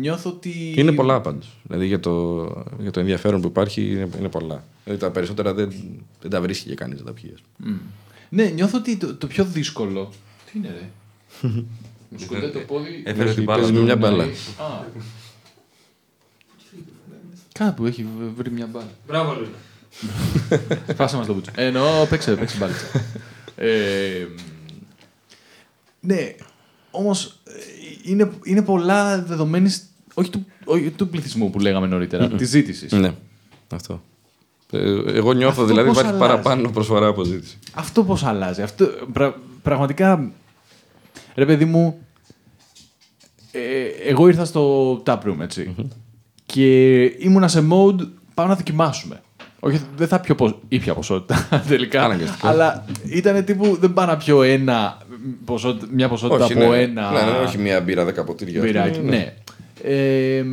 [0.00, 0.74] Νιώθω ότι.
[0.76, 1.56] Είναι πολλά πάντως.
[1.62, 2.44] Δηλαδή για το,
[2.78, 4.64] για το ενδιαφέρον που υπάρχει είναι, είναι πολλά.
[4.84, 5.72] Δηλαδή τα περισσότερα δεν,
[6.20, 7.32] δεν τα βρίσκει και κανείς να τα πιει.
[7.34, 7.78] ας πούμε.
[8.28, 10.12] Ναι, νιώθω ότι το, το πιο δύσκολο.
[10.52, 10.88] Τι είναι, ρε;
[12.08, 13.02] Μου σκοντάει το πόδι.
[13.04, 13.60] Έφερε Όχι, την μπάλα.
[13.60, 14.24] παίζει με μια μπάλα.
[14.24, 14.28] Α.
[17.52, 18.90] Κάπου έχει βρει μια μπάλα.
[19.06, 19.56] Μπράβο, Λούνα.
[20.96, 21.50] Πάσε μας το μπούτσο.
[21.54, 22.74] Ε, Εννοώ, παίξε, παίξε μπάλα.
[23.68, 24.26] ε,
[26.00, 26.34] ναι,
[26.90, 27.52] όμως ε,
[28.04, 29.82] είναι, είναι πολλά δεδομένης,
[30.14, 32.92] όχι του, όχι του πληθυσμού που λέγαμε νωρίτερα, της ζήτησης.
[32.92, 33.12] Ναι,
[33.70, 34.02] αυτό.
[34.72, 37.58] Ε, Εγώ νιώθω Αυτό δηλαδή πώς υπάρχει αλλάζει; παραπάνω προσφορά από ζήτηση.
[37.74, 40.30] Αυτό πώς αλλάζει; Αυτό, πρα- πραγματικά,
[41.34, 42.06] ρε παιδί μου,
[43.52, 45.74] ε, εγώ ήρθα στο tap room, ετσι
[46.46, 49.22] Και ήμουνα σε mode, πάω να δοκιμάσουμε.
[49.60, 50.54] Όχι, δεν θα πιω ποσ...
[50.68, 52.04] ήπια ποσότητα τελικά.
[52.04, 52.48] Αναγκαστικά.
[52.48, 54.98] Αλλά ήταν τύπου, δεν πάω να πιω ένα,
[55.44, 58.60] ποσότητα, μια ποσότητα από ναι, ένα ναι, ναι, όχι μία μπύρα δέκα ποτήρια.
[58.60, 58.98] μπυράκι.
[58.98, 59.34] Ναι, Ναι.
[59.82, 60.44] Ε,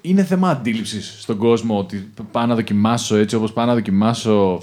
[0.00, 4.62] είναι θέμα αντίληψης στον κόσμο ότι πάω να δοκιμάσω έτσι όπως πάω να δοκιμάσω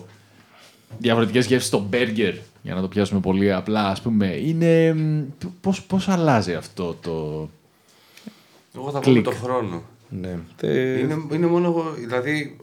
[0.97, 5.21] διαφορετικές γεύσεις στο μπέργκερ για να το πιάσουμε πολύ απλά ας πούμε είναι μ,
[5.61, 7.11] πώς, πώς αλλάζει αυτό το
[8.75, 9.81] Εγώ θα πω Κλικ; με το χρόνο.
[10.09, 10.37] Ναι.
[10.57, 11.93] Τε- Είναι, είναι μόνο εγώ.
[11.99, 12.57] Δηλαδή,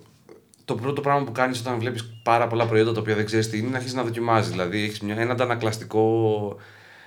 [0.68, 3.56] το πρώτο πράγμα που κάνεις όταν βλέπεις πάρα πολλά προϊόντα τα οποία δεν ξέρεις τι
[3.56, 4.50] είναι, είναι να αρχίσεις να δοκιμάζεις.
[4.50, 6.56] Δηλαδή, έχεις ένα αντανακλαστικό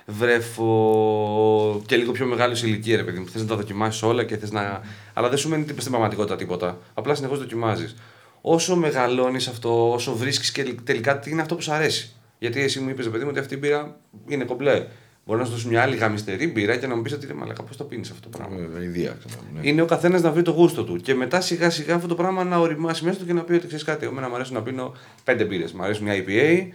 [0.06, 3.28] βρέφο και λίγο πιο μεγάλο σε ηλικία, ρε παιδί μου.
[3.28, 4.80] Θες να τα δοκιμάσεις όλα και θες να.
[5.12, 6.78] Αλλά δεν σου μένει τίποτα στην πραγματικότητα τίποτα.
[6.94, 7.94] Απλά συνεχώς δοκιμάζεις.
[8.40, 12.12] Όσο μεγαλώνεις αυτό, όσο βρίσκεις και τελικά τι είναι αυτό που σου αρέσει.
[12.38, 13.96] Γιατί εσύ μου είπες, παιδί μου, ότι αυτή η μπύρα
[14.26, 14.86] είναι κομπλέ.
[15.26, 17.76] Μπορεί να σου δώσει μια άλλη γαμιστερή μπύρα και να μου πεις ότι μαλακά, πώς
[17.76, 19.60] το πίνεις αυτό το πράγμα; Ε, Ιδία, ξέρω, ναι.
[19.62, 20.96] Είναι ο καθένας να βρει το γούστο του.
[20.96, 23.66] Και μετά σιγά σιγά αυτό το πράγμα να οριμάσει μέσα του και να πει ότι
[23.66, 24.06] ξέρεις κάτι.
[24.06, 24.94] Εμένα μου αρέσει να πίνω
[25.24, 25.72] πέντε μπύρες.
[25.72, 26.66] Μου αρέσουν μια IPA,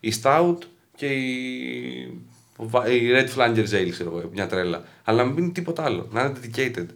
[0.00, 0.56] η Stout
[0.96, 1.22] και η,
[2.90, 4.84] η Red Flanger Ale, ξέρω εγώ, μια τρέλα.
[5.04, 6.08] Αλλά να μην πίνει τίποτα άλλο.
[6.12, 6.86] Να είναι dedicated.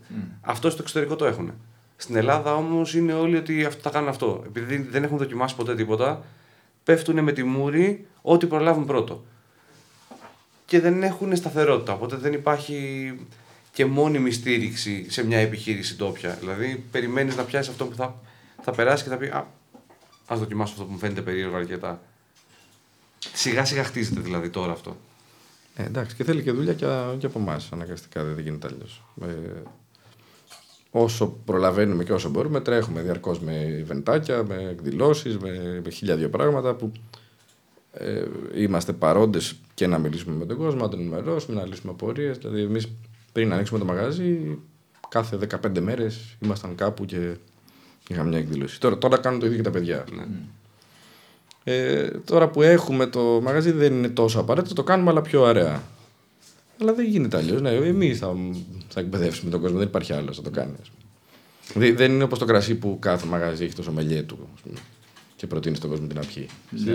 [0.41, 1.53] Αυτό στο εξωτερικό το έχουν.
[1.97, 4.43] Στην Ελλάδα όμως είναι όλοι ότι αυτό, θα κάνουν αυτό.
[4.47, 6.25] Επειδή δεν έχουν δοκιμάσει ποτέ τίποτα,
[6.85, 9.25] πέφτουν με τη μούρη ό,τι προλάβουν πρώτο.
[10.69, 11.93] Και δεν έχουν σταθερότητα.
[11.93, 13.13] Οπότε δεν υπάρχει
[13.73, 16.37] και μόνιμη στήριξη σε μια επιχείρηση τόπια.
[16.41, 18.21] Δηλαδή, περιμένεις να πιάσεις αυτό που θα,
[18.63, 19.47] θα περάσει και θα πει Α,
[20.27, 22.01] ας δοκιμάσω αυτό που μου φαίνεται περίεργο αρκετά.
[23.33, 24.97] Σιγά σιγά χτίζεται δηλαδή τώρα αυτό.
[25.77, 26.87] Ε, εντάξει, και θέλει και δουλειά και,
[27.19, 27.69] και από εμάς.
[27.73, 29.03] Αναγκαστικά δεν γίνεται αλλιώς.
[29.23, 29.63] Ε,
[30.91, 36.29] όσο προλαβαίνουμε και όσο μπορούμε, τρέχουμε διαρκώς με βεντάκια, με εκδηλώσεις, με, με χίλια δύο
[36.29, 36.93] πράγματα που
[37.93, 38.25] ε,
[38.55, 42.39] είμαστε παρόντες και να μιλήσουμε με τον κόσμο, να τον ενημερώσουμε, να λύσουμε απορίες.
[42.39, 42.89] Δηλαδή, εμείς
[43.33, 44.59] πριν ανοίξουμε το μαγάζι,
[45.09, 47.37] κάθε 15 μέρες ήμασταν κάπου και
[48.09, 48.81] είχαμε μια εκδήλωση.
[48.81, 50.05] Τώρα, τώρα κάνουν το ίδιο και τα παιδιά.
[50.17, 50.25] Ναι.
[51.65, 55.83] Ε, τώρα που έχουμε το μαγαζί δεν είναι τόσο απαραίτητο, το κάνουμε αλλά πιο ωραία.
[56.81, 57.61] Αλλά δεν γίνεται αλλιώς.
[57.61, 58.37] Ναι, Εμείς θα,
[58.89, 60.75] θα εκπαιδεύσουμε τον κόσμο, δεν υπάρχει άλλος να το κάνει.
[60.81, 61.87] ας πούμε.
[61.87, 64.79] Δεν, δεν είναι όπως το κρασί που κάθε μαγαζί έχει το σομελιέ του ας πούμε,
[65.39, 66.49] και προτείνει στον κόσμο τι να πιει.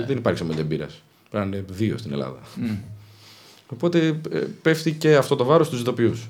[0.06, 1.02] Δεν υπάρχει σομελιέ μπύρας.
[1.30, 2.40] Πρέπει να είναι δύο στην Ελλάδα.
[3.68, 6.30] Οπότε ε, πέφτει και αυτό το βάρος στους ηθοποιούς.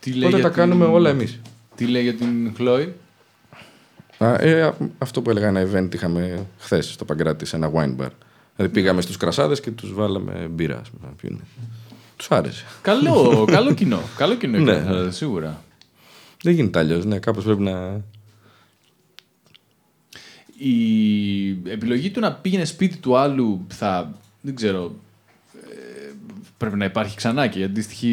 [0.00, 1.40] Τι λέει Οπότε για τα κάνουμε την- όλα εμείς.
[1.74, 2.92] Τι λέει για την Χλόη;
[4.18, 8.08] Ε, α, αυτό που έλεγα ένα event είχαμε χθες στο Παγκράτη σε ένα wine bar.
[8.56, 10.78] Δηλαδή πήγαμε στους κρασάδες και τους βάλαμε μπύρα.
[10.80, 11.40] Ας πούμε, να πιούνε.
[12.16, 12.64] Τους άρεσε.
[12.82, 14.00] Καλό, καλό κοινό.
[14.16, 14.78] Καλό κοινό, Ναι.
[14.78, 15.10] ναι.
[15.10, 15.62] σίγουρα.
[16.42, 17.04] Δεν γίνεται αλλιώς.
[17.04, 18.00] Ναι, κάπως πρέπει να.
[20.68, 24.94] Η επιλογή του να πήγαινε σπίτι του άλλου θα, δεν ξέρω,
[25.54, 26.12] ε,
[26.56, 28.08] πρέπει να υπάρχει ξανά και η αντίστοιχη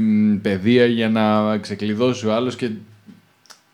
[0.00, 2.70] μ, παιδεία για να ξεκλειδώσει ο άλλος και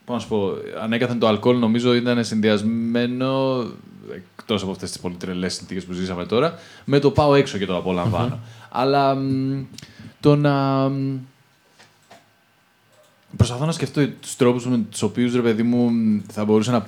[0.04, 0.52] πώς να σου πω,
[0.82, 3.64] ανέκαθεν το αλκοόλ νομίζω ήταν συνδυασμένο
[4.14, 6.54] εκτός από αυτές τις πολύ τρελές συνθήκες που ζήσαμε τώρα
[6.84, 8.38] με το πάω έξω και το απολαμβανω
[8.70, 9.64] Αλλά μ,
[10.20, 10.88] το να...
[10.88, 11.18] μ,
[13.36, 15.90] Προσπαθώ να σκεφτώ τους τρόπους με τους οποίους ρε παιδί μου
[16.32, 16.86] θα μπορούσε να.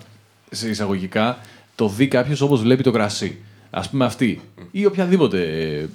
[0.54, 1.38] Σε εισαγωγικά
[1.74, 3.38] το δει κάποιος όπως βλέπει το κρασί.
[3.70, 4.40] Α πούμε αυτή.
[4.70, 5.88] ή οποιαδήποτε ε, ε,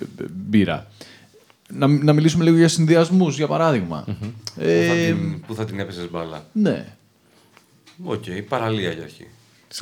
[0.47, 0.87] μπύρα.
[1.73, 4.03] Να, να μιλήσουμε λίγο για συνδυασμούς, για παράδειγμα.
[4.05, 4.15] Πού,
[4.55, 6.45] θα Ε, την, πού θα την έπαιζες μπάλα.
[6.51, 6.85] ναι.
[8.03, 9.27] Οκ, παραλία για αρχή.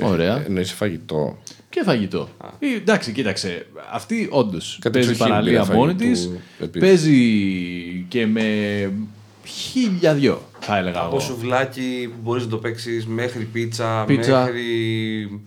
[0.02, 0.44] Ωραία.
[0.46, 1.38] Εννοείς φαγητό.
[1.70, 2.30] Και φαγητό.
[2.60, 3.68] Ή, εντάξει, κοίταξε.
[3.92, 6.20] Αυτή όντως Κάτι παίζει εξοχήν παραλία μπύρα μόνη της.
[6.20, 6.88] φαγητού, επίσης.
[6.88, 8.44] Παίζει και με
[9.48, 11.20] χίλια δυο, θα έλεγα Από εγώ.
[11.20, 14.44] σουβλάκι που μπορείς να το παίξεις μέχρι πίτσα, Πίτσα.
[14.44, 15.42] μέχρι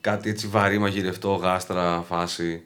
[0.00, 2.62] κάτι έτσι βαρύ μαγειρευτό, γάστρα, φάση.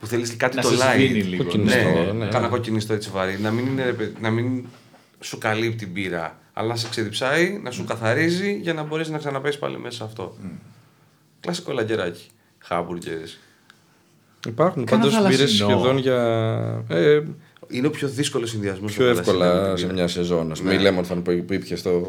[0.00, 0.94] Που θέλεις κάτι Να το σε light.
[0.94, 1.44] σβήνει λίγο.
[1.44, 2.26] Κοκκινιστό, Ναι, ναι.
[2.28, 3.38] κάνα κοκκινιστό έτσι βαρύ.
[3.40, 4.64] Να μην, είναι, ρε παιδί- να μην
[5.20, 9.58] σου καλύπτει μπύρα, αλλά να σε ξεδιψάει, να σου καθαρίζει για να μπορέσεις να ξαναπέσεις
[9.60, 10.36] πάλι μέσα σε αυτό.
[11.40, 12.26] Κλασικό λαγκεράκι.
[12.58, 13.18] Χάμπουργκερ.
[14.46, 15.68] Υπάρχουν Κάνα πάντως μπύρες θαλασσινό.
[15.68, 16.16] σχεδόν για.
[16.88, 17.22] Ε,
[17.68, 18.92] Είναι ο πιο δύσκολος συνδυασμός.
[18.94, 20.50] πιο εύκολα σε μια σεζόν.
[20.52, 22.02] Α πούμε, η Lemon Fan που που ήπια στο,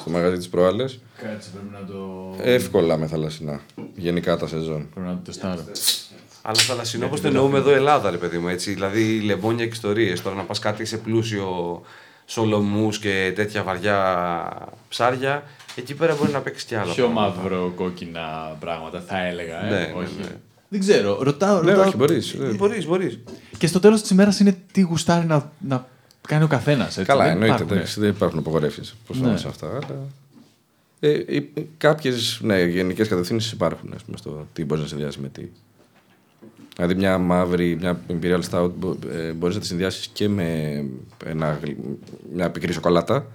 [0.00, 1.00] στο μαγαζί της προάλλες.
[1.22, 2.34] Κάτσε, πρέπει να το.
[2.42, 3.60] Εύκολα με θαλασσινά.
[3.94, 4.88] Γενικά τα σεζόν.
[4.94, 5.64] Πρέπει να το τεστάρω.
[6.42, 8.48] Αλλά θαλασσινό όπως το εννοούμε εδώ Ελλάδα, ρε παιδί μου.
[8.48, 8.72] Έτσι.
[8.72, 10.22] Δηλαδή λεμόνια και ιστορίες.
[10.22, 11.82] Τώρα να πας κάτι σε πλούσιο
[12.26, 15.42] σολομούς και τέτοια βαριά ψάρια,
[15.74, 16.92] εκεί πέρα μπορεί να παίξεις κι άλλα.
[16.92, 17.36] Πιο πράγματα.
[17.36, 19.66] μαύρο κόκκινα πράγματα, θα έλεγα.
[19.66, 19.70] Ε.
[19.70, 20.14] Ναι, ναι, όχι.
[20.20, 20.26] ναι.
[20.68, 21.22] Δεν ξέρω.
[21.22, 21.62] Ρωτάω.
[21.62, 21.86] Ναι, ρωτάω...
[21.86, 22.36] όχι, μπορείς.
[22.56, 23.18] Μπορείς, μπορείς.
[23.58, 25.86] Και στο τέλος της ημέρας είναι τι γουστάρει να, να
[26.28, 26.98] κάνει ο καθένας.
[27.04, 27.62] Καλά, εννοείται.
[27.62, 29.30] εντάξει, Δεν υπάρχουν απογορεύσεις Ναι.
[29.30, 29.36] ναι.
[29.36, 29.66] σε αυτά.
[29.66, 30.06] Αλλά...
[31.00, 31.22] Ε,
[31.76, 35.42] Κάποιες ναι, γενικές κατευθύνσεις υπάρχουν ας πούμε, στο τι μπορείς να συνδυάσεις με τι.
[36.76, 38.70] Δηλαδή, μια μαύρη, μια Imperial Stout
[39.36, 40.84] μπορείς να τη συνδυάσεις και με
[41.24, 41.78] ένα, γλυ-
[42.34, 43.26] μια πικρή σοκολάτα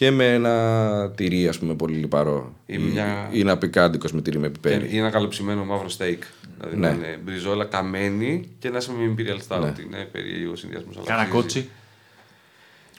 [0.00, 2.54] και με ένα τυρί, ας πούμε, πολύ λιπαρό.
[2.66, 4.88] Ή μια- ή ένα πικάντικο με τυρί με Και πιπέρι.
[4.90, 6.18] ή ένα καλοψημένο μαύρο steak.
[6.58, 6.88] Δηλαδή Ναι.
[6.88, 9.60] να είναι μπριζόλα καμένη και να είσαι με Imperial Stout.
[9.60, 9.74] Ναι.
[9.86, 10.96] Είναι περίεργος συνδυασμός.
[11.04, 11.68] Κάνα κότσι.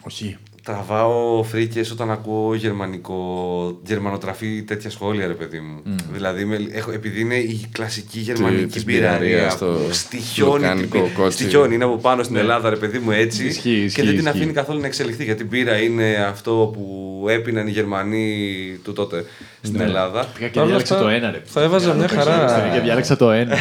[0.01, 0.37] Όχι.
[0.63, 5.81] Τραβάω φρίκες όταν ακούω γερμανικό, γερμανοτραφή τέτοια σχόλια, ρε παιδί μου.
[6.11, 10.61] Δηλαδή, με, έχω, επειδή είναι η κλασική γερμανική της μπειραρία μπειραρίας, που το στοιχιώνει, την
[10.69, 11.37] λουκάνικο μπυ- κότσι.
[11.37, 13.45] στοιχιώνει, είναι από πάνω στην Ελλάδα, ρε παιδί μου, έτσι.
[13.45, 14.29] Ισχύει, και ισχύει, δεν την ισχύει.
[14.29, 15.23] αφήνει καθόλου να εξελιχθεί.
[15.23, 18.35] Γιατί η μπύρα είναι αυτό που έπιναν οι Γερμανοί
[18.83, 19.25] του τότε
[19.61, 20.25] στην Ελλάδα.
[20.25, 21.41] Πήγα και Παρ' όλα διάλεξα αυτά, το ένα, ρε.
[21.45, 22.69] θα έβαζα μια χαρά.
[22.73, 23.55] Και διάλεξα το ένα.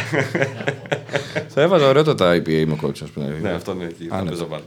[1.53, 3.37] θα έβαζα ωραιότατα IPA με κότσο, ας πούμε.
[3.41, 4.05] ναι, αυτό είναι εκεί.
[4.09, 4.29] Θα Άνετα.
[4.31, 4.63] παίζω πάλι.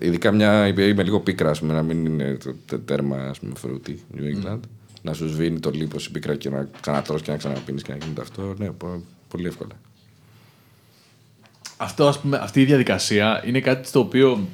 [0.00, 3.38] Ειδικά μια IPA με λίγο πίκρα, ας πούμε, να μην είναι το τε- τέρμα ας
[3.38, 4.60] πούμε, φρούτι, New England.
[5.02, 7.98] Να σου σβήνει το λίπος η πίκρα και να ξανατρως και να ξαναπίνεις και να
[8.04, 8.54] γίνεται αυτό.
[8.58, 9.70] Ναι, πο- πολύ εύκολα.
[11.76, 14.48] Αυτό, ας πούμε, αυτή η διαδικασία είναι κάτι στο οποίο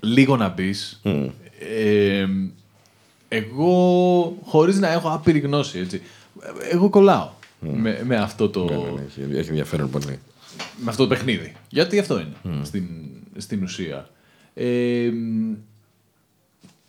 [0.00, 0.74] λίγο να μπει.
[1.58, 2.26] Ε,
[3.28, 6.02] εγώ, χωρίς να έχω άπειρη γνώση, έτσι,
[6.70, 10.18] εγώ κολλάω με, με, αυτό το, Ναι, ναι, ναι, έχει, έχει ενδιαφέρον πολύ.
[10.76, 11.52] Με αυτό το παιχνίδι.
[11.68, 12.86] Γιατί αυτό είναι στην,
[13.36, 14.10] στην ουσία.
[14.54, 15.10] Ε,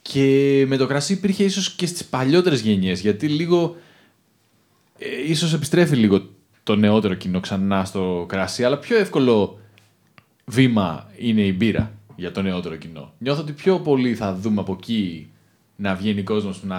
[0.01, 3.75] και με το κρασί υπήρχε ίσως και στις παλιότερες γενιές, γιατί λίγο,
[4.97, 6.29] ε, ίσως επιστρέφει λίγο
[6.63, 9.59] το νεότερο κοινό ξανά στο κρασί, αλλά πιο εύκολο
[10.45, 13.13] βήμα είναι η μπύρα για το νεότερο κοινό.
[13.17, 15.29] Νιώθω ότι πιο πολύ θα δούμε από εκεί
[15.83, 16.77] να βγαίνει κόσμος που να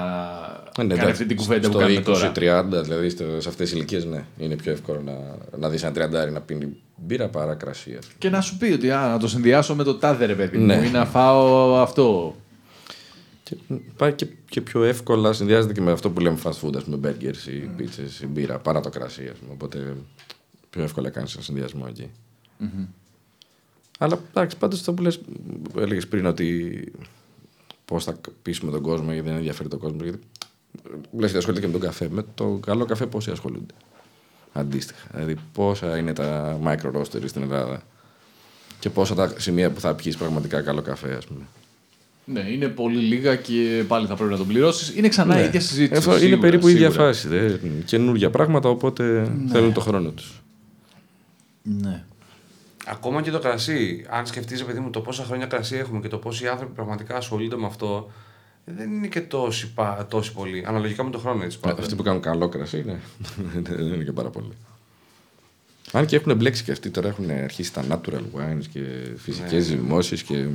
[0.78, 2.32] Ε, ναι, κάνει αυτή την κουβέντα που στο κάνουμε 20, τώρα.
[2.32, 4.24] 30, δηλαδή στο- σε αυτές τις ηλικίες, ναι.
[4.38, 5.12] Είναι πιο εύκολο να,
[5.58, 7.90] να δεις ένα τριαντάρι να πίνει μπύρα παρά κρασί.
[7.90, 8.14] ας πούμε.
[8.18, 10.64] Και να σου πει ότι α, να το συνδυάσω με το τάδε ρε παιδί μου
[10.66, 10.74] Ναι.
[10.86, 12.36] ή να φάω αυτό.
[13.42, 13.56] Και
[13.96, 16.98] πάει και, και πιο εύκολα συνδυάζεται και με αυτό που λέμε fast food, ας πούμε,
[17.04, 19.52] burgers ή pizzas ή μπύρα, παρά το κρασί, ας πούμε.
[19.52, 19.96] Οπότε
[20.70, 22.10] πιο εύκολα κάνεις ένα συνδυασμό εκεί.
[23.98, 25.20] Αλλά εντάξει, πάντως αυτό που λες,
[25.78, 26.92] έλεγες πριν ότι
[27.84, 29.98] πώς θα πείσουμε τον κόσμο γιατί δεν ενδιαφέρει τον κόσμο.
[30.02, 30.18] Γιατί
[31.12, 32.08] λες ότι ασχολείται και με τον καφέ.
[32.10, 33.74] Με το καλό καφέ πόσοι ασχολούνται.
[34.52, 35.06] Αντίστοιχα.
[35.12, 37.82] Δηλαδή πόσα είναι τα micro roasteries στην Ελλάδα
[38.78, 41.40] και πόσα τα σημεία που θα πιεις πραγματικά καλό καφέ, ας πούμε.
[42.24, 44.96] Ναι, είναι πολύ λίγα και πάλι θα πρέπει να τον πληρώσεις.
[44.96, 45.98] Είναι ξανά η ίδια συζήτηση.
[45.98, 47.06] Αυτό είναι σίγουρα, περίπου η ίδια σίγουρα.
[47.06, 47.28] φάση.
[47.28, 47.50] Δε.
[47.84, 50.42] Καινούργια πράγματα, οπότε θέλουν το χρόνο τους.
[51.62, 52.04] Ναι.
[52.86, 54.06] Ακόμα και το κρασί.
[54.08, 57.56] Αν σκεφτείς, παιδί μου, το πόσα χρόνια κρασί έχουμε και το πόσοι άνθρωποι πραγματικά ασχολούνται
[57.56, 58.10] με αυτό,
[58.64, 60.64] δεν είναι και τόσοι, πα- τόσοι πολλοί.
[60.66, 61.82] Αναλογικά με τον χρόνο έτσι πάντα.
[61.82, 62.98] Αυτοί που κάνουν καλό κρασί, ναι.
[63.76, 64.52] δεν είναι και πάρα πολύ.
[65.92, 68.80] Αν και έχουν μπλέξει και αυτοί τώρα έχουν αρχίσει τα natural wines και
[69.16, 70.46] φυσικές ζυμώσει και,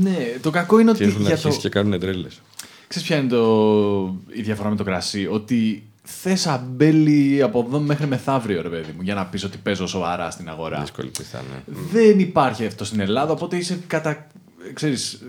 [0.00, 1.62] ναι, το κακό είναι και ότι έχουν για αρχίσει το...
[1.62, 2.40] και κάνουν τρέλες.
[2.88, 4.16] Ξέρεις ποια είναι το...
[4.32, 9.02] η διαφορά με το κρασί, ότι θες αμπέλι από εδώ μέχρι μεθαύριο, ρε παιδί μου,
[9.02, 10.80] για να πεις ότι παίζω σοβαρά στην αγορά.
[10.80, 11.62] Δύσκολη πίστα, ναι.
[11.92, 14.26] Δεν υπάρχει αυτό στην Ελλάδα, οπότε είσαι κατά,
[14.72, 15.22] ξέρεις,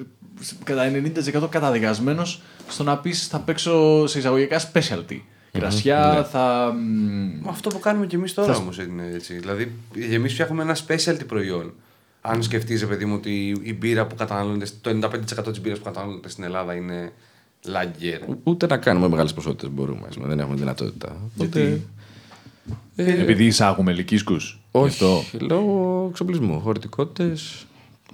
[0.63, 0.91] κατά
[1.43, 5.19] 90% καταδικασμένος στο να πεις θα παίξω σε εισαγωγικά specialty.
[5.51, 6.73] Κρασιά, θα...
[6.75, 9.33] μ, Μα αυτό που κάνουμε κι εμείς τώρα όμως είναι έτσι.
[9.33, 9.71] Δηλαδή,
[10.11, 11.73] εμείς φτιάχνουμε ένα specialty προϊόν.
[12.21, 16.29] Αν σκεφτείς, παιδί μου, ότι η μπύρα που καταναλώνεται, το 95% της μπύρας που καταναλώνεται
[16.29, 17.11] στην Ελλάδα είναι
[17.67, 18.19] lager.
[18.29, 20.05] Ο- Ούτε να κάνουμε μεγάλες ποσότητες μπορούμε.
[20.07, 21.15] ας πούμε, δεν έχουμε δυνατότητα.
[21.37, 21.81] Οπότε,
[22.95, 24.59] Επειδή εισάγουμε λυκίσκους.
[24.71, 25.45] όχι, Γι' αυτό.
[25.45, 26.59] λόγω εξοπλισμού.
[26.59, 27.65] Χωρητικότητες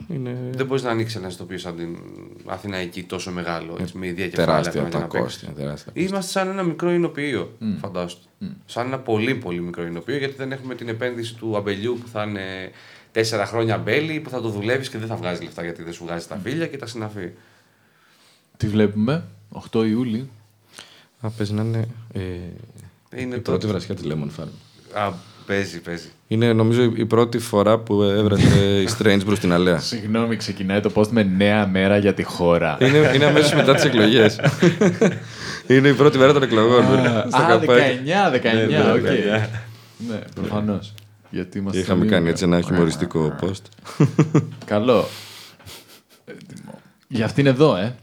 [0.09, 1.97] είναι Δεν μπορείς να ανοίξεις ένα ιστοποιείο σαν την
[2.45, 5.45] Αθηναϊκή τόσο μεγάλο, έτσι, με ιδέα κεφάλαια τεράστια ακόμα τα για να κόστη.
[5.45, 5.63] παίξεις.
[5.63, 5.91] τεράστια.
[5.95, 8.21] Είμαστε σαν ένα μικρό εινοποιείο, φαντάστο.
[8.65, 12.23] Σαν ένα πολύ πολύ μικρό εινοποιείο, γιατί δεν έχουμε την επένδυση του αμπελιού που θα
[12.23, 12.71] είναι
[13.11, 16.03] τέσσερα χρόνια αμπέλι, που θα το δουλεύεις και δεν θα βγάζει λεφτά γιατί δεν σου
[16.05, 17.29] βγάζει τα φίλια και τα συναφή.
[18.57, 20.29] Τι βλέπουμε, 8 Ιούλη.
[21.21, 21.87] Α, παίζει να είναι.
[22.13, 22.19] Ε,
[23.21, 24.47] Είναι η το- πρώτη βρασιά τη Lemon Farm.
[24.93, 25.11] Α,
[25.45, 26.07] παίζει, παίζει.
[26.27, 29.79] Είναι νομίζω η πρώτη φορά που έβρασε η Strange προς την Αλέα.
[29.79, 32.77] Συγγνώμη, ξεκινάει το post με νέα μέρα για τη χώρα.
[32.81, 34.39] είναι είναι αμέσως μετά τις εκλογές.
[35.67, 36.83] είναι η πρώτη μέρα των εκλογών.
[37.27, 37.81] στο Α, καπάκι.
[38.05, 38.99] 19, 19, Ναι, οκ.
[39.01, 39.49] 19.
[40.09, 40.93] Ναι, προφανώς.
[41.29, 41.79] Γιατί Και είμαστε.
[41.79, 43.95] είχαμε λίγο- κάνει έτσι ένα χιουμοριστικό post.
[44.65, 45.05] Καλό.
[47.07, 47.95] Για αυτήν εδώ, ε.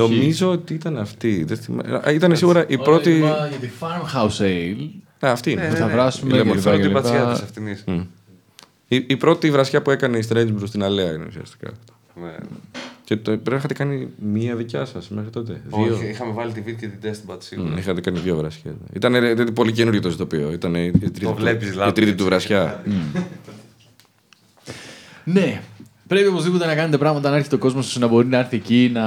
[0.00, 0.12] Όχι.
[0.12, 1.44] Νομίζω ότι ήταν αυτή.
[1.44, 2.00] δεν θυμάμαι.
[2.06, 3.10] Α, Ήταν σίγουρα η πρώτη.
[3.22, 4.88] Ωραία, Για τη Farmhouse Ale.
[5.26, 5.68] Α, αυτή είναι.
[5.68, 6.80] που θα βράσουμε Η και Lemon λοιπά Farm.
[6.80, 7.00] και Πρώτη λοιπά.
[7.00, 7.64] βρασιά της αυτήν.
[7.86, 8.00] Μμ.
[8.88, 11.70] Η, η πρώτη βρασιά που έκανε η Strange προς την Αλέα είναι ουσιαστικά.
[12.22, 12.34] Ναι.
[13.04, 15.60] Και το, πρέπει να είχατε κάνει μία δικιά σας μέχρι τότε.
[15.66, 15.94] Δύο.
[15.94, 17.62] Όχι, είχαμε βάλει τη βίντεο και την τεστ στην πατσίλα.
[17.62, 18.74] Μμ, Είχατε κάνει δύο βρασιές.
[18.92, 20.52] Ήταν, ε, ήταν πολύ καινούργιο το ζητοπίο.
[20.52, 22.14] Ήταν η, η τρίτη, του- βλέπεις, η λάμπεις, τρίτη έτσι.
[22.22, 22.82] του βρασιά.
[25.24, 25.62] Ναι.
[26.12, 29.02] Πρέπει οπωσδήποτε να κάνετε πράγματα να έρθει ο κόσμος να μπορεί να έρθει εκεί, να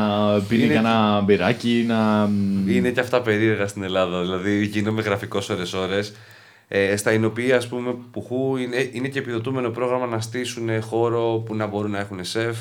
[0.47, 2.29] πίνει Είναι- κανένα μπυράκι, να.
[2.67, 4.21] Είναι και αυτά περίεργα στην Ελλάδα.
[4.21, 5.99] Δηλαδή, γίνομαι γραφικός ώρε-ώρε.
[6.67, 11.55] Ε, στα Ινωπία, ας πούμε, πουχού είναι, είναι και επιδοτούμενο πρόγραμμα να στήσουν χώρο που
[11.55, 12.57] να μπορούν να έχουν σεφ,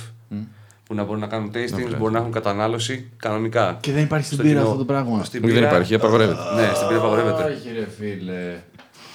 [0.87, 3.79] που να μπορούν να κάνουν tastings, μπορούν να έχουν κατανάλωση κανονικά.
[3.81, 4.66] Και δεν υπάρχει στην Στο πύρα κοινό.
[4.71, 5.25] αυτό το πράγμα.
[5.25, 6.41] Στην Δεν πύρα- υπάρχει, απαγορεύεται.
[6.57, 7.43] Ναι, στην πύρα απαγορεύεται.
[7.43, 8.57] Όχι, ρε φίλε.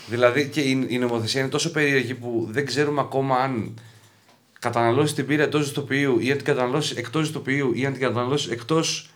[0.07, 3.73] Δηλαδή και η, η νομοθεσία είναι τόσο περίεργη που δεν ξέρουμε ακόμα αν
[4.60, 8.49] καταναλώσει την πύρα εντός ιστοποιείου ή αν την καταναλώσει εκτός ιστοποιείου ή αν την καταναλώσει
[8.52, 9.10] εκτός.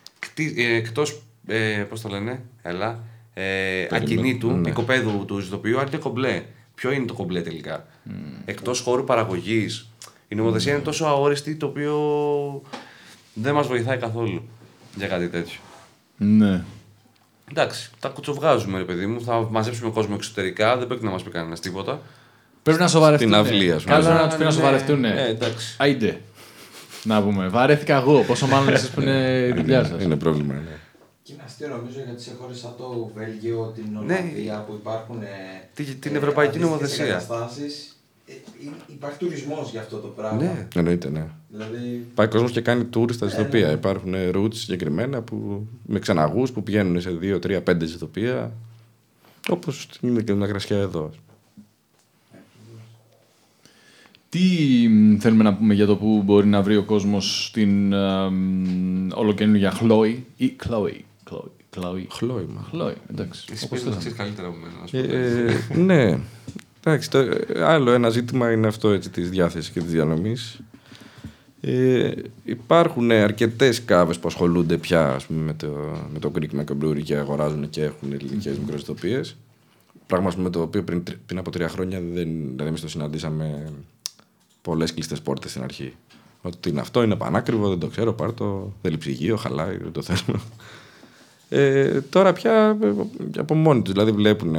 [0.56, 3.04] Ε, εκτός, ε, πώς το λένε, έλα,
[3.34, 4.70] ε, ακινήτου, ναι.
[4.70, 6.44] οικοπαίδου του ιστοποιείου, αν είναι κομπλέ.
[6.76, 8.12] Ποιο είναι το κομπλέ τελικά; Mm.
[8.46, 9.88] Εκτός χώρου παραγωγής.
[10.28, 12.62] Η νομοθεσία είναι τόσο αόριστη το οποίο
[13.34, 14.48] δεν μας βοηθάει καθόλου
[14.96, 15.60] για κάτι τέτοιο.
[16.18, 16.64] Ναι.
[17.52, 19.22] Εντάξει, τα κουτσοβγάζουμε, ρε παιδί μου.
[19.22, 20.78] Θα μαζέψουμε κόσμο εξωτερικά.
[20.78, 22.02] Δεν πρέπει να μας πει κανένας τίποτα.
[22.64, 23.28] Πρέπει να σοβαρευτούν.
[23.30, 23.96] Στην αυλή, ας πούμε.
[23.96, 25.06] Καλό να τους πει να σοβαρευτούν.
[25.06, 25.76] Ε, εντάξει.
[25.80, 26.22] Άιντε.
[27.04, 27.48] Να πούμε.
[27.48, 28.24] Βαρέθηκα εγώ.
[28.24, 30.04] Πόσο μάλλον εσείς που είναι η δουλειά σας.
[30.04, 30.54] Είναι πρόβλημα.
[30.54, 30.62] Ναι.
[31.24, 34.00] Και είναι αστείο νομίζω γιατί σε χώρες σαν το Βέλγιο, την Ναι.
[34.00, 35.22] Ολλανδία που υπάρχουν.
[35.22, 35.28] ε,
[35.74, 37.06] Τι- την ευρωπαϊκή αντίστοιχες νομοθεσία.
[37.06, 40.42] εγκαταστάσεις, ε, ε, υπάρχει τουρισμός για αυτό το πράγμα.
[40.42, 40.68] Ναι.
[40.76, 41.26] Εννοείται, ναι.
[41.50, 43.68] Δηλαδή, Πάει κόσμος και κάνει tour στα Ναι, ζητοπία.
[43.68, 43.74] ναι.
[43.74, 48.52] Υπάρχουν routes συγκεκριμένα που, με ξαναγούς που πηγαίνουν σε 2, 3, 5 ζητοπία.
[49.50, 51.10] Όπως είναι και μια κρασιά εδώ.
[54.34, 58.30] Τι μ, θέλουμε να πούμε για το που μπορεί να βρει ο κόσμος στην α,
[58.30, 61.00] μ, ολοκαινούργια Χλόη ή Chloe.
[61.30, 61.50] Chloe.
[61.76, 62.06] Chloe.
[62.10, 62.70] Χλόιμα.
[62.74, 63.46] Chloe, εντάξει.
[63.52, 64.00] Εσύ όπως πες να θες.
[64.00, 64.84] ξέρεις καλύτερα από μένα.
[64.84, 65.04] ας πούμε.
[65.10, 66.20] Ε, ναι.
[66.84, 70.60] Εντάξει, το, ε, άλλο ένα ζήτημα είναι αυτό έτσι, της διάθεσης και της διανομής.
[71.62, 72.12] Ε,
[72.44, 75.68] υπάρχουν αρκετές κάβες που ασχολούνται πια ας πούμε, με, το,
[76.14, 78.60] με το Greek Microbrewery και αγοράζουν και έχουν ελληνικές mm.
[78.60, 79.22] μικροσυτοπίε.
[80.08, 83.72] Πράγμα με το οποίο πριν, πριν από τρία χρόνια δεν, δηλαδή εμείς το συναντήσαμε
[84.64, 85.94] πολλές κλειστές πόρτες στην αρχή.
[86.42, 90.02] Ότι είναι αυτό, είναι πανάκριβο, δεν το ξέρω, πάρ το, θέλει ψυγείο, χαλάει, δεν το
[90.02, 90.40] θέλω.
[91.50, 92.94] Ε, τώρα πια ε,
[93.38, 94.56] από μόνοι τους δηλαδή βλέπουν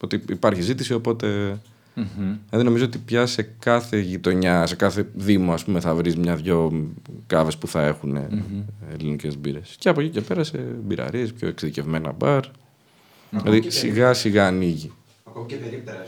[0.00, 1.58] ότι υπάρχει ζήτηση, οπότε
[1.96, 2.36] Mm-hmm.
[2.48, 6.88] Δηλαδή νομίζω ότι πια σε κάθε γειτονιά, σε κάθε δήμο ας πούμε, θα βρεις μια-δυο
[7.26, 8.64] κάβες που θα έχουν mm-hmm.
[8.92, 9.76] ελληνικές μπύρες.
[9.78, 12.44] Και από εκεί και πέρα σε μπειραρίες, πιο εξειδικευμένα μπαρ.
[13.30, 14.92] Δηλαδή σιγά σιγά ανοίγει.
[15.24, 16.04] Ακόμη και περίπτερα.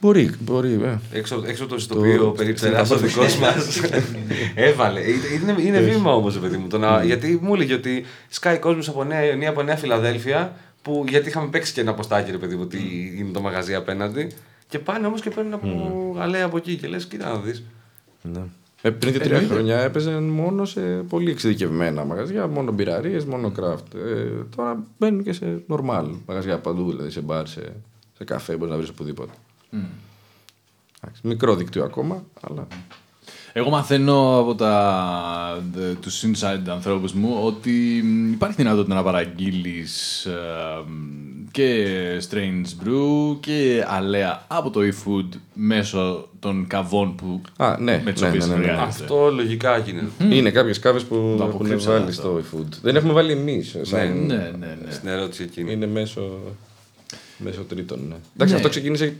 [0.00, 0.72] Μπορεί, μπορεί.
[0.72, 1.18] Ε.
[1.18, 3.80] Έξω, έξω το ιστοποιείο περίπτερα ο δικό μας.
[4.54, 5.00] Έβαλε.
[5.42, 6.66] Είναι, είναι βήμα όμως, παιδί μου.
[6.66, 11.04] Το να, γιατί μου έλεγε ότι σκάει κόσμο από Νέα Ιωνία, από Νέα Φιλαδέλφια, που,
[11.08, 12.78] γιατί είχαμε παίξει και ένα αποστάκι, ρε παιδί μου, ότι
[13.18, 14.30] είναι το μαγαζί απέναντι.
[14.68, 16.16] Και πάνε όμως και παίρνουν από mm.
[16.16, 17.62] γαλέα από εκεί και λες, κοίτα να δεις.
[18.22, 18.42] Ναι.
[18.82, 23.94] Ε, πριν και τρία χρόνια έπαιζαν μόνο σε πολύ εξειδικευμένα μαγαζιά, μόνο μπειραρίες, μόνο craft.
[23.94, 27.60] Ε, τώρα μπαίνουν και σε normal μαγαζιά παντού, δηλαδή σε μπαρ, σε,
[28.16, 29.32] σε καφέ, μπορείς να βρεις οπουδήποτε.
[29.72, 29.76] Mm.
[31.22, 32.66] Μικρό δίκτυο ακόμα, αλλά.
[33.52, 35.62] Εγώ μαθαίνω από τα,
[36.00, 37.96] τους inside ανθρώπους μου ότι
[38.32, 40.32] υπάρχει δυνατότητα να παραγγείλεις ε,
[41.50, 41.86] και
[42.30, 48.22] Strange Brew και αλέα από το eFood μέσω των καβών που Α, ναι, με τις
[48.22, 50.34] ναι, ναι, ναι, ναι, Αυτό λογικά γίνεται.
[50.34, 52.72] Είναι κάποιες κάβες που το έχουν βάλει στο eFood.
[52.82, 53.76] Δεν έχουμε βάλει εμείς.
[53.90, 54.90] Ναι, ναι, ναι, ναι.
[54.90, 55.72] Στην ερώτηση εκείνη.
[55.72, 56.38] Είναι μέσω,
[57.38, 57.98] μέσω τρίτων.
[58.08, 58.16] Ναι.
[58.34, 59.16] Εντάξει, αυτό ξεκίνησε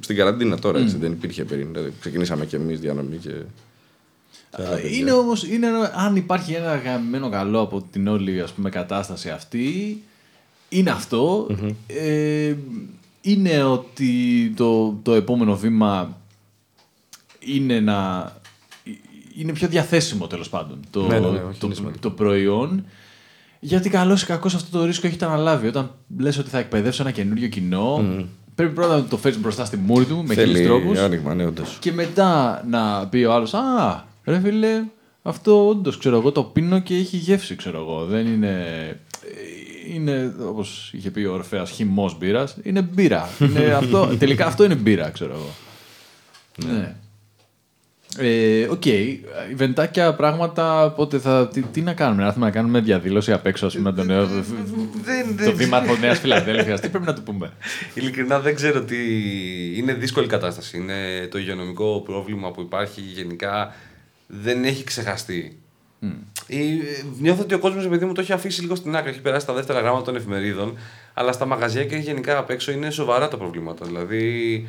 [0.00, 1.72] στην καραντίνα τώρα, έτσι, δεν υπήρχε πριν.
[1.72, 3.32] Δηλαδή, ξεκινήσαμε κι εμείς διανομή και
[4.92, 10.02] είναι όμω, είναι, αν υπάρχει ένα γαμμένο καλό από την όλη ας πούμε, κατάσταση αυτή,
[10.68, 10.96] είναι
[11.86, 12.54] Ε,
[13.20, 16.16] είναι ότι το, το επόμενο βήμα
[17.38, 18.32] είναι να.
[19.36, 22.84] Είναι πιο διαθέσιμο τέλος πάντων το, ναι, ναι, ναι το, το, προϊόν.
[23.60, 25.66] Γιατί καλό ή κακό αυτό το ρίσκο έχετε αναλάβει.
[25.66, 28.04] Όταν λες ότι θα εκπαιδεύσω ένα καινούριο κοινό,
[28.60, 30.98] πρέπει πρώτα να το φέρεις μπροστά στη μούρη του με χίλιους τρόπους.
[30.98, 31.08] Ναι,
[31.78, 34.82] και μετά να πει ο άλλος, Α, Ρε φίλε,
[35.22, 38.04] αυτό όντως ξέρω εγώ το πίνω και έχει γεύση, ξέρω εγώ.
[38.04, 38.64] Δεν είναι.
[39.94, 42.56] Είναι, όπως είχε πει ο Ορφαία, χυμός μπύρας.
[42.62, 43.28] Είναι μπύρα.
[43.40, 45.50] είναι αυτό, τελικά αυτό είναι μπύρα, ξέρω εγώ.
[46.66, 46.78] ναι.
[46.78, 46.96] ναι.
[48.18, 48.82] Ε, οκ.
[48.84, 49.18] Okay.
[49.54, 51.48] Event άκια πράγματα, πότε θα.
[51.48, 54.26] Τι, τι, να κάνουμε, να έρθουμε να κάνουμε διαδήλωση απ' έξω, ας πούμε, τον νέο.
[55.44, 56.80] το δήμαρχο Νέας Φιλαδέλφιας.
[56.80, 57.52] τι πρέπει να του πούμε;
[57.94, 58.96] Ειλικρινά δεν ξέρω τι.
[59.76, 60.76] Είναι δύσκολη κατάσταση.
[60.76, 63.74] Είναι το υγειονομικό πρόβλημα που υπάρχει γενικά
[64.26, 65.58] δεν έχει ξεχαστεί.
[66.02, 66.06] Mm.
[67.20, 69.52] Νιώθω ότι ο κόσμος, επειδή μου το έχει αφήσει λίγο στην άκρη, έχει περάσει τα
[69.52, 70.78] δεύτερα γράμματα των εφημερίδων,
[71.14, 73.86] αλλά στα μαγαζιά και γενικά απ' έξω είναι σοβαρά τα προβλήματα.
[73.86, 74.68] Δηλαδή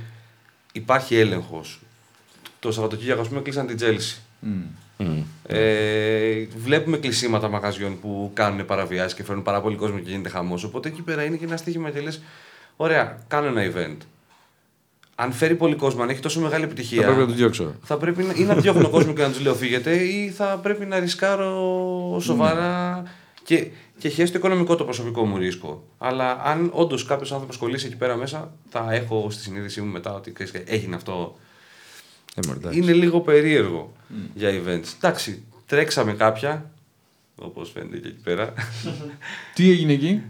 [0.72, 1.80] υπάρχει έλεγχος.
[2.62, 4.22] Το Σαββατοκύριακο, ας πούμε, κλείσαν την Τζέλση.
[4.98, 5.24] Mm.
[5.48, 10.64] Ε, βλέπουμε κλεισίματα μαγαζιών που κάνουν παραβιάσεις και φέρνουν πάρα πολύ κόσμο και γίνεται χαμός.
[10.64, 12.22] Οπότε εκεί πέρα είναι και ένα στοίχημα και λες:
[12.76, 13.98] Ωραία, κάνω ένα event
[15.22, 17.02] αν φέρει πολύ κόσμο, αν έχει τόσο μεγάλη επιτυχία.
[17.02, 17.76] Θα πρέπει να τους διώξω.
[17.84, 20.86] Θα πρέπει να, ή να διώχνω κόσμο και να τους λέω φύγετε, ή θα πρέπει
[20.86, 23.04] να ρισκάρω σοβαρά.
[23.44, 23.68] και,
[23.98, 25.84] και χαίρεσαι το οικονομικό το προσωπικό μου ρίσκο.
[25.98, 30.14] Αλλά αν όντως κάποιος άνθρωπος κολλήσει εκεί πέρα μέσα, θα έχω στη συνείδησή μου μετά
[30.14, 30.34] ότι
[30.66, 31.36] έγινε αυτό.
[32.36, 33.94] Ε, είναι λίγο περίεργο
[34.34, 34.94] για events.
[34.96, 36.72] Εντάξει, τρέξαμε κάποια.
[37.36, 38.54] Όπως φαίνεται και εκεί πέρα.
[39.56, 40.22] Τι έγινε εκεί,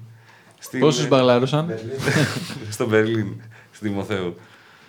[0.79, 1.73] Πόσους μπαγλάρωσαν;
[2.69, 3.27] Στο Μπερλίν,
[3.71, 4.35] στη Δημοθέου.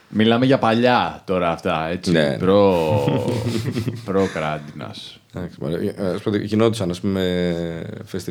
[0.09, 2.11] Μιλάμε για παλιά τώρα αυτά, έτσι.
[2.11, 2.39] Ναι, ναι.
[2.39, 3.31] προ,
[4.05, 5.21] προ κράντινας.
[6.43, 7.25] Γινόντουσαν ας πούμε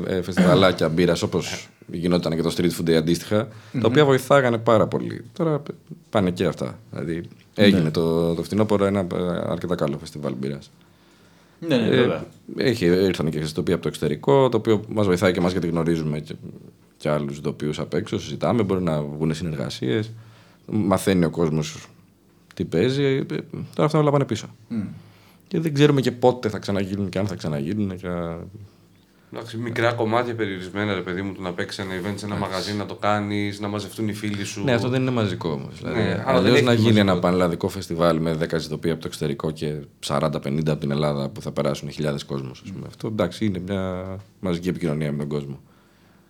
[0.05, 5.25] ε, φεστιβαλάκια μπύρας όπως γινόταν και το street food αντίστοιχα, τα οποία βοηθάγανε πάρα πολύ.
[5.33, 5.61] Τώρα
[6.09, 6.79] πάνε και αυτά.
[6.91, 7.23] Δηλαδή
[7.55, 7.91] έγινε ναι.
[7.91, 9.07] το, το φθινόπωρο ένα
[9.45, 10.71] αρκετά καλό φεστιβάλ μπύρας.
[11.67, 12.25] Ναι, ναι, βέβαια.
[12.57, 16.19] Έχει, ήρθαν και ιστοποιοί από το εξωτερικό, το οποίο μας βοηθάει και εμά γιατί γνωρίζουμε
[16.19, 16.35] και,
[16.97, 18.19] και άλλους ειδοποιούς απ' έξω.
[18.19, 20.11] Συζητάμε, μπορεί να βγουν συνεργασίες
[20.71, 21.87] μαθαίνει ο κόσμος
[22.53, 23.03] τι παίζει.
[23.03, 24.47] Ε, τώρα αυτά όλα πάνε πίσω.
[24.69, 24.85] Mm.
[25.47, 27.97] Και δεν ξέρουμε και πότε θα ξαναγίνουν και αν θα ξαναγίνουν.
[27.97, 28.07] Και...
[29.33, 32.73] Εντάξει, μικρά κομμάτια περιορισμένα, ρε παιδί μου, του να παίξεις ένα event σε ένα μαγαζί,
[32.73, 34.63] να το κάνεις, να μαζευτούν οι φίλοι σου.
[34.63, 35.77] Ναι, αυτό δεν είναι μαζικό όμως.
[35.77, 39.75] Δηλαδή, ναι, Αλλιώς να γίνει ένα πανελλαδικό φεστιβάλ με 10 ζητοπία από το εξωτερικό και
[40.07, 42.63] 40-50 από την Ελλάδα που θα περάσουν χιλιάδες κόσμος.
[42.65, 42.83] Mm.
[42.87, 44.05] Αυτό εντάξει είναι μια
[44.39, 45.59] μαζική επικοινωνία με τον κόσμο.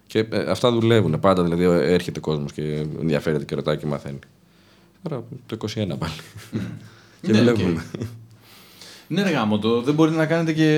[0.07, 1.43] Και ε, αυτά δουλεύουν πάντα.
[1.43, 1.63] Δηλαδή
[1.93, 4.19] έρχεται κόσμος και ενδιαφέρεται και ρωτάει και μαθαίνει.
[5.01, 6.13] Τώρα το 21 πάλι.
[7.21, 7.83] και ναι, δουλεύουμε.
[9.13, 9.81] Ναι, ρε γάμο το.
[9.81, 10.69] Δεν μπορείτε να κάνετε και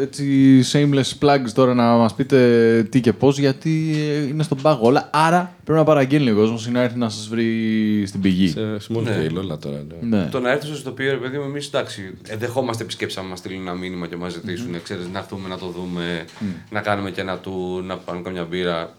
[0.00, 0.24] έτσι
[0.72, 5.10] shameless plugs τώρα να μας πείτε τι και πώς γιατί ε, είναι στον πάγο όλα.
[5.12, 8.48] Άρα πρέπει να παραγγέλνει ο κόσμος ή να έρθει να σας βρει στην πηγή.
[8.48, 9.26] Σε small Ναι.
[9.26, 9.84] scale όλα τώρα.
[10.00, 10.16] ναι.
[10.16, 10.28] Ναι.
[10.30, 13.38] Το να έρθει στο οποίο ρε παιδί μου, εμείς εντάξει, ε, δεχόμαστε επισκέψεις να μας
[13.38, 16.24] στείλουν ένα μήνυμα και μας ζητήσουν, ξέρεις, να έρθουμε να το δούμε,
[16.70, 18.94] να κάνουμε και ένα του, να πάμε καμιά μπύρα.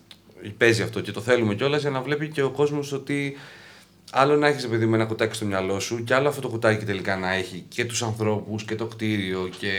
[0.57, 3.38] Παίζει αυτό και το θέλουμε κιόλας για να βλέπει και ο κόσμος ότι
[4.12, 6.86] άλλο να έχεις παιδί με ένα κουτάκι στο μυαλό σου και άλλο αυτό το κουτάκι
[6.86, 9.70] τελικά να έχει και τους ανθρώπους και το κτίριο και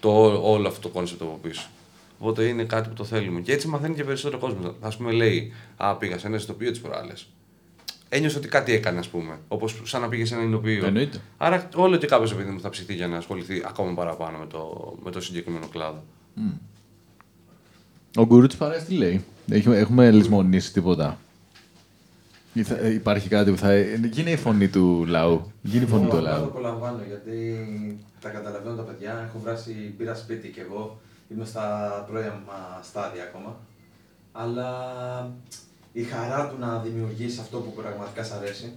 [0.00, 0.10] το,
[0.52, 1.68] όλο αυτό το concept από πίσω.
[2.18, 3.40] Οπότε είναι κάτι που το θέλουμε.
[3.40, 4.74] Και έτσι μαθαίνει και περισσότερο κόσμος.
[4.80, 7.12] Ας πούμε, λέει, Α, πήγα σε ένα ζυθοποιείο τις προάλλες.
[8.08, 9.38] Ένιωσε ότι κάτι έκανε, ας πούμε.
[9.48, 10.86] Όπως σαν να πήγε σε ένα εινοποιείο.
[10.86, 11.20] Εννοείται.
[11.36, 14.94] Άρα, όλο και κάποιος επειδή μου θα ψηθεί για να ασχοληθεί ακόμα παραπάνω με το,
[15.04, 16.02] με το συγκεκριμένο κλάδο.
[18.16, 21.18] Ο γκουρού της παρέας τι λέει; Έχουμε, έχουμε λησμονήσει τίποτα;
[22.52, 23.70] Ή θα- ε, υπάρχει κάτι που θα...
[23.70, 25.52] ε, Γίνει η φωνή του λαού.
[25.62, 26.48] Γίνει η φωνή του Απολαμβάνω, λαού.
[26.48, 27.66] απολαμβάνω γιατί
[28.20, 29.24] τα καταλαβαίνω τα παιδιά.
[29.28, 31.00] Έχω βράσει πήρα σπίτι κι εγώ.
[31.28, 33.56] Είμαι στα πρώιμα στάδια ακόμα.
[34.32, 34.68] Αλλά
[35.92, 38.72] η χαρά του να δημιουργήσει αυτό που πραγματικά σ' αρέσει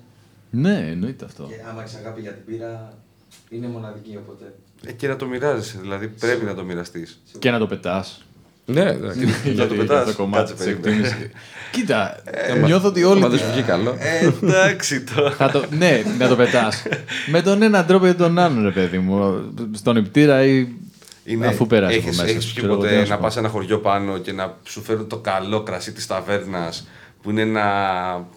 [0.51, 1.43] Ναι, εννοείται αυτό.
[1.43, 2.93] και άμα έχεις αγάπη για την πύρα
[3.49, 4.53] είναι μοναδική οπότε.
[4.85, 7.21] Ε, και να το μοιράζεσαι, δηλαδή πρέπει να το μοιραστείς.
[7.39, 8.24] Και να το πετάς.
[8.65, 9.25] Ναι, εντάξει.
[9.55, 9.97] το έχει πετάς.
[9.99, 11.07] αυτό το κομμάτι Κάτσε, της περίμενε.
[11.07, 11.31] εκτίμησης.
[11.71, 12.17] Κοίτα,
[12.65, 13.21] νιώθω ότι όλοι...
[13.21, 13.97] Μα δεν σου βγει καλό.
[13.99, 15.31] Ε, εντάξει τώρα.
[15.31, 16.83] Θα το, ναι, να το πετάς.
[17.31, 19.41] Με τον έναν τρόπο ή τον άλλον, ρε παιδί μου.
[19.71, 20.67] Στον υπτήρα ή
[21.45, 22.29] αφού πέρασε από έχεις, μέσα.
[22.29, 23.21] έχεις σου, πει ξέρω εγώ τι ποτέ σου να πω.
[23.23, 26.87] πας σε ένα χωριό πάνω και να σου φέρουν το καλό κρασί της ταβέρνας
[27.25, 28.27] που είναι ένα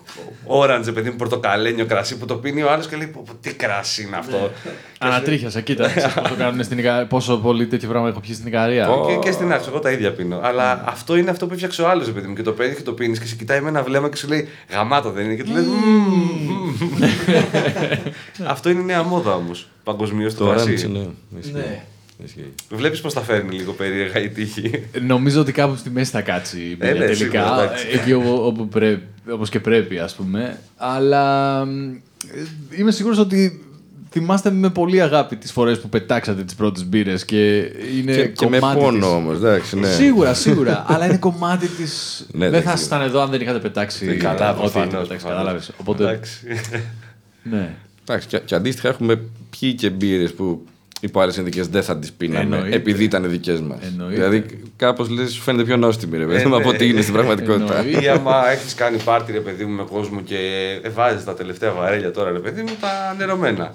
[0.45, 3.55] όραντζε παιδί μου πορτοκαλένιο κρασί που το πίνει ο άλλος και λέει «Πω, πω, τι
[3.55, 4.51] κρασί είναι αυτό.
[4.99, 5.89] Ανατρίχιασα, κοίτα.
[5.89, 7.07] ξέρεις πώς το κάνουν στην Ικαρία.
[7.07, 8.89] Πόσο πολύ τέτοιο πράγμα έχω πιει στην Ικαρία.
[9.07, 10.41] Και, και στην άξο, εγώ τα ίδια πίνω.
[10.43, 12.35] Αλλά αυτό είναι αυτό που έφτιαξε ο άλλος, παιδί μου.
[12.35, 14.49] Και το παίρνει και το πίνεις και σε κοιτάει με ένα βλέμμα και σου λέει
[14.71, 15.35] Γαμάτο δεν είναι.
[15.35, 15.61] Και του λε.
[18.53, 19.69] αυτό είναι νέα μόδα όμως.
[19.85, 20.75] Παγκοσμίως το Το κρασί.
[20.95, 21.83] orange, ναι.
[22.25, 22.39] Ισχύει.
[22.41, 22.45] Ναι.
[22.47, 22.53] Ισχύει.
[22.77, 24.83] Βλέπεις πώς τα φέρνει λίγο περίεργα η τύχη.
[25.07, 27.17] Νομίζω ότι κάπου στη μέση θα κάτσει η μπύρα Ε, ναι, τελικά.
[27.17, 27.87] σίγουρα, εντάξει.
[27.93, 28.99] εκεί όπου, όπου πρέ-
[29.31, 30.59] όπως και πρέπει, ας πούμε.
[30.77, 33.63] Αλλά μ, ε, είμαι σίγουρος ότι
[34.11, 37.57] θυμάστε με πολύ αγάπη τις φορές που πετάξατε τις πρώτες μπύρες και
[37.99, 39.79] είναι Και, και με κομμάτι πόνο της- όμως, εντάξει.
[39.79, 39.89] Ναι.
[39.93, 40.85] Σίγουρα, σίγουρα.
[40.91, 42.27] αλλά είναι κομμάτι της...
[42.33, 42.77] Ναι, δεν θα εντάξει.
[42.77, 45.07] ήσασταν εδώ αν δεν είχατε πετάξει Ε, καλά, ό,τι είχατε προφανώς, πετάξει.
[45.07, 45.23] προφανώς.
[45.37, 45.71] Κατάλαβες.
[45.77, 46.41] Οπότε, Εντάξει.
[47.43, 47.75] ναι.
[48.09, 49.21] Εντάξει, και, και αντίστοιχα έχουμε
[49.51, 50.65] πιει και μπύρες που
[51.01, 52.77] υπό άλλε συνθήκε δεν θα τις πίναμε Εννοείται.
[52.77, 53.79] επειδή ήταν δικές μας.
[53.83, 54.15] Εννοείται.
[54.15, 54.45] Δηλαδή
[54.77, 56.57] κάπως λες, σου φαίνεται πιο νόστιμη ρε παιδί Ε, μου ναι.
[56.57, 57.79] από ό,τι είναι στην πραγματικότητα.
[57.79, 58.03] Εννοείται.
[58.05, 60.37] Ή άμα έχεις κάνει πάρτι ρε παιδί μου με κόσμο και
[60.95, 63.75] βάζεις τα τελευταία βαρέλια τώρα ρε παιδί μου τα νερωμένα.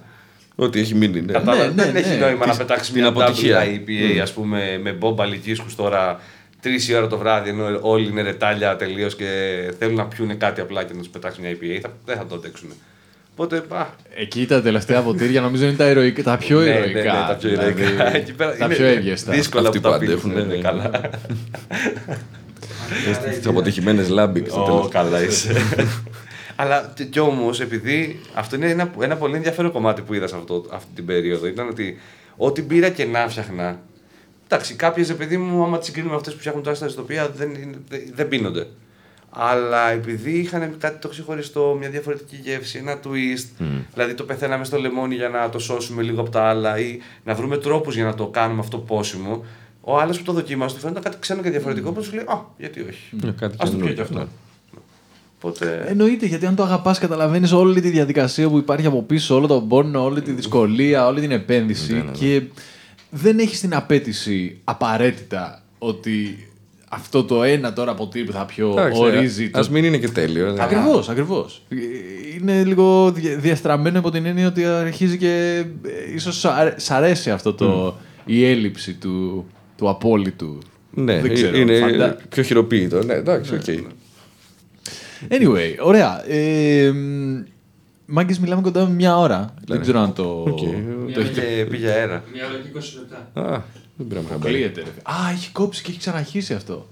[0.55, 1.21] Ό,τι έχει μείνει.
[1.21, 1.31] Ναι.
[1.31, 1.99] Κατάλαβα, ναι, δεν ναι.
[1.99, 3.63] έχει νόημα να Της- πετάξεις την μια αποτυχία.
[3.65, 6.19] WIPA ας πούμε με μπόμπα λυκίσκου τώρα
[6.61, 9.25] τρεις η ώρα το βράδυ ενώ όλοι είναι ρετάλια τελείως και
[9.79, 11.79] θέλουν να πιούνε κάτι απλά και να τους πετάξει μια IPA.
[11.81, 12.69] Θα, δεν θα το αντέξουν.
[13.35, 13.85] Οπότε, α,
[14.15, 17.13] Εκεί τα τελευταία ποτήρια νομίζω είναι τα, ηρωικά, τα πιο ναι, ναι, ηρωικά.
[17.13, 18.15] ναι, τα πιο δηλαδή, ηρωικά.
[18.15, 19.31] Εκεί πέρα τα είναι πιο εύγεστα.
[19.31, 20.47] Δύσκολα Αυτοί που τα που αντέχουν, πίνουν.
[20.47, 20.61] ναι, ναι.
[20.61, 20.91] Καλά.
[23.37, 24.87] Τις αποτυχημένες λάμπικ στο Ω, τέλος.
[24.89, 25.53] καλά είσαι.
[26.55, 30.65] Αλλά κι όμως, επειδή αυτό είναι ένα, ένα πολύ ενδιαφέρον κομμάτι που είδα σε αυτό,
[30.71, 31.97] αυτή την περίοδο, ήταν ότι
[32.35, 33.79] ό,τι μπήρα και να φτιάχνα.
[34.47, 37.49] Εντάξει, κάποιες παιδί μου, άμα τις συγκρίνουμε με αυτές που φτιάχνουν τώρα στα ιστοπία, δεν,
[37.49, 38.67] είναι- δεν, δεν πίνονται.
[39.35, 44.77] Αλλά επειδή είχαν κάτι το ξεχωριστό, μια διαφορετική γεύση, ένα twist, δηλαδή το πεθαίναμε στο
[44.79, 48.13] λεμόνι για να το σώσουμε λίγο από τα άλλα ή να βρούμε τρόπους για να
[48.15, 49.45] το κάνουμε αυτό πόσιμο,
[49.81, 52.41] ο άλλος που το δοκίμασε του φαίνεται κάτι ξένο και διαφορετικό, που σου λέει Α,
[52.57, 53.33] γιατί όχι.
[53.39, 54.17] Κάτι Ας το πιω καινούργιο, κι αυτό.
[54.19, 54.25] ναι.
[55.41, 55.85] Οπότε.
[55.87, 59.67] Εννοείται, γιατί αν το αγαπάς, καταλαβαίνεις όλη τη διαδικασία που υπάρχει από πίσω, όλο τον
[59.67, 61.93] πόνο, όλη τη δυσκολία, όλη την επένδυση.
[61.93, 62.11] Ναι, ναι, ναι.
[62.11, 62.41] Και
[63.09, 66.47] δεν έχεις την απέτηση απαραίτητα ότι
[66.93, 69.49] αυτό το ένα τώρα ποτήρι που θα πιω Εντάξει, ορίζει.
[69.53, 70.51] Ας μην είναι και τέλειο.
[70.51, 70.63] ναι.
[70.63, 71.61] Ακριβώς, ακριβώς.
[72.39, 76.45] Είναι λίγο δια- διαστραμμένο υπό την έννοια ότι αρχίζει και ε, ίσως
[76.75, 77.95] σ' αρέσει αυτό το,
[78.25, 79.45] η έλλειψη του,
[79.77, 80.57] του απόλυτου.
[80.95, 83.03] Ναι, Δεν ξέρω, είναι φαντα- πιο χειροποίητο.
[83.03, 83.63] Ναι, εντάξει, οκ.
[85.29, 86.29] Anyway, ωραία.
[86.29, 86.91] Ε,
[88.05, 89.53] Μάγκες, μιλάμε κοντά με μια ώρα.
[89.67, 90.43] Δεν ξέρω αν το.
[90.47, 90.57] Οκ.
[91.13, 92.23] το έχει Πήγε, πήγε αέρα.
[92.33, 93.65] Μια ώρα και 20 λεπτά.
[93.93, 94.53] Α, δεν πήραμε χαμπάρι.
[94.55, 94.81] αποκλείεται.
[94.81, 94.89] ρε.
[95.03, 96.87] Α, έχει κόψει και έχει ξαναρχίσει αυτό.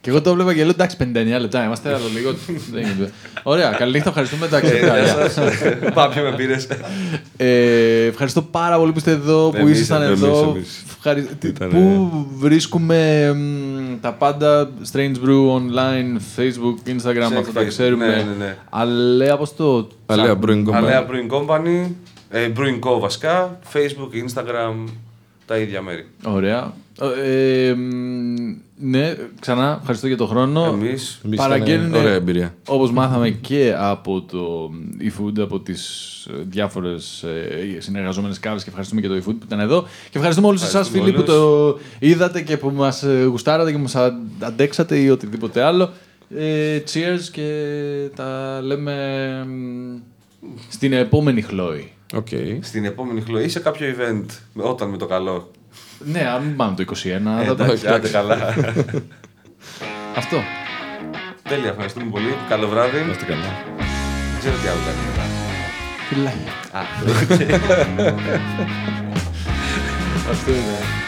[0.00, 1.64] Και εγώ το έβλεπα και λέω εντάξει 59 λεπτά.
[1.64, 2.30] Είμαστε άλλο λίγο.
[2.72, 3.12] Δεν γίνεται.
[3.42, 4.46] Ωραία, καλή νύχτα, ευχαριστούμε.
[4.46, 4.98] Εντάξει, Ε, γεια.
[4.98, 5.54] γεια σας.
[5.94, 6.68] Πάμε πιο με πήρες.
[7.36, 10.52] Ε, ευχαριστώ πάρα πολύ που είστε εδώ, που Εμείς, ήσασταν εμείς, εδώ.
[10.54, 10.84] εμείς.
[10.96, 17.52] Ευχαρι- τι- Ήτανε- Πού βρίσκουμε μ, τα πάντα Strange Brew online, Facebook, Instagram, Σε αυτά
[17.52, 18.06] τα Facebook, ξέρουμε.
[18.06, 18.56] ναι, ναι, ναι.
[18.70, 19.88] Αλλά πώς το...
[20.06, 20.72] Αλέα Brewing Company.
[20.74, 21.90] Αλέα Brewing Company,
[22.30, 24.84] ε, Brewing Co βασικά, Facebook, Instagram,
[25.46, 26.06] τα ίδια μέρη.
[26.24, 26.72] Ωραία.
[27.24, 28.34] Ε, μ,
[28.78, 30.64] ναι, ξανά ευχαριστώ για τον χρόνο.
[30.64, 32.54] Εμείς, Εμείς Παραγγέλνουν, ήταν ωραία εμπειρία.
[32.68, 34.70] όπως μάθαμε και από το
[35.00, 35.82] eFood, από τις
[36.30, 39.82] ε, διάφορες ε, συνεργαζόμενες κάβες και ευχαριστούμε και το eFood που ήταν εδώ.
[39.82, 43.78] Και ευχαριστούμε όλους εσάς Ευχαριστούμε φίλοι που το είδατε και που μας ε, γουστάρατε και
[43.78, 45.90] μας α- αντέξατε ή οτιδήποτε άλλο.
[46.36, 47.50] Ε, cheers και
[48.16, 48.94] τα λέμε
[49.44, 49.96] μ,
[50.68, 51.90] στην επόμενη χλώη.
[52.14, 52.26] Οκ.
[52.60, 54.24] στην επόμενη χλωή ή σε κάποιο event,
[54.54, 55.50] όταν με το καλό.
[55.98, 57.44] Ναι, αν μην πάμε το 21.
[57.46, 58.36] θα το- Εντάξει, άντε καλά.
[60.16, 60.36] Αυτό.
[61.48, 62.36] Τέλεια, ευχαριστούμε πολύ.
[62.48, 62.98] Καλό βράδυ.
[62.98, 63.64] Να είστε καλά.
[64.30, 65.24] Δεν ξέρω τι άλλο κάνει μετά.
[66.08, 66.52] Φιλάκια.
[66.72, 66.82] Α,
[70.30, 71.05] Αυτό είναι.